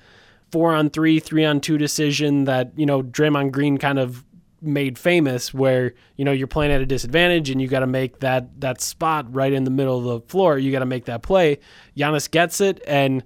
four 0.52 0.74
on 0.74 0.90
three, 0.90 1.18
three 1.18 1.44
on 1.44 1.60
two 1.60 1.78
decision 1.78 2.44
that, 2.44 2.72
you 2.76 2.86
know, 2.86 3.02
Draymond 3.02 3.52
Green 3.52 3.78
kind 3.78 3.98
of 3.98 4.24
made 4.60 4.98
famous 4.98 5.52
where, 5.52 5.94
you 6.16 6.24
know, 6.24 6.32
you're 6.32 6.46
playing 6.46 6.72
at 6.72 6.80
a 6.80 6.86
disadvantage 6.86 7.50
and 7.50 7.60
you 7.60 7.68
got 7.68 7.80
to 7.80 7.86
make 7.86 8.20
that 8.20 8.60
that 8.60 8.80
spot 8.80 9.34
right 9.34 9.52
in 9.52 9.64
the 9.64 9.70
middle 9.70 9.98
of 9.98 10.04
the 10.04 10.28
floor. 10.28 10.58
You 10.58 10.72
got 10.72 10.80
to 10.80 10.86
make 10.86 11.06
that 11.06 11.22
play. 11.22 11.58
Giannis 11.96 12.30
gets 12.30 12.60
it 12.60 12.82
and 12.86 13.22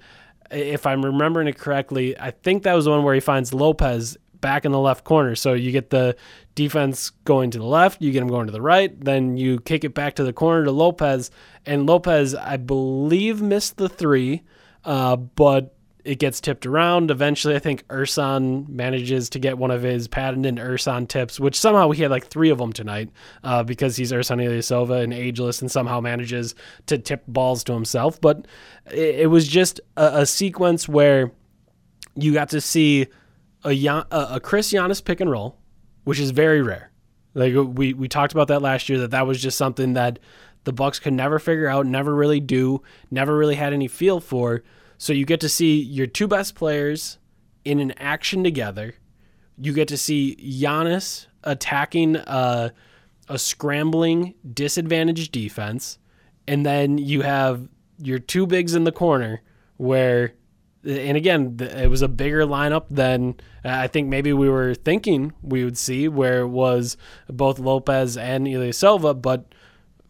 if 0.50 0.86
I'm 0.86 1.04
remembering 1.04 1.48
it 1.48 1.58
correctly, 1.58 2.18
I 2.18 2.32
think 2.32 2.64
that 2.64 2.74
was 2.74 2.84
the 2.84 2.90
one 2.90 3.04
where 3.04 3.14
he 3.14 3.20
finds 3.20 3.54
Lopez 3.54 4.16
back 4.40 4.64
in 4.64 4.72
the 4.72 4.78
left 4.78 5.04
corner. 5.04 5.34
So 5.34 5.52
you 5.52 5.70
get 5.70 5.90
the 5.90 6.16
defense 6.54 7.10
going 7.24 7.50
to 7.52 7.58
the 7.58 7.64
left, 7.64 8.02
you 8.02 8.10
get 8.10 8.22
him 8.22 8.28
going 8.28 8.46
to 8.46 8.52
the 8.52 8.62
right, 8.62 8.98
then 9.02 9.36
you 9.36 9.60
kick 9.60 9.84
it 9.84 9.94
back 9.94 10.16
to 10.16 10.24
the 10.24 10.32
corner 10.32 10.64
to 10.64 10.72
Lopez, 10.72 11.30
and 11.66 11.86
Lopez, 11.86 12.34
I 12.34 12.56
believe, 12.56 13.40
missed 13.40 13.76
the 13.76 13.88
three, 13.88 14.42
uh, 14.84 15.16
but 15.16 15.74
it 16.04 16.18
gets 16.18 16.40
tipped 16.40 16.66
around. 16.66 17.10
Eventually, 17.10 17.54
I 17.54 17.58
think 17.58 17.86
Ersan 17.88 18.68
manages 18.68 19.28
to 19.30 19.38
get 19.38 19.58
one 19.58 19.70
of 19.70 19.82
his 19.82 20.08
patented 20.08 20.56
Ersan 20.56 21.08
tips, 21.08 21.38
which 21.38 21.58
somehow 21.58 21.90
he 21.90 22.02
had 22.02 22.10
like 22.10 22.26
three 22.26 22.50
of 22.50 22.58
them 22.58 22.72
tonight 22.72 23.10
uh, 23.44 23.62
because 23.62 23.96
he's 23.96 24.12
Ersan 24.12 24.42
Ilyasova 24.42 25.02
and 25.02 25.12
ageless 25.12 25.60
and 25.60 25.70
somehow 25.70 26.00
manages 26.00 26.54
to 26.86 26.98
tip 26.98 27.24
balls 27.26 27.64
to 27.64 27.72
himself. 27.72 28.20
But 28.20 28.46
it, 28.90 29.20
it 29.20 29.26
was 29.26 29.46
just 29.46 29.80
a, 29.96 30.20
a 30.20 30.26
sequence 30.26 30.88
where 30.88 31.32
you 32.14 32.32
got 32.32 32.50
to 32.50 32.60
see 32.60 33.06
a 33.64 33.70
a 34.10 34.40
Khris 34.40 34.72
Giannis 34.72 35.04
pick 35.04 35.20
and 35.20 35.30
roll, 35.30 35.58
which 36.04 36.18
is 36.18 36.30
very 36.30 36.62
rare. 36.62 36.90
Like 37.34 37.54
we 37.54 37.94
we 37.94 38.08
talked 38.08 38.32
about 38.32 38.48
that 38.48 38.62
last 38.62 38.88
year 38.88 38.98
that 39.00 39.12
that 39.12 39.26
was 39.26 39.40
just 39.40 39.56
something 39.56 39.92
that 39.94 40.18
the 40.64 40.72
Bucks 40.72 40.98
could 40.98 41.12
never 41.12 41.38
figure 41.38 41.68
out, 41.68 41.86
never 41.86 42.14
really 42.14 42.40
do, 42.40 42.82
never 43.10 43.36
really 43.36 43.54
had 43.54 43.72
any 43.72 43.88
feel 43.88 44.20
for. 44.20 44.62
So 45.00 45.14
you 45.14 45.24
get 45.24 45.40
to 45.40 45.48
see 45.48 45.80
your 45.80 46.06
two 46.06 46.28
best 46.28 46.54
players 46.54 47.16
in 47.64 47.80
an 47.80 47.92
action 47.92 48.44
together. 48.44 48.96
You 49.56 49.72
get 49.72 49.88
to 49.88 49.96
see 49.96 50.36
Giannis 50.36 51.26
attacking 51.42 52.16
a, 52.16 52.74
a 53.26 53.38
scrambling, 53.38 54.34
disadvantaged 54.52 55.32
defense, 55.32 55.98
and 56.46 56.66
then 56.66 56.98
you 56.98 57.22
have 57.22 57.66
your 57.96 58.18
two 58.18 58.46
bigs 58.46 58.74
in 58.74 58.84
the 58.84 58.92
corner 58.92 59.40
where 59.78 60.34
and 60.84 61.16
again, 61.16 61.56
it 61.58 61.88
was 61.88 62.02
a 62.02 62.08
bigger 62.08 62.44
lineup 62.44 62.84
than 62.90 63.36
uh, 63.64 63.70
I 63.70 63.86
think 63.86 64.08
maybe 64.08 64.34
we 64.34 64.50
were 64.50 64.74
thinking 64.74 65.32
we 65.42 65.64
would 65.64 65.78
see, 65.78 66.08
where 66.08 66.40
it 66.40 66.48
was 66.48 66.98
both 67.26 67.58
Lopez 67.58 68.18
and 68.18 68.46
Ilyasova, 68.46 69.20
but 69.20 69.54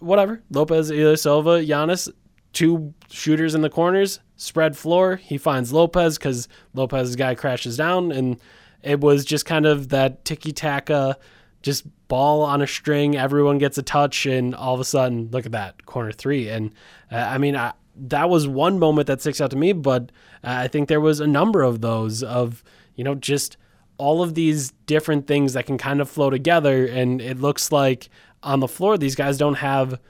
whatever. 0.01 0.43
Lopez, 0.51 0.91
Ilyasova, 0.91 1.65
Giannis, 1.65 2.09
two 2.53 2.95
shooters 3.09 3.55
in 3.55 3.63
the 3.63 3.71
corners, 3.71 4.21
spread 4.37 4.77
floor. 4.77 5.17
He 5.17 5.39
finds 5.39 5.73
Lopez 5.73 6.19
because 6.19 6.49
Lopez's 6.75 7.17
guy 7.17 7.35
crashes 7.35 7.77
down, 7.77 8.13
and 8.13 8.41
it 8.83 9.01
was 9.01 9.25
just 9.25 9.47
kind 9.47 9.67
of 9.67 9.91
that 9.91 10.25
ticky 10.25 10.53
taka, 10.53 11.17
just 11.63 11.85
ball 12.09 12.43
on 12.43 12.63
a 12.63 12.67
string. 12.67 13.17
Everyone 13.17 13.59
gets 13.59 13.79
a 13.79 13.83
touch, 13.83 14.27
and 14.27 14.55
all 14.55 14.75
of 14.75 14.81
a 14.81 14.85
sudden, 14.85 15.29
look 15.31 15.47
at 15.47 15.53
that 15.53 15.87
corner 15.87 16.13
three. 16.13 16.49
And 16.49 16.73
uh, 17.13 17.17
I 17.17 17.39
mean, 17.39 17.57
I, 17.57 17.73
that 17.97 18.31
was 18.31 18.49
one 18.49 18.79
moment 18.79 19.07
that 19.09 19.21
sticks 19.21 19.41
out 19.41 19.51
to 19.51 19.57
me, 19.57 19.73
but 19.73 20.11
uh, 20.43 20.65
I 20.65 20.69
think 20.69 20.89
there 20.89 21.01
was 21.01 21.21
a 21.21 21.27
number 21.27 21.63
of 21.63 21.81
those 21.81 22.23
of 22.23 22.65
you 22.95 23.05
know 23.05 23.15
just 23.15 23.57
all 23.99 24.23
of 24.23 24.35
these 24.35 24.71
different 24.87 25.27
things 25.27 25.53
that 25.53 25.67
can 25.67 25.77
kind 25.77 26.01
of 26.01 26.09
flow 26.09 26.31
together, 26.31 26.87
and 26.87 27.21
it 27.21 27.39
looks 27.39 27.71
like 27.71 28.09
on 28.43 28.61
the 28.61 28.69
floor 28.69 28.97
these 28.97 29.15
guys 29.15 29.37
don't 29.37 29.57
have 29.57 30.01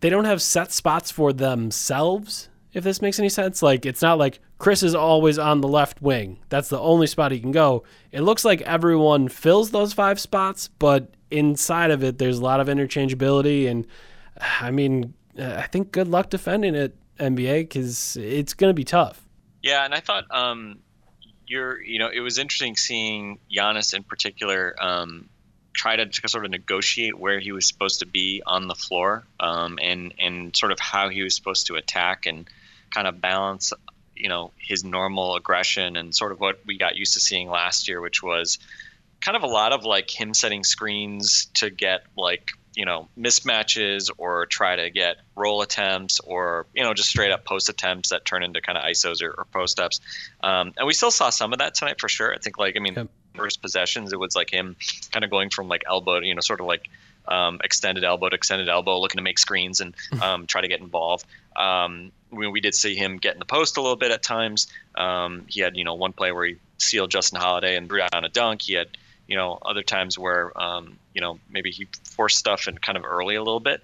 they 0.00 0.10
don't 0.10 0.24
have 0.24 0.42
set 0.42 0.72
spots 0.72 1.10
for 1.10 1.32
themselves 1.32 2.48
if 2.72 2.84
this 2.84 3.02
makes 3.02 3.18
any 3.18 3.28
sense. 3.28 3.62
Like 3.62 3.84
it's 3.84 4.02
not 4.02 4.18
like 4.18 4.40
Khris 4.58 4.82
is 4.82 4.94
always 4.94 5.38
on 5.38 5.60
the 5.60 5.68
left 5.68 6.00
wing. 6.00 6.38
That's 6.48 6.68
the 6.68 6.78
only 6.78 7.06
spot 7.06 7.32
he 7.32 7.40
can 7.40 7.52
go. 7.52 7.84
It 8.12 8.20
looks 8.20 8.44
like 8.44 8.60
everyone 8.62 9.28
fills 9.28 9.70
those 9.70 9.92
five 9.92 10.20
spots 10.20 10.68
but 10.78 11.14
inside 11.30 11.90
of 11.90 12.02
it 12.02 12.18
there's 12.18 12.38
a 12.38 12.42
lot 12.42 12.60
of 12.60 12.68
interchangeability. 12.68 13.68
And 13.68 13.86
i 14.60 14.70
mean 14.70 15.12
i 15.38 15.66
think 15.66 15.92
good 15.92 16.08
luck 16.08 16.30
defending 16.30 16.74
it 16.74 16.96
nba 17.18 17.60
because 17.60 18.16
it's 18.16 18.54
going 18.54 18.70
to 18.70 18.74
be 18.74 18.84
tough. 18.84 19.26
Yeah, 19.62 19.84
and 19.84 19.94
I 19.94 20.00
thought 20.00 20.24
um, 20.30 20.78
you're, 21.46 21.82
you 21.82 21.98
know, 21.98 22.08
it 22.08 22.20
was 22.20 22.38
interesting 22.38 22.76
seeing 22.76 23.38
Giannis 23.54 23.94
in 23.94 24.02
particular 24.02 24.74
um, 24.80 25.28
try 25.72 25.96
to 25.96 26.28
sort 26.28 26.44
of 26.44 26.50
negotiate 26.50 27.18
where 27.18 27.38
he 27.40 27.52
was 27.52 27.66
supposed 27.66 28.00
to 28.00 28.06
be 28.06 28.42
on 28.46 28.68
the 28.68 28.74
floor 28.74 29.24
um, 29.38 29.78
and 29.82 30.14
and 30.18 30.56
sort 30.56 30.72
of 30.72 30.78
how 30.80 31.08
he 31.08 31.22
was 31.22 31.34
supposed 31.34 31.66
to 31.68 31.76
attack 31.76 32.26
and 32.26 32.48
kind 32.92 33.06
of 33.06 33.20
balance, 33.20 33.72
you 34.16 34.28
know, 34.28 34.52
his 34.58 34.84
normal 34.84 35.36
aggression 35.36 35.96
and 35.96 36.14
sort 36.14 36.32
of 36.32 36.40
what 36.40 36.60
we 36.66 36.76
got 36.76 36.96
used 36.96 37.14
to 37.14 37.20
seeing 37.20 37.48
last 37.48 37.88
year, 37.88 38.00
which 38.00 38.22
was 38.22 38.58
kind 39.20 39.36
of 39.36 39.42
a 39.42 39.46
lot 39.46 39.72
of 39.72 39.84
like 39.84 40.10
him 40.10 40.34
setting 40.34 40.64
screens 40.64 41.46
to 41.54 41.70
get 41.70 42.02
like 42.16 42.50
you 42.74 42.84
know 42.84 43.08
mismatches 43.18 44.10
or 44.16 44.46
try 44.46 44.76
to 44.76 44.90
get 44.90 45.16
roll 45.36 45.62
attempts 45.62 46.20
or 46.20 46.66
you 46.74 46.82
know 46.82 46.94
just 46.94 47.08
straight 47.08 47.32
up 47.32 47.44
post 47.44 47.68
attempts 47.68 48.10
that 48.10 48.24
turn 48.24 48.42
into 48.42 48.60
kind 48.60 48.78
of 48.78 48.84
isos 48.84 49.22
or, 49.22 49.34
or 49.36 49.44
post 49.46 49.80
ups 49.80 50.00
um, 50.42 50.72
and 50.76 50.86
we 50.86 50.92
still 50.92 51.10
saw 51.10 51.30
some 51.30 51.52
of 51.52 51.58
that 51.58 51.74
tonight 51.74 52.00
for 52.00 52.08
sure 52.08 52.32
i 52.32 52.38
think 52.38 52.58
like 52.58 52.76
i 52.76 52.80
mean 52.80 52.94
Yep. 52.94 53.08
First 53.34 53.62
possessions 53.62 54.12
it 54.12 54.18
was 54.18 54.34
like 54.34 54.50
him 54.50 54.76
kind 55.12 55.24
of 55.24 55.30
going 55.30 55.50
from 55.50 55.68
like 55.68 55.82
elbow 55.86 56.20
you 56.20 56.34
know 56.34 56.40
sort 56.40 56.60
of 56.60 56.66
like 56.66 56.88
um, 57.28 57.60
extended 57.62 58.04
elbow 58.04 58.28
to 58.28 58.36
extended 58.36 58.68
elbow 58.68 58.98
looking 58.98 59.18
to 59.18 59.22
make 59.22 59.38
screens 59.38 59.80
and 59.80 59.94
um, 60.22 60.46
try 60.46 60.60
to 60.60 60.68
get 60.68 60.80
involved. 60.80 61.24
Um, 61.56 62.12
we, 62.30 62.48
we 62.48 62.60
did 62.60 62.74
see 62.74 62.94
him 62.94 63.18
get 63.18 63.34
in 63.34 63.38
the 63.38 63.44
post 63.44 63.76
a 63.76 63.80
little 63.80 63.96
bit 63.96 64.10
at 64.10 64.22
times. 64.22 64.66
Um, 64.96 65.44
he 65.48 65.60
had 65.60 65.76
you 65.76 65.84
know 65.84 65.94
one 65.94 66.12
play 66.12 66.32
where 66.32 66.46
he 66.46 66.56
sealed 66.78 67.10
justin 67.10 67.38
holiday 67.38 67.76
and 67.76 67.88
threw 67.88 68.00
down 68.12 68.24
a 68.24 68.28
dunk. 68.28 68.62
He 68.62 68.74
had 68.74 68.88
you 69.26 69.36
know 69.36 69.58
other 69.62 69.82
times 69.82 70.18
where 70.18 70.58
um, 70.60 70.98
you 71.14 71.20
know 71.20 71.38
maybe 71.48 71.70
he 71.70 71.88
forced 72.04 72.38
stuff 72.38 72.66
and 72.66 72.80
kind 72.80 72.98
of 72.98 73.04
early 73.04 73.36
a 73.36 73.42
little 73.42 73.60
bit 73.60 73.82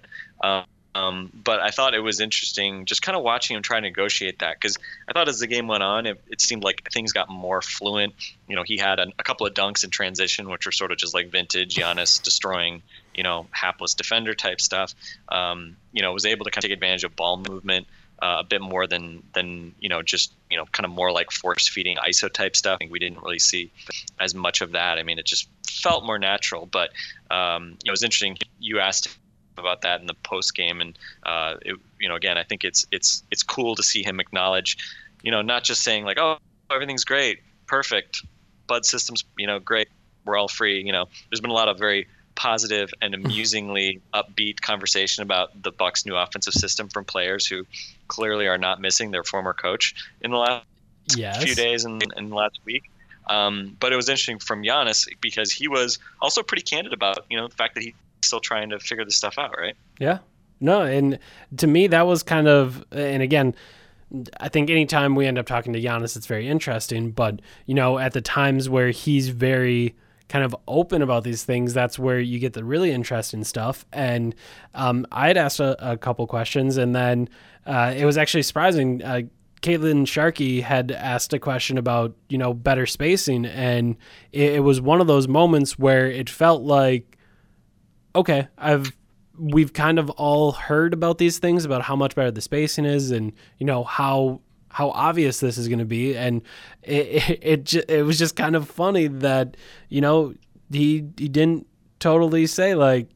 um, 0.97 1.31
but 1.31 1.59
I 1.59 1.69
thought 1.69 1.93
it 1.93 1.99
was 1.99 2.19
interesting 2.19 2.85
just 2.85 3.03
kind 3.03 3.15
of 3.15 3.23
watching 3.23 3.55
him 3.55 3.61
try 3.61 3.77
to 3.77 3.81
negotiate 3.81 4.39
that 4.39 4.55
because 4.55 4.79
I 5.07 5.13
thought 5.13 5.29
as 5.29 5.39
the 5.39 5.45
game 5.45 5.67
went 5.67 5.83
on, 5.83 6.07
it, 6.07 6.19
it 6.27 6.41
seemed 6.41 6.63
like 6.63 6.89
things 6.91 7.13
got 7.13 7.29
more 7.29 7.61
fluent. 7.61 8.15
You 8.47 8.55
know, 8.55 8.63
he 8.65 8.77
had 8.77 8.99
a, 8.99 9.07
a 9.19 9.23
couple 9.23 9.45
of 9.45 9.53
dunks 9.53 9.83
in 9.83 9.91
transition, 9.91 10.49
which 10.49 10.65
were 10.65 10.71
sort 10.71 10.91
of 10.91 10.97
just 10.97 11.13
like 11.13 11.29
vintage 11.29 11.75
Giannis 11.75 12.21
destroying, 12.23 12.81
you 13.13 13.21
know, 13.21 13.45
hapless 13.51 13.93
defender 13.93 14.33
type 14.33 14.59
stuff. 14.59 14.95
Um, 15.29 15.77
you 15.91 16.01
know, 16.01 16.11
was 16.13 16.25
able 16.25 16.45
to 16.45 16.51
kind 16.51 16.63
of 16.63 16.69
take 16.69 16.73
advantage 16.75 17.03
of 17.03 17.15
ball 17.15 17.37
movement 17.37 17.85
uh, 18.19 18.37
a 18.39 18.43
bit 18.43 18.61
more 18.61 18.87
than 18.87 19.21
than 19.35 19.75
you 19.79 19.89
know 19.89 20.01
just 20.01 20.33
you 20.49 20.57
know 20.57 20.65
kind 20.71 20.85
of 20.85 20.91
more 20.91 21.11
like 21.11 21.29
force 21.29 21.67
feeding 21.67 21.97
ISO 21.97 22.31
type 22.31 22.55
stuff. 22.55 22.75
I 22.75 22.77
think 22.77 22.91
we 22.91 22.97
didn't 22.97 23.21
really 23.21 23.37
see 23.37 23.71
as 24.19 24.33
much 24.33 24.61
of 24.61 24.71
that. 24.71 24.97
I 24.97 25.03
mean, 25.03 25.19
it 25.19 25.25
just 25.25 25.47
felt 25.67 26.03
more 26.03 26.17
natural. 26.17 26.65
But 26.65 26.89
um, 27.29 27.77
it 27.85 27.91
was 27.91 28.01
interesting. 28.01 28.37
You 28.59 28.79
asked 28.79 29.15
about 29.57 29.81
that 29.81 30.01
in 30.01 30.07
the 30.07 30.13
post 30.23 30.55
game, 30.55 30.81
and 30.81 30.97
uh, 31.23 31.55
it, 31.61 31.77
you 31.99 32.09
know, 32.09 32.15
again, 32.15 32.37
I 32.37 32.43
think 32.43 32.63
it's 32.63 32.85
it's 32.91 33.23
it's 33.31 33.43
cool 33.43 33.75
to 33.75 33.83
see 33.83 34.03
him 34.03 34.19
acknowledge, 34.19 34.77
you 35.23 35.31
know, 35.31 35.41
not 35.41 35.63
just 35.63 35.81
saying 35.81 36.05
like, 36.05 36.17
oh, 36.19 36.37
everything's 36.71 37.03
great, 37.03 37.39
perfect, 37.67 38.23
Bud 38.67 38.85
systems, 38.85 39.23
you 39.37 39.47
know, 39.47 39.59
great, 39.59 39.87
we're 40.25 40.37
all 40.37 40.47
free. 40.47 40.81
You 40.81 40.91
know, 40.91 41.05
there's 41.29 41.41
been 41.41 41.51
a 41.51 41.55
lot 41.55 41.69
of 41.69 41.77
very 41.77 42.07
positive 42.35 42.93
and 43.01 43.15
amusingly 43.15 43.99
upbeat 44.13 44.61
conversation 44.61 45.23
about 45.23 45.49
the 45.63 45.71
Bucks' 45.71 46.05
new 46.05 46.15
offensive 46.15 46.53
system 46.53 46.87
from 46.89 47.03
players 47.03 47.47
who 47.47 47.65
clearly 48.07 48.47
are 48.47 48.59
not 48.59 48.79
missing 48.79 49.11
their 49.11 49.23
former 49.23 49.53
coach 49.53 49.95
in 50.21 50.31
the 50.31 50.37
last 50.37 50.63
Yes. 51.15 51.43
few 51.43 51.55
days 51.55 51.85
and, 51.85 52.03
and 52.15 52.31
last 52.31 52.59
week. 52.65 52.83
Um, 53.27 53.75
but 53.79 53.91
it 53.91 53.95
was 53.95 54.07
interesting 54.09 54.39
from 54.39 54.63
Giannis 54.63 55.07
because 55.21 55.51
he 55.51 55.67
was 55.67 55.99
also 56.21 56.43
pretty 56.43 56.63
candid 56.63 56.93
about 56.93 57.25
you 57.29 57.37
know 57.37 57.47
the 57.47 57.55
fact 57.55 57.75
that 57.75 57.83
he's 57.83 57.93
still 58.27 58.39
trying 58.39 58.69
to 58.69 58.79
figure 58.79 59.05
this 59.05 59.15
stuff 59.15 59.37
out, 59.37 59.57
right? 59.57 59.75
Yeah. 59.99 60.19
No, 60.59 60.81
and 60.81 61.19
to 61.57 61.67
me 61.67 61.87
that 61.87 62.07
was 62.07 62.23
kind 62.23 62.47
of 62.47 62.83
and 62.91 63.21
again, 63.21 63.55
I 64.39 64.49
think 64.49 64.69
anytime 64.69 65.15
we 65.15 65.25
end 65.25 65.37
up 65.37 65.45
talking 65.45 65.73
to 65.73 65.81
Giannis 65.81 66.15
it's 66.15 66.25
very 66.25 66.47
interesting, 66.47 67.11
but 67.11 67.41
you 67.65 67.73
know, 67.73 67.99
at 67.99 68.13
the 68.13 68.21
times 68.21 68.69
where 68.69 68.89
he's 68.89 69.29
very 69.29 69.95
kind 70.29 70.43
of 70.43 70.55
open 70.67 71.01
about 71.01 71.23
these 71.23 71.43
things, 71.43 71.73
that's 71.73 71.97
where 71.97 72.19
you 72.19 72.39
get 72.39 72.53
the 72.53 72.63
really 72.63 72.91
interesting 72.91 73.43
stuff. 73.43 73.85
And 73.93 74.35
um, 74.73 75.05
I 75.11 75.27
had 75.27 75.37
asked 75.37 75.59
a, 75.59 75.91
a 75.91 75.97
couple 75.97 76.27
questions, 76.27 76.77
and 76.77 76.95
then 76.95 77.29
uh, 77.65 77.93
it 77.95 78.05
was 78.05 78.17
actually 78.17 78.43
surprising. 78.43 79.03
Uh, 79.03 79.21
Caitlin 79.61 80.07
Sharkey 80.07 80.61
had 80.61 80.91
asked 80.91 81.33
a 81.33 81.39
question 81.39 81.77
about 81.77 82.15
you 82.29 82.37
know 82.37 82.53
better 82.53 82.85
spacing, 82.85 83.45
and 83.45 83.95
it, 84.31 84.55
it 84.55 84.59
was 84.59 84.79
one 84.81 85.01
of 85.01 85.07
those 85.07 85.27
moments 85.27 85.79
where 85.79 86.07
it 86.07 86.29
felt 86.29 86.61
like 86.61 87.16
okay, 88.17 88.47
I've 88.57 88.95
we've 89.39 89.71
kind 89.71 89.99
of 89.99 90.09
all 90.11 90.51
heard 90.51 90.93
about 90.93 91.19
these 91.19 91.37
things 91.37 91.63
about 91.63 91.83
how 91.83 91.95
much 91.95 92.15
better 92.15 92.31
the 92.31 92.41
spacing 92.41 92.85
is, 92.85 93.11
and 93.11 93.31
you 93.59 93.65
know 93.65 93.83
how 93.83 94.41
how 94.69 94.89
obvious 94.89 95.39
this 95.39 95.57
is 95.57 95.67
going 95.67 95.79
to 95.79 95.85
be, 95.85 96.15
and 96.17 96.41
it 96.83 97.39
it 97.41 97.73
it, 97.73 97.89
it 97.89 98.03
was 98.03 98.17
just 98.19 98.35
kind 98.35 98.55
of 98.55 98.67
funny 98.67 99.07
that 99.07 99.55
you 99.89 100.01
know 100.01 100.33
he 100.71 101.05
he 101.17 101.29
didn't 101.29 101.67
totally 101.99 102.45
say 102.45 102.75
like 102.75 103.09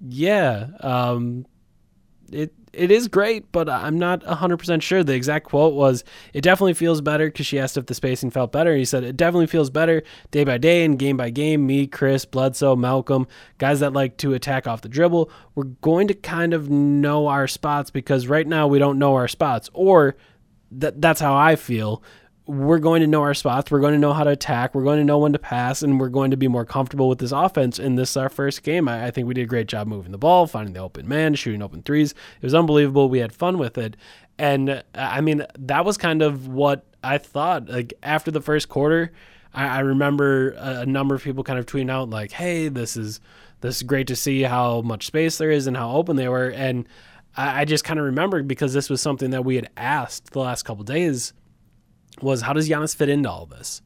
yeah 0.00 0.68
um 0.80 1.46
it 2.30 2.52
it 2.72 2.90
is 2.90 3.08
great, 3.08 3.50
but 3.52 3.68
I'm 3.68 3.98
not 3.98 4.22
100% 4.22 4.82
sure. 4.82 5.02
The 5.02 5.14
exact 5.14 5.46
quote 5.46 5.74
was, 5.74 6.04
It 6.32 6.42
definitely 6.42 6.74
feels 6.74 7.00
better 7.00 7.26
because 7.26 7.46
she 7.46 7.58
asked 7.58 7.76
if 7.76 7.86
the 7.86 7.94
spacing 7.94 8.30
felt 8.30 8.52
better. 8.52 8.76
He 8.76 8.84
said, 8.84 9.04
It 9.04 9.16
definitely 9.16 9.46
feels 9.46 9.70
better 9.70 10.02
day 10.30 10.44
by 10.44 10.58
day 10.58 10.84
and 10.84 10.98
game 10.98 11.16
by 11.16 11.30
game. 11.30 11.66
Me, 11.66 11.86
Khris, 11.86 12.24
Bledsoe, 12.24 12.76
Malcolm, 12.76 13.26
guys 13.58 13.80
that 13.80 13.92
like 13.92 14.16
to 14.18 14.34
attack 14.34 14.66
off 14.66 14.82
the 14.82 14.88
dribble, 14.88 15.30
we're 15.54 15.64
going 15.64 16.08
to 16.08 16.14
kind 16.14 16.54
of 16.54 16.70
know 16.70 17.26
our 17.26 17.46
spots 17.46 17.90
because 17.90 18.26
right 18.26 18.46
now 18.46 18.66
we 18.66 18.78
don't 18.78 18.98
know 18.98 19.14
our 19.14 19.28
spots. 19.28 19.70
Or 19.72 20.16
that 20.70 21.00
that's 21.00 21.20
how 21.20 21.36
I 21.36 21.56
feel. 21.56 22.02
We're 22.48 22.78
going 22.78 23.02
to 23.02 23.06
know 23.06 23.20
our 23.20 23.34
spots. 23.34 23.70
We're 23.70 23.80
going 23.80 23.92
to 23.92 23.98
know 23.98 24.14
how 24.14 24.24
to 24.24 24.30
attack. 24.30 24.74
We're 24.74 24.82
going 24.82 24.96
to 24.96 25.04
know 25.04 25.18
when 25.18 25.34
to 25.34 25.38
pass, 25.38 25.82
and 25.82 26.00
we're 26.00 26.08
going 26.08 26.30
to 26.30 26.36
be 26.38 26.48
more 26.48 26.64
comfortable 26.64 27.06
with 27.06 27.18
this 27.18 27.30
offense. 27.30 27.78
And 27.78 27.98
this 27.98 28.08
is 28.08 28.16
our 28.16 28.30
first 28.30 28.62
game. 28.62 28.88
I, 28.88 29.08
I 29.08 29.10
think 29.10 29.28
we 29.28 29.34
did 29.34 29.42
a 29.42 29.46
great 29.46 29.68
job 29.68 29.86
moving 29.86 30.12
the 30.12 30.18
ball, 30.18 30.46
finding 30.46 30.72
the 30.72 30.80
open 30.80 31.06
man, 31.06 31.34
shooting 31.34 31.60
open 31.60 31.82
threes. 31.82 32.12
It 32.12 32.42
was 32.42 32.54
unbelievable. 32.54 33.10
We 33.10 33.18
had 33.18 33.34
fun 33.34 33.58
with 33.58 33.76
it, 33.76 33.98
and 34.38 34.70
uh, 34.70 34.82
I 34.94 35.20
mean 35.20 35.44
that 35.58 35.84
was 35.84 35.98
kind 35.98 36.22
of 36.22 36.48
what 36.48 36.86
I 37.04 37.18
thought. 37.18 37.68
Like 37.68 37.92
after 38.02 38.30
the 38.30 38.40
first 38.40 38.70
quarter, 38.70 39.12
I, 39.52 39.66
I 39.66 39.78
remember 39.80 40.52
a, 40.52 40.80
a 40.80 40.86
number 40.86 41.14
of 41.14 41.22
people 41.22 41.44
kind 41.44 41.58
of 41.58 41.66
tweeting 41.66 41.90
out 41.90 42.08
like, 42.08 42.32
"Hey, 42.32 42.68
this 42.68 42.96
is 42.96 43.20
this 43.60 43.76
is 43.76 43.82
great 43.82 44.06
to 44.06 44.16
see 44.16 44.40
how 44.40 44.80
much 44.80 45.04
space 45.04 45.36
there 45.36 45.50
is 45.50 45.66
and 45.66 45.76
how 45.76 45.90
open 45.92 46.16
they 46.16 46.28
were." 46.28 46.48
And 46.48 46.88
I, 47.36 47.60
I 47.60 47.64
just 47.66 47.84
kind 47.84 48.00
of 48.00 48.06
remembered 48.06 48.48
because 48.48 48.72
this 48.72 48.88
was 48.88 49.02
something 49.02 49.28
that 49.32 49.44
we 49.44 49.56
had 49.56 49.68
asked 49.76 50.32
the 50.32 50.40
last 50.40 50.62
couple 50.62 50.84
days 50.84 51.34
was 52.22 52.42
how 52.42 52.52
does 52.52 52.68
Giannis 52.68 52.94
fit 52.94 53.08
into 53.08 53.30
all 53.30 53.46
this? 53.46 53.82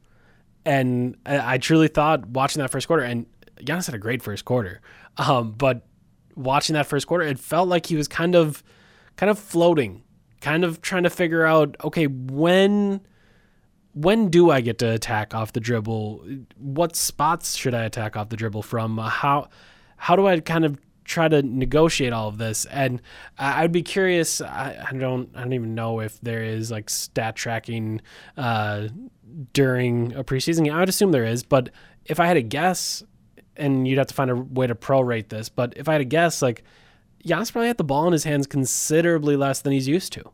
And 0.65 1.17
I, 1.25 1.57
truly 1.57 1.89
thought 1.89 2.27
watching 2.27 2.61
that 2.61 2.71
first 2.71 2.87
quarter, 2.87 3.03
and 3.03 3.25
Giannis 3.59 3.85
had 3.85 3.95
a 3.95 3.99
great 3.99 4.21
first 4.21 4.45
quarter, 4.45 4.81
um, 5.17 5.51
but 5.51 5.85
watching 6.35 6.73
that 6.73 6.87
first 6.87 7.05
quarter, 7.05 7.25
it 7.25 7.37
felt 7.37 7.67
like 7.67 7.85
he 7.85 7.95
was 7.95 8.07
kind 8.07 8.33
of, 8.33 8.63
kind 9.17 9.29
of 9.29 9.37
floating, 9.37 10.03
kind 10.39 10.63
of 10.63 10.81
trying 10.81 11.03
to 11.03 11.09
figure 11.09 11.45
out, 11.45 11.75
okay, 11.83 12.07
when, 12.07 13.01
when 13.93 14.29
do 14.29 14.51
I 14.51 14.61
get 14.61 14.79
to 14.79 14.91
attack 14.91 15.35
off 15.35 15.51
the 15.51 15.59
dribble? 15.59 16.25
What 16.57 16.95
spots 16.95 17.55
should 17.55 17.73
I 17.73 17.83
attack 17.83 18.15
off 18.15 18.29
the 18.29 18.37
dribble 18.37 18.63
from? 18.63 18.97
How, 18.97 19.49
how 19.97 20.15
do 20.15 20.27
I 20.27 20.39
kind 20.39 20.63
of 20.63 20.77
try 21.03 21.27
to 21.27 21.41
negotiate 21.41 22.13
all 22.13 22.27
of 22.27 22.37
this? 22.37 22.65
And 22.65 23.01
I'd 23.37 23.71
be 23.71 23.83
curious. 23.83 24.41
I, 24.41 24.85
I 24.89 24.95
don't, 24.95 25.29
I 25.35 25.41
don't 25.41 25.53
even 25.53 25.75
know 25.75 25.99
if 25.99 26.19
there 26.21 26.43
is 26.43 26.71
like 26.71 26.89
stat 26.89 27.35
tracking 27.35 28.01
uh, 28.37 28.89
during 29.53 30.13
a 30.13 30.23
preseason. 30.23 30.65
game. 30.65 30.73
I 30.73 30.79
would 30.79 30.89
assume 30.89 31.11
there 31.11 31.25
is, 31.25 31.43
but 31.43 31.69
if 32.05 32.19
I 32.19 32.27
had 32.27 32.37
a 32.37 32.41
guess, 32.41 33.03
and 33.55 33.87
you'd 33.87 33.97
have 33.97 34.07
to 34.07 34.13
find 34.13 34.31
a 34.31 34.35
way 34.35 34.67
to 34.67 34.75
prorate 34.75 35.29
this, 35.29 35.49
but 35.49 35.73
if 35.77 35.87
I 35.87 35.93
had 35.93 36.01
a 36.01 36.05
guess, 36.05 36.41
like 36.41 36.63
Giannis 37.25 37.51
probably 37.51 37.67
had 37.67 37.77
the 37.77 37.83
ball 37.83 38.07
in 38.07 38.13
his 38.13 38.23
hands 38.23 38.47
considerably 38.47 39.35
less 39.35 39.61
than 39.61 39.71
he's 39.73 39.87
used 39.87 40.11
to. 40.13 40.31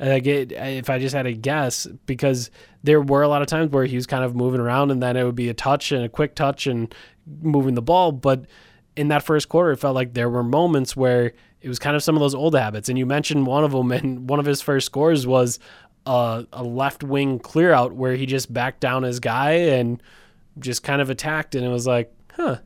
Like 0.00 0.26
it, 0.26 0.52
if 0.52 0.88
I 0.90 0.98
just 0.98 1.14
had 1.14 1.26
a 1.26 1.32
guess, 1.32 1.86
because 2.06 2.50
there 2.84 3.00
were 3.00 3.22
a 3.22 3.28
lot 3.28 3.42
of 3.42 3.48
times 3.48 3.72
where 3.72 3.84
he 3.84 3.96
was 3.96 4.06
kind 4.06 4.24
of 4.24 4.34
moving 4.34 4.60
around, 4.60 4.90
and 4.90 5.02
then 5.02 5.16
it 5.16 5.24
would 5.24 5.34
be 5.34 5.48
a 5.48 5.54
touch 5.54 5.90
and 5.90 6.04
a 6.04 6.08
quick 6.08 6.34
touch 6.36 6.66
and 6.66 6.94
moving 7.42 7.74
the 7.74 7.82
ball. 7.82 8.12
But 8.12 8.44
in 8.98 9.08
that 9.08 9.22
first 9.22 9.48
quarter, 9.48 9.70
it 9.70 9.76
felt 9.76 9.94
like 9.94 10.14
there 10.14 10.28
were 10.28 10.42
moments 10.42 10.96
where 10.96 11.32
it 11.60 11.68
was 11.68 11.78
kind 11.78 11.94
of 11.94 12.02
some 12.02 12.16
of 12.16 12.20
those 12.20 12.34
old 12.34 12.56
habits. 12.56 12.88
And 12.88 12.98
you 12.98 13.06
mentioned 13.06 13.46
one 13.46 13.62
of 13.62 13.70
them, 13.70 13.92
and 13.98 14.28
one 14.28 14.40
of 14.40 14.46
his 14.46 14.60
first 14.60 14.86
scores 14.86 15.26
was 15.26 15.60
a, 16.04 16.44
a 16.52 16.64
left 16.64 17.04
wing 17.04 17.38
clear 17.38 17.72
out 17.72 17.94
where 17.94 18.14
he 18.14 18.26
just 18.26 18.52
backed 18.52 18.80
down 18.80 19.04
his 19.04 19.20
guy 19.20 19.52
and 19.52 20.02
just 20.58 20.82
kind 20.82 21.00
of 21.00 21.08
attacked, 21.10 21.54
and 21.54 21.64
it 21.64 21.68
was 21.68 21.86
like, 21.86 22.12
huh, 22.34 22.58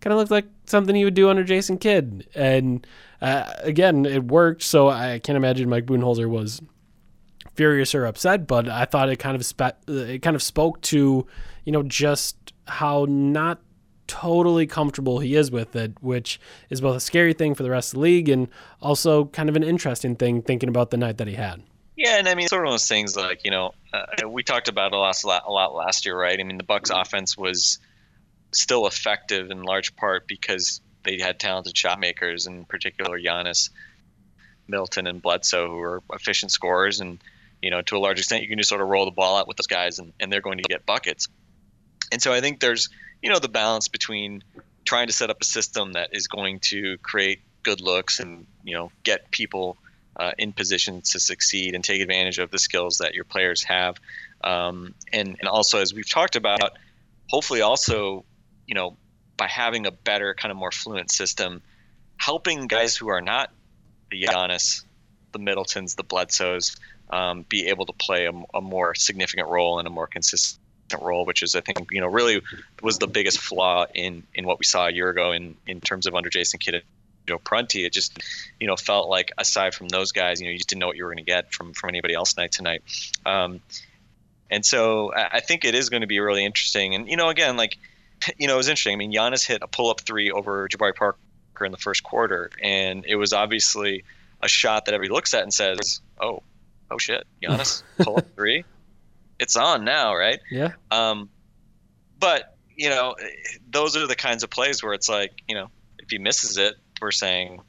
kind 0.00 0.12
of 0.12 0.18
looked 0.18 0.30
like 0.30 0.44
something 0.66 0.94
he 0.94 1.04
would 1.04 1.14
do 1.14 1.30
under 1.30 1.42
Jason 1.42 1.78
Kidd. 1.78 2.28
And 2.34 2.86
uh, 3.22 3.50
again, 3.60 4.04
it 4.04 4.24
worked. 4.24 4.62
So 4.62 4.90
I 4.90 5.18
can't 5.20 5.36
imagine 5.36 5.70
Mike 5.70 5.86
Budenholzer 5.86 6.28
was 6.28 6.60
furious 7.54 7.94
or 7.94 8.04
upset, 8.04 8.46
but 8.46 8.68
I 8.68 8.84
thought 8.84 9.08
it 9.08 9.16
kind 9.16 9.36
of 9.36 9.46
spe- 9.46 9.62
uh, 9.62 9.92
it 9.92 10.20
kind 10.20 10.36
of 10.36 10.42
spoke 10.42 10.82
to 10.82 11.26
you 11.64 11.72
know 11.72 11.82
just 11.82 12.52
how 12.66 13.06
not 13.08 13.60
totally 14.10 14.66
comfortable 14.66 15.20
he 15.20 15.34
is 15.34 15.50
with 15.50 15.76
it, 15.76 15.92
which 16.02 16.40
is 16.68 16.80
both 16.80 16.96
a 16.96 17.00
scary 17.00 17.32
thing 17.32 17.54
for 17.54 17.62
the 17.62 17.70
rest 17.70 17.92
of 17.92 17.98
the 17.98 18.00
league 18.00 18.28
and 18.28 18.48
also 18.80 19.26
kind 19.26 19.48
of 19.48 19.56
an 19.56 19.62
interesting 19.62 20.16
thing 20.16 20.42
thinking 20.42 20.68
about 20.68 20.90
the 20.90 20.96
night 20.96 21.18
that 21.18 21.28
he 21.28 21.34
had. 21.34 21.62
Yeah, 21.96 22.16
and 22.18 22.28
I 22.28 22.34
mean, 22.34 22.48
sort 22.48 22.66
of 22.66 22.72
those 22.72 22.88
things 22.88 23.16
like 23.16 23.44
you 23.44 23.50
know, 23.50 23.74
uh, 23.92 24.28
we 24.28 24.42
talked 24.42 24.68
about 24.68 24.92
a 24.92 24.96
lot, 24.96 25.22
a 25.24 25.52
lot 25.52 25.74
last 25.74 26.06
year, 26.06 26.18
right? 26.18 26.38
I 26.38 26.42
mean, 26.42 26.56
the 26.56 26.64
Bucks' 26.64 26.90
offense 26.90 27.36
was 27.36 27.78
still 28.52 28.86
effective 28.86 29.50
in 29.50 29.62
large 29.62 29.94
part 29.96 30.26
because 30.26 30.80
they 31.04 31.18
had 31.18 31.38
talented 31.38 31.76
shot 31.76 32.00
makers, 32.00 32.46
in 32.46 32.64
particular 32.64 33.20
Giannis, 33.20 33.70
Middleton, 34.66 35.06
and 35.06 35.20
Bledsoe, 35.20 35.68
who 35.68 35.76
were 35.76 36.02
efficient 36.12 36.52
scorers, 36.52 37.00
and 37.00 37.18
you 37.62 37.70
know, 37.70 37.82
to 37.82 37.96
a 37.96 37.98
large 37.98 38.18
extent, 38.18 38.42
you 38.42 38.48
can 38.48 38.58
just 38.58 38.70
sort 38.70 38.80
of 38.80 38.88
roll 38.88 39.04
the 39.04 39.10
ball 39.10 39.36
out 39.36 39.46
with 39.46 39.58
those 39.58 39.66
guys, 39.66 39.98
and, 39.98 40.12
and 40.20 40.32
they're 40.32 40.40
going 40.40 40.58
to 40.58 40.64
get 40.64 40.86
buckets. 40.86 41.28
And 42.12 42.20
so 42.22 42.32
I 42.32 42.40
think 42.40 42.60
there's 42.60 42.88
you 43.22 43.30
know 43.30 43.38
the 43.38 43.48
balance 43.48 43.88
between 43.88 44.42
trying 44.84 45.06
to 45.06 45.12
set 45.12 45.30
up 45.30 45.38
a 45.40 45.44
system 45.44 45.92
that 45.92 46.10
is 46.12 46.26
going 46.26 46.60
to 46.60 46.98
create 46.98 47.40
good 47.62 47.80
looks 47.80 48.20
and 48.20 48.46
you 48.64 48.74
know 48.74 48.90
get 49.02 49.30
people 49.30 49.76
uh, 50.16 50.32
in 50.38 50.52
positions 50.52 51.10
to 51.10 51.20
succeed 51.20 51.74
and 51.74 51.84
take 51.84 52.00
advantage 52.00 52.38
of 52.38 52.50
the 52.50 52.58
skills 52.58 52.98
that 52.98 53.14
your 53.14 53.24
players 53.24 53.62
have, 53.62 53.96
um, 54.42 54.94
and 55.12 55.36
and 55.38 55.48
also 55.48 55.80
as 55.80 55.94
we've 55.94 56.08
talked 56.08 56.36
about, 56.36 56.72
hopefully 57.28 57.60
also 57.60 58.24
you 58.66 58.74
know 58.74 58.96
by 59.36 59.46
having 59.46 59.86
a 59.86 59.90
better 59.90 60.34
kind 60.34 60.52
of 60.52 60.58
more 60.58 60.72
fluent 60.72 61.10
system, 61.10 61.62
helping 62.16 62.66
guys 62.66 62.96
who 62.96 63.08
are 63.08 63.22
not 63.22 63.50
the 64.10 64.22
Giannis, 64.22 64.84
the 65.32 65.38
Middletons, 65.38 65.94
the 65.94 66.02
Bledsoes, 66.02 66.76
um, 67.08 67.46
be 67.48 67.68
able 67.68 67.86
to 67.86 67.92
play 67.92 68.26
a, 68.26 68.32
a 68.54 68.60
more 68.60 68.94
significant 68.94 69.48
role 69.48 69.78
and 69.78 69.86
a 69.86 69.90
more 69.90 70.06
consistent 70.06 70.60
role, 70.98 71.24
which 71.24 71.42
is 71.42 71.54
I 71.54 71.60
think 71.60 71.90
you 71.90 72.00
know 72.00 72.06
really 72.06 72.40
was 72.82 72.98
the 72.98 73.06
biggest 73.06 73.38
flaw 73.38 73.86
in 73.94 74.22
in 74.34 74.46
what 74.46 74.58
we 74.58 74.64
saw 74.64 74.86
a 74.86 74.92
year 74.92 75.10
ago 75.10 75.32
in 75.32 75.56
in 75.66 75.80
terms 75.80 76.06
of 76.06 76.14
under 76.14 76.30
Jason 76.30 76.58
Kidd 76.58 76.74
and 76.74 76.84
Joe 77.26 77.38
Prunty. 77.38 77.84
It 77.84 77.92
just 77.92 78.18
you 78.58 78.66
know 78.66 78.76
felt 78.76 79.08
like 79.08 79.32
aside 79.38 79.74
from 79.74 79.88
those 79.88 80.12
guys, 80.12 80.40
you 80.40 80.46
know 80.46 80.52
you 80.52 80.58
just 80.58 80.68
didn't 80.68 80.80
know 80.80 80.86
what 80.86 80.96
you 80.96 81.04
were 81.04 81.10
going 81.10 81.24
to 81.24 81.30
get 81.30 81.52
from 81.52 81.72
from 81.72 81.88
anybody 81.90 82.14
else 82.14 82.36
night 82.36 82.52
to 82.52 82.62
night. 82.62 82.82
Um, 83.24 83.60
and 84.50 84.64
so 84.64 85.12
I 85.14 85.28
I 85.32 85.40
think 85.40 85.64
it 85.64 85.74
is 85.74 85.90
going 85.90 86.02
to 86.02 86.06
be 86.06 86.20
really 86.20 86.44
interesting. 86.44 86.94
And 86.94 87.08
you 87.08 87.16
know 87.16 87.28
again 87.28 87.56
like 87.56 87.78
you 88.38 88.46
know 88.46 88.54
it 88.54 88.58
was 88.58 88.68
interesting. 88.68 88.94
I 88.94 88.96
mean 88.96 89.12
Giannis 89.12 89.46
hit 89.46 89.62
a 89.62 89.68
pull 89.68 89.90
up 89.90 90.00
three 90.00 90.30
over 90.30 90.68
Jabari 90.68 90.94
Parker 90.94 91.18
in 91.64 91.72
the 91.72 91.78
first 91.78 92.02
quarter, 92.02 92.50
and 92.62 93.04
it 93.06 93.16
was 93.16 93.32
obviously 93.32 94.04
a 94.42 94.48
shot 94.48 94.86
that 94.86 94.94
everybody 94.94 95.14
looks 95.14 95.34
at 95.34 95.42
and 95.42 95.52
says, 95.52 96.00
"Oh, 96.20 96.42
oh 96.90 96.98
shit, 96.98 97.26
Giannis 97.42 97.82
pull 97.98 98.18
up 98.18 98.26
three, 98.34 98.64
it's 99.40 99.56
on 99.56 99.84
now, 99.84 100.14
right?" 100.14 100.38
Yeah. 100.50 100.72
Um, 100.90 101.28
but 102.18 102.56
you 102.76 102.88
know, 102.88 103.14
those 103.70 103.96
are 103.96 104.06
the 104.06 104.16
kinds 104.16 104.42
of 104.42 104.50
plays 104.50 104.82
where 104.82 104.94
it's 104.94 105.08
like, 105.08 105.32
you 105.48 105.54
know, 105.54 105.68
if 105.98 106.08
he 106.08 106.18
misses 106.18 106.56
it, 106.56 106.76
we're 107.02 107.10
saying, 107.10 107.60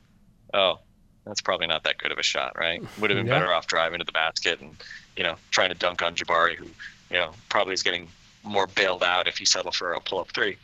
"Oh, 0.53 0.79
that's 1.25 1.41
probably 1.41 1.67
not 1.67 1.83
that 1.83 1.97
good 1.97 2.11
of 2.11 2.17
a 2.19 2.23
shot, 2.23 2.57
right?" 2.57 2.81
Would 2.99 3.09
have 3.09 3.17
been 3.17 3.27
Yeah. 3.27 3.33
better 3.39 3.53
off 3.53 3.67
driving 3.67 3.99
to 3.99 4.05
the 4.05 4.11
basket 4.11 4.59
and 4.61 4.75
you 5.17 5.23
know 5.23 5.35
trying 5.49 5.69
to 5.69 5.75
dunk 5.75 6.01
on 6.01 6.15
Jabari, 6.15 6.55
who 6.55 6.65
you 7.09 7.17
know 7.17 7.33
probably 7.49 7.73
is 7.73 7.83
getting 7.83 8.07
more 8.43 8.67
bailed 8.67 9.03
out 9.03 9.27
if 9.27 9.37
he 9.37 9.45
settled 9.45 9.75
for 9.75 9.93
a 9.93 9.99
pull 9.99 10.19
up 10.19 10.31
three. 10.31 10.57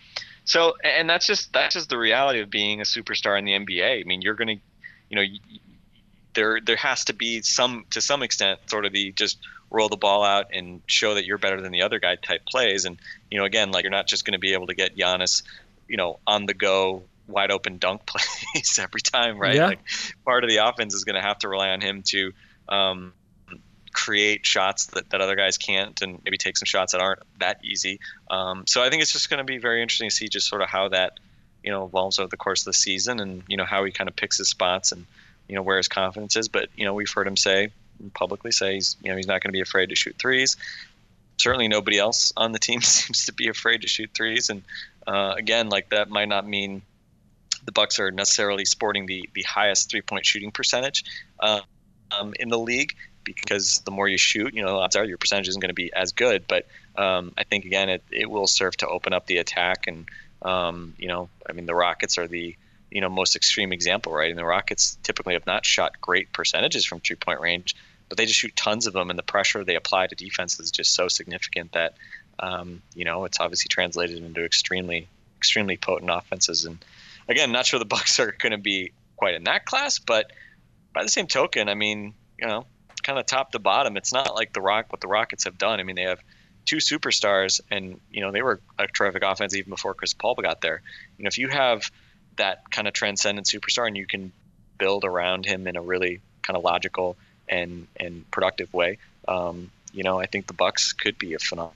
So, 0.46 0.76
and 0.84 1.10
that's 1.10 1.28
just 1.28 1.52
that's 1.52 1.74
just 1.74 1.90
the 1.90 1.98
reality 1.98 2.40
of 2.40 2.50
being 2.50 2.80
a 2.80 2.86
superstar 2.86 3.38
in 3.38 3.44
the 3.44 3.52
NBA. 3.52 4.02
I 4.02 4.04
mean, 4.06 4.22
you're 4.22 4.34
gonna, 4.34 4.56
you 5.10 5.16
know, 5.16 5.24
there 6.34 6.62
there 6.62 6.78
has 6.78 7.04
to 7.06 7.14
be 7.14 7.42
some 7.42 7.86
to 7.92 8.00
some 8.02 8.24
extent 8.24 8.60
sort 8.68 8.86
of 8.86 8.94
the 8.94 9.12
just 9.12 9.40
roll 9.70 9.90
the 9.90 9.98
ball 9.98 10.24
out 10.24 10.48
and 10.54 10.82
show 10.86 11.16
that 11.16 11.26
you're 11.26 11.38
better 11.38 11.62
than 11.62 11.72
the 11.72 11.82
other 11.82 12.00
guy 12.00 12.16
type 12.16 12.46
plays. 12.46 12.86
And 12.86 12.98
you 13.30 13.38
know, 13.40 13.46
again, 13.46 13.72
like 13.72 13.84
you're 13.84 13.92
not 13.92 14.08
just 14.08 14.26
going 14.26 14.34
to 14.34 14.40
be 14.40 14.54
able 14.54 14.68
to 14.68 14.76
get 14.76 14.96
Giannis, 14.96 15.44
you 15.88 15.98
know, 15.98 16.20
on 16.26 16.46
the 16.46 16.54
go 16.54 17.04
wide 17.28 17.52
open 17.52 17.78
dunk 17.78 18.06
plays 18.06 18.80
every 18.82 19.02
time, 19.02 19.38
right? 19.38 19.56
Yeah. 19.56 19.68
Like 19.68 19.80
part 20.26 20.44
of 20.44 20.50
the 20.50 20.58
offense 20.58 20.94
is 20.94 21.04
going 21.04 21.16
to 21.16 21.22
have 21.22 21.40
to 21.40 21.50
rely 21.50 21.70
on 21.70 21.82
him 21.82 22.04
to 22.08 22.34
um, 22.70 23.14
create 23.94 24.46
shots 24.46 24.88
that, 24.88 25.10
that 25.10 25.22
other 25.22 25.36
guys 25.36 25.58
can't 25.58 26.02
and 26.02 26.22
maybe 26.24 26.38
take 26.38 26.58
some 26.58 26.66
shots 26.66 26.94
that 26.94 27.02
aren't 27.02 27.22
that 27.40 27.60
easy. 27.64 28.00
Um, 28.30 28.66
so 28.68 28.84
I 28.84 28.90
think 28.90 29.02
it's 29.02 29.12
just 29.12 29.30
going 29.30 29.40
to 29.40 29.44
be 29.44 29.58
very 29.58 29.82
interesting 29.82 30.10
to 30.10 30.16
see 30.16 30.28
just 30.28 30.48
sort 30.48 30.62
of 30.62 30.70
how 30.70 30.90
that, 30.90 31.20
you 31.64 31.72
know, 31.72 31.86
evolves 31.86 32.20
over 32.20 32.30
the 32.30 32.38
course 32.38 32.62
of 32.62 32.66
the 32.66 32.74
season 32.74 33.20
and, 33.20 33.44
you 33.48 33.58
know, 33.58 33.66
how 33.66 33.84
he 33.84 33.92
kind 33.92 34.10
of 34.10 34.16
picks 34.16 34.38
his 34.38 34.50
spots 34.50 34.92
and, 34.92 35.06
you 35.50 35.56
know, 35.56 35.62
where 35.62 35.78
his 35.78 35.88
confidence 35.88 36.36
is. 36.36 36.48
But, 36.48 36.70
you 36.76 36.86
know, 36.86 36.94
we've 36.94 37.12
heard 37.12 37.28
him 37.28 37.38
say 37.38 37.72
publicly 38.14 38.52
say 38.52 38.76
he's, 38.76 38.96
you 39.04 39.12
know, 39.12 39.18
he's 39.18 39.28
not 39.28 39.42
going 39.42 39.50
to 39.50 39.54
be 39.54 39.62
afraid 39.62 39.90
to 39.90 39.96
shoot 39.96 40.16
threes. 40.18 40.58
Certainly 41.38 41.68
nobody 41.68 42.00
else 42.00 42.34
on 42.36 42.52
the 42.52 42.60
team 42.60 42.82
seems 42.82 43.26
to 43.26 43.34
be 43.34 43.48
afraid 43.48 43.82
to 43.82 43.88
shoot 43.88 44.10
threes. 44.14 44.50
And 44.50 44.64
uh, 45.06 45.36
again, 45.38 45.70
like 45.70 45.90
that 45.90 46.10
might 46.10 46.30
not 46.30 46.48
mean 46.48 46.82
the 47.66 47.72
Bucks 47.72 48.00
are 48.00 48.12
necessarily 48.12 48.66
sporting 48.66 49.06
the, 49.06 49.30
the 49.34 49.44
highest 49.44 49.92
three 49.92 50.02
point 50.02 50.26
shooting 50.26 50.52
percentage 50.52 51.04
uh, 51.40 51.62
um, 52.12 52.34
in 52.40 52.50
the 52.50 52.58
league 52.58 52.96
because 53.24 53.82
the 53.82 53.92
more 53.92 54.08
you 54.08 54.18
shoot, 54.18 54.54
you 54.54 54.64
know, 54.64 54.78
odds 54.78 54.96
are 54.96 55.04
your 55.04 55.18
percentage 55.18 55.50
isn't 55.50 55.60
going 55.60 55.70
to 55.70 55.76
be 55.76 55.92
as 55.94 56.14
good. 56.14 56.46
But 56.48 56.66
um, 56.96 57.34
I 57.38 57.44
think 57.44 57.66
again, 57.66 57.90
it, 57.90 58.04
it 58.10 58.30
will 58.30 58.48
serve 58.48 58.78
to 58.78 58.88
open 58.88 59.14
up 59.14 59.28
the 59.28 59.38
attack. 59.38 59.86
And 59.86 60.10
um, 60.42 60.96
you 60.98 61.08
know, 61.08 61.30
I 61.48 61.54
mean, 61.54 61.66
the 61.66 61.76
Rockets 61.76 62.18
are 62.18 62.28
the 62.28 62.56
you 62.90 63.02
know 63.02 63.10
most 63.10 63.36
extreme 63.36 63.74
example, 63.74 64.14
right? 64.14 64.30
And 64.30 64.40
the 64.40 64.46
Rockets 64.46 64.98
typically 65.04 65.34
have 65.34 65.46
not 65.46 65.66
shot 65.66 66.00
great 66.00 66.32
percentages 66.32 66.86
from 66.86 67.02
three 67.02 67.18
point 67.18 67.42
range, 67.42 67.76
but 68.10 68.18
they 68.18 68.26
just 68.26 68.40
shoot 68.40 68.56
tons 68.56 68.88
of 68.88 68.94
them, 68.94 69.10
and 69.10 69.18
the 69.18 69.24
pressure 69.24 69.64
they 69.64 69.76
apply 69.76 70.08
to 70.08 70.16
defense 70.16 70.60
is 70.60 70.72
just 70.72 70.94
so 70.94 71.08
significant 71.08 71.74
that 71.74 71.96
um, 72.40 72.82
you 72.94 73.06
know 73.06 73.26
it's 73.26 73.40
obviously 73.40 73.70
translated 73.70 74.24
into 74.24 74.44
extremely 74.44 75.08
extremely 75.38 75.78
potent 75.78 76.12
offenses. 76.12 76.66
And 76.66 76.84
again, 77.28 77.52
not 77.52 77.66
sure 77.66 77.80
the 77.80 77.86
Bucks 77.98 78.20
are 78.20 78.36
going 78.38 78.52
to 78.52 78.58
be 78.58 78.92
quite 79.16 79.36
in 79.36 79.44
that 79.46 79.66
class, 79.66 80.00
but 80.00 80.32
by 80.94 81.04
the 81.04 81.10
same 81.10 81.28
token, 81.28 81.70
I 81.70 81.76
mean, 81.76 82.14
you 82.40 82.48
know, 82.48 82.66
kind 83.04 83.20
of 83.20 83.26
top 83.26 83.52
to 83.52 83.60
bottom, 83.60 83.98
it's 83.98 84.14
not 84.14 84.36
like 84.36 84.54
the 84.54 84.62
Rock 84.62 84.88
what 84.90 85.02
the 85.02 85.08
Rockets 85.08 85.46
have 85.46 85.58
done. 85.58 85.80
I 85.80 85.84
mean, 85.84 85.96
they 85.96 86.04
have 86.04 86.20
two 86.66 86.78
superstars, 86.78 87.62
and 87.72 88.00
you 88.12 88.22
know 88.22 88.32
they 88.32 88.42
were 88.42 88.60
a 88.78 88.88
terrific 88.88 89.24
offense 89.24 89.56
even 89.56 89.70
before 89.70 89.94
Chris 89.94 90.14
Paul 90.14 90.36
got 90.36 90.62
there. 90.62 90.82
You 91.18 91.24
know, 91.24 91.28
if 91.28 91.38
you 91.38 91.48
have 91.50 91.90
that 92.38 92.70
kind 92.70 92.88
of 92.88 92.94
transcendent 92.94 93.48
superstar 93.48 93.88
and 93.88 93.98
you 93.98 94.06
can 94.06 94.32
build 94.78 95.06
around 95.06 95.46
him 95.46 95.66
in 95.66 95.76
a 95.76 95.82
really 95.82 96.22
kind 96.44 96.56
of 96.56 96.64
logical 96.64 97.18
and 97.50 97.88
and 98.00 98.30
productive 98.32 98.74
way, 98.74 98.98
um, 99.28 99.72
you 99.94 100.04
know, 100.04 100.20
I 100.20 100.26
think 100.26 100.48
the 100.48 100.54
Bucks 100.54 100.94
could 100.94 101.18
be 101.18 101.34
a 101.34 101.40
phenomenal 101.40 101.74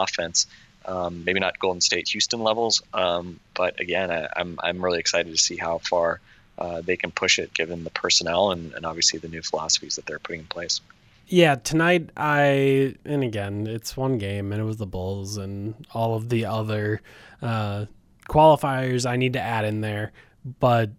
offense. 0.00 0.46
Um, 0.86 1.24
maybe 1.24 1.40
not 1.40 1.58
Golden 1.58 1.82
State, 1.82 2.08
Houston 2.08 2.40
levels, 2.40 2.82
um, 2.94 3.38
but 3.54 3.78
again, 3.80 4.10
I, 4.10 4.28
I'm 4.34 4.58
I'm 4.62 4.82
really 4.82 4.98
excited 4.98 5.30
to 5.30 5.38
see 5.38 5.56
how 5.56 5.78
far 5.78 6.20
uh, 6.58 6.80
they 6.80 6.96
can 6.96 7.10
push 7.10 7.38
it 7.38 7.52
given 7.54 7.84
the 7.84 7.90
personnel 7.90 8.50
and, 8.50 8.72
and 8.74 8.86
obviously 8.86 9.18
the 9.18 9.28
new 9.28 9.42
philosophies 9.42 9.96
that 9.96 10.06
they're 10.06 10.18
putting 10.18 10.40
in 10.40 10.46
place. 10.46 10.80
Yeah, 11.26 11.54
tonight 11.54 12.10
I 12.16 12.96
and 13.04 13.22
again 13.22 13.66
it's 13.66 13.96
one 13.96 14.18
game 14.18 14.52
and 14.52 14.60
it 14.60 14.64
was 14.64 14.78
the 14.78 14.86
Bulls 14.86 15.36
and 15.36 15.74
all 15.94 16.14
of 16.14 16.28
the 16.28 16.46
other 16.46 17.02
uh, 17.40 17.86
qualifiers 18.28 19.08
I 19.08 19.16
need 19.16 19.34
to 19.34 19.40
add 19.40 19.64
in 19.64 19.80
there, 19.80 20.12
but 20.58 20.90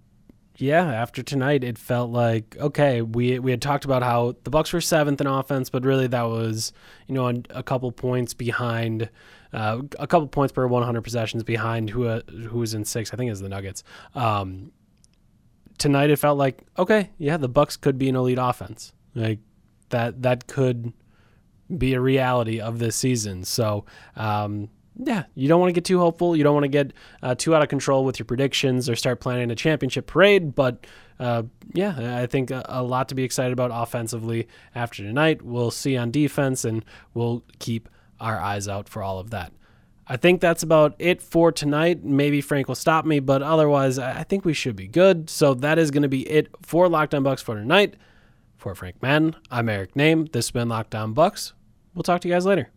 yeah, 0.58 0.86
after 0.94 1.24
tonight 1.24 1.64
it 1.64 1.78
felt 1.78 2.12
like 2.12 2.56
okay 2.60 3.02
we 3.02 3.40
we 3.40 3.52
had 3.52 3.62
talked 3.62 3.86
about 3.86 4.04
how 4.04 4.36
the 4.44 4.50
Bucks 4.50 4.74
were 4.74 4.82
seventh 4.82 5.22
in 5.22 5.28
offense, 5.28 5.70
but 5.70 5.84
really 5.84 6.08
that 6.08 6.24
was 6.24 6.74
you 7.08 7.16
know 7.16 7.28
a, 7.28 7.36
a 7.50 7.64
couple 7.64 7.92
points 7.92 8.34
behind. 8.34 9.10
Uh, 9.54 9.82
a 10.00 10.08
couple 10.08 10.26
points 10.30 10.54
per 10.54 10.66
100 10.66 11.02
possessions 11.02 11.44
behind 11.44 11.90
who 11.90 12.08
uh, 12.08 12.22
who 12.30 12.60
was 12.60 12.74
in 12.74 12.86
six. 12.86 13.14
I 13.14 13.18
think 13.18 13.32
is 13.32 13.42
the 13.42 13.50
Nuggets. 13.50 13.84
Um, 14.16 14.72
tonight 15.78 16.10
it 16.10 16.20
felt 16.20 16.38
like 16.38 16.64
okay, 16.80 17.10
yeah, 17.18 17.36
the 17.38 17.50
Bucks 17.50 17.76
could 17.76 17.98
be 17.98 18.08
an 18.08 18.16
elite 18.16 18.38
offense. 18.40 18.94
Like 19.14 19.40
that 19.90 20.22
that 20.22 20.48
could 20.48 20.94
be 21.78 21.94
a 21.94 22.02
reality 22.02 22.60
of 22.60 22.80
this 22.80 22.96
season. 22.96 23.44
So 23.44 23.86
um, 24.16 24.70
yeah, 25.04 25.24
you 25.34 25.48
don't 25.48 25.60
want 25.60 25.70
to 25.70 25.74
get 25.74 25.86
too 25.86 26.00
hopeful. 26.00 26.36
You 26.36 26.44
don't 26.44 26.54
want 26.54 26.66
to 26.66 26.70
get 26.70 26.94
uh, 27.24 27.34
too 27.36 27.56
out 27.56 27.64
of 27.64 27.70
control 27.70 28.06
with 28.06 28.20
your 28.20 28.26
predictions 28.26 28.88
or 28.88 28.96
start 28.96 29.20
planning 29.20 29.50
a 29.50 29.56
championship 29.56 30.06
parade. 30.06 30.54
But 30.54 30.86
uh, 31.20 31.44
yeah, 31.74 32.20
I 32.22 32.28
think 32.28 32.52
a, 32.52 32.64
a 32.70 32.84
lot 32.84 33.10
to 33.10 33.16
be 33.16 33.24
excited 33.24 33.52
about 33.52 33.72
offensively 33.74 34.48
after 34.76 35.04
tonight. 35.04 35.42
We'll 35.42 35.72
see 35.72 35.98
on 35.98 36.12
defense, 36.12 36.64
and 36.64 36.86
we'll 37.14 37.44
keep 37.60 37.90
our 38.20 38.40
eyes 38.40 38.68
out 38.68 38.88
for 38.88 39.02
all 39.02 39.20
of 39.20 39.32
that. 39.32 39.52
I 40.08 40.18
think 40.18 40.42
that's 40.42 40.62
about 40.62 40.96
it 41.00 41.22
for 41.22 41.52
tonight. 41.52 42.04
Maybe 42.04 42.42
Frank 42.42 42.68
will 42.68 42.76
stop 42.76 43.06
me, 43.06 43.20
but 43.20 43.42
otherwise, 43.42 43.98
I 43.98 44.24
think 44.24 44.46
we 44.46 44.54
should 44.54 44.76
be 44.76 44.88
good. 44.88 45.30
So 45.30 45.54
that 45.56 45.80
is 45.80 45.90
going 45.90 46.04
to 46.04 46.10
be 46.10 46.30
it 46.30 46.50
for 46.62 46.88
LOCKEDON 46.88 47.24
Bucks 47.24 47.42
for 47.42 47.56
tonight. 47.56 47.96
For 48.58 48.76
Frank 48.76 49.02
Madden, 49.02 49.36
I'm 49.50 49.70
Eric 49.70 49.96
Nehm. 49.96 50.32
This 50.32 50.48
has 50.48 50.52
been 50.52 50.68
LOCKEDON 50.68 51.14
Bucks. 51.14 51.54
We'll 51.96 52.04
talk 52.04 52.22
to 52.22 52.28
you 52.28 52.34
guys 52.34 52.46
later. 52.46 52.72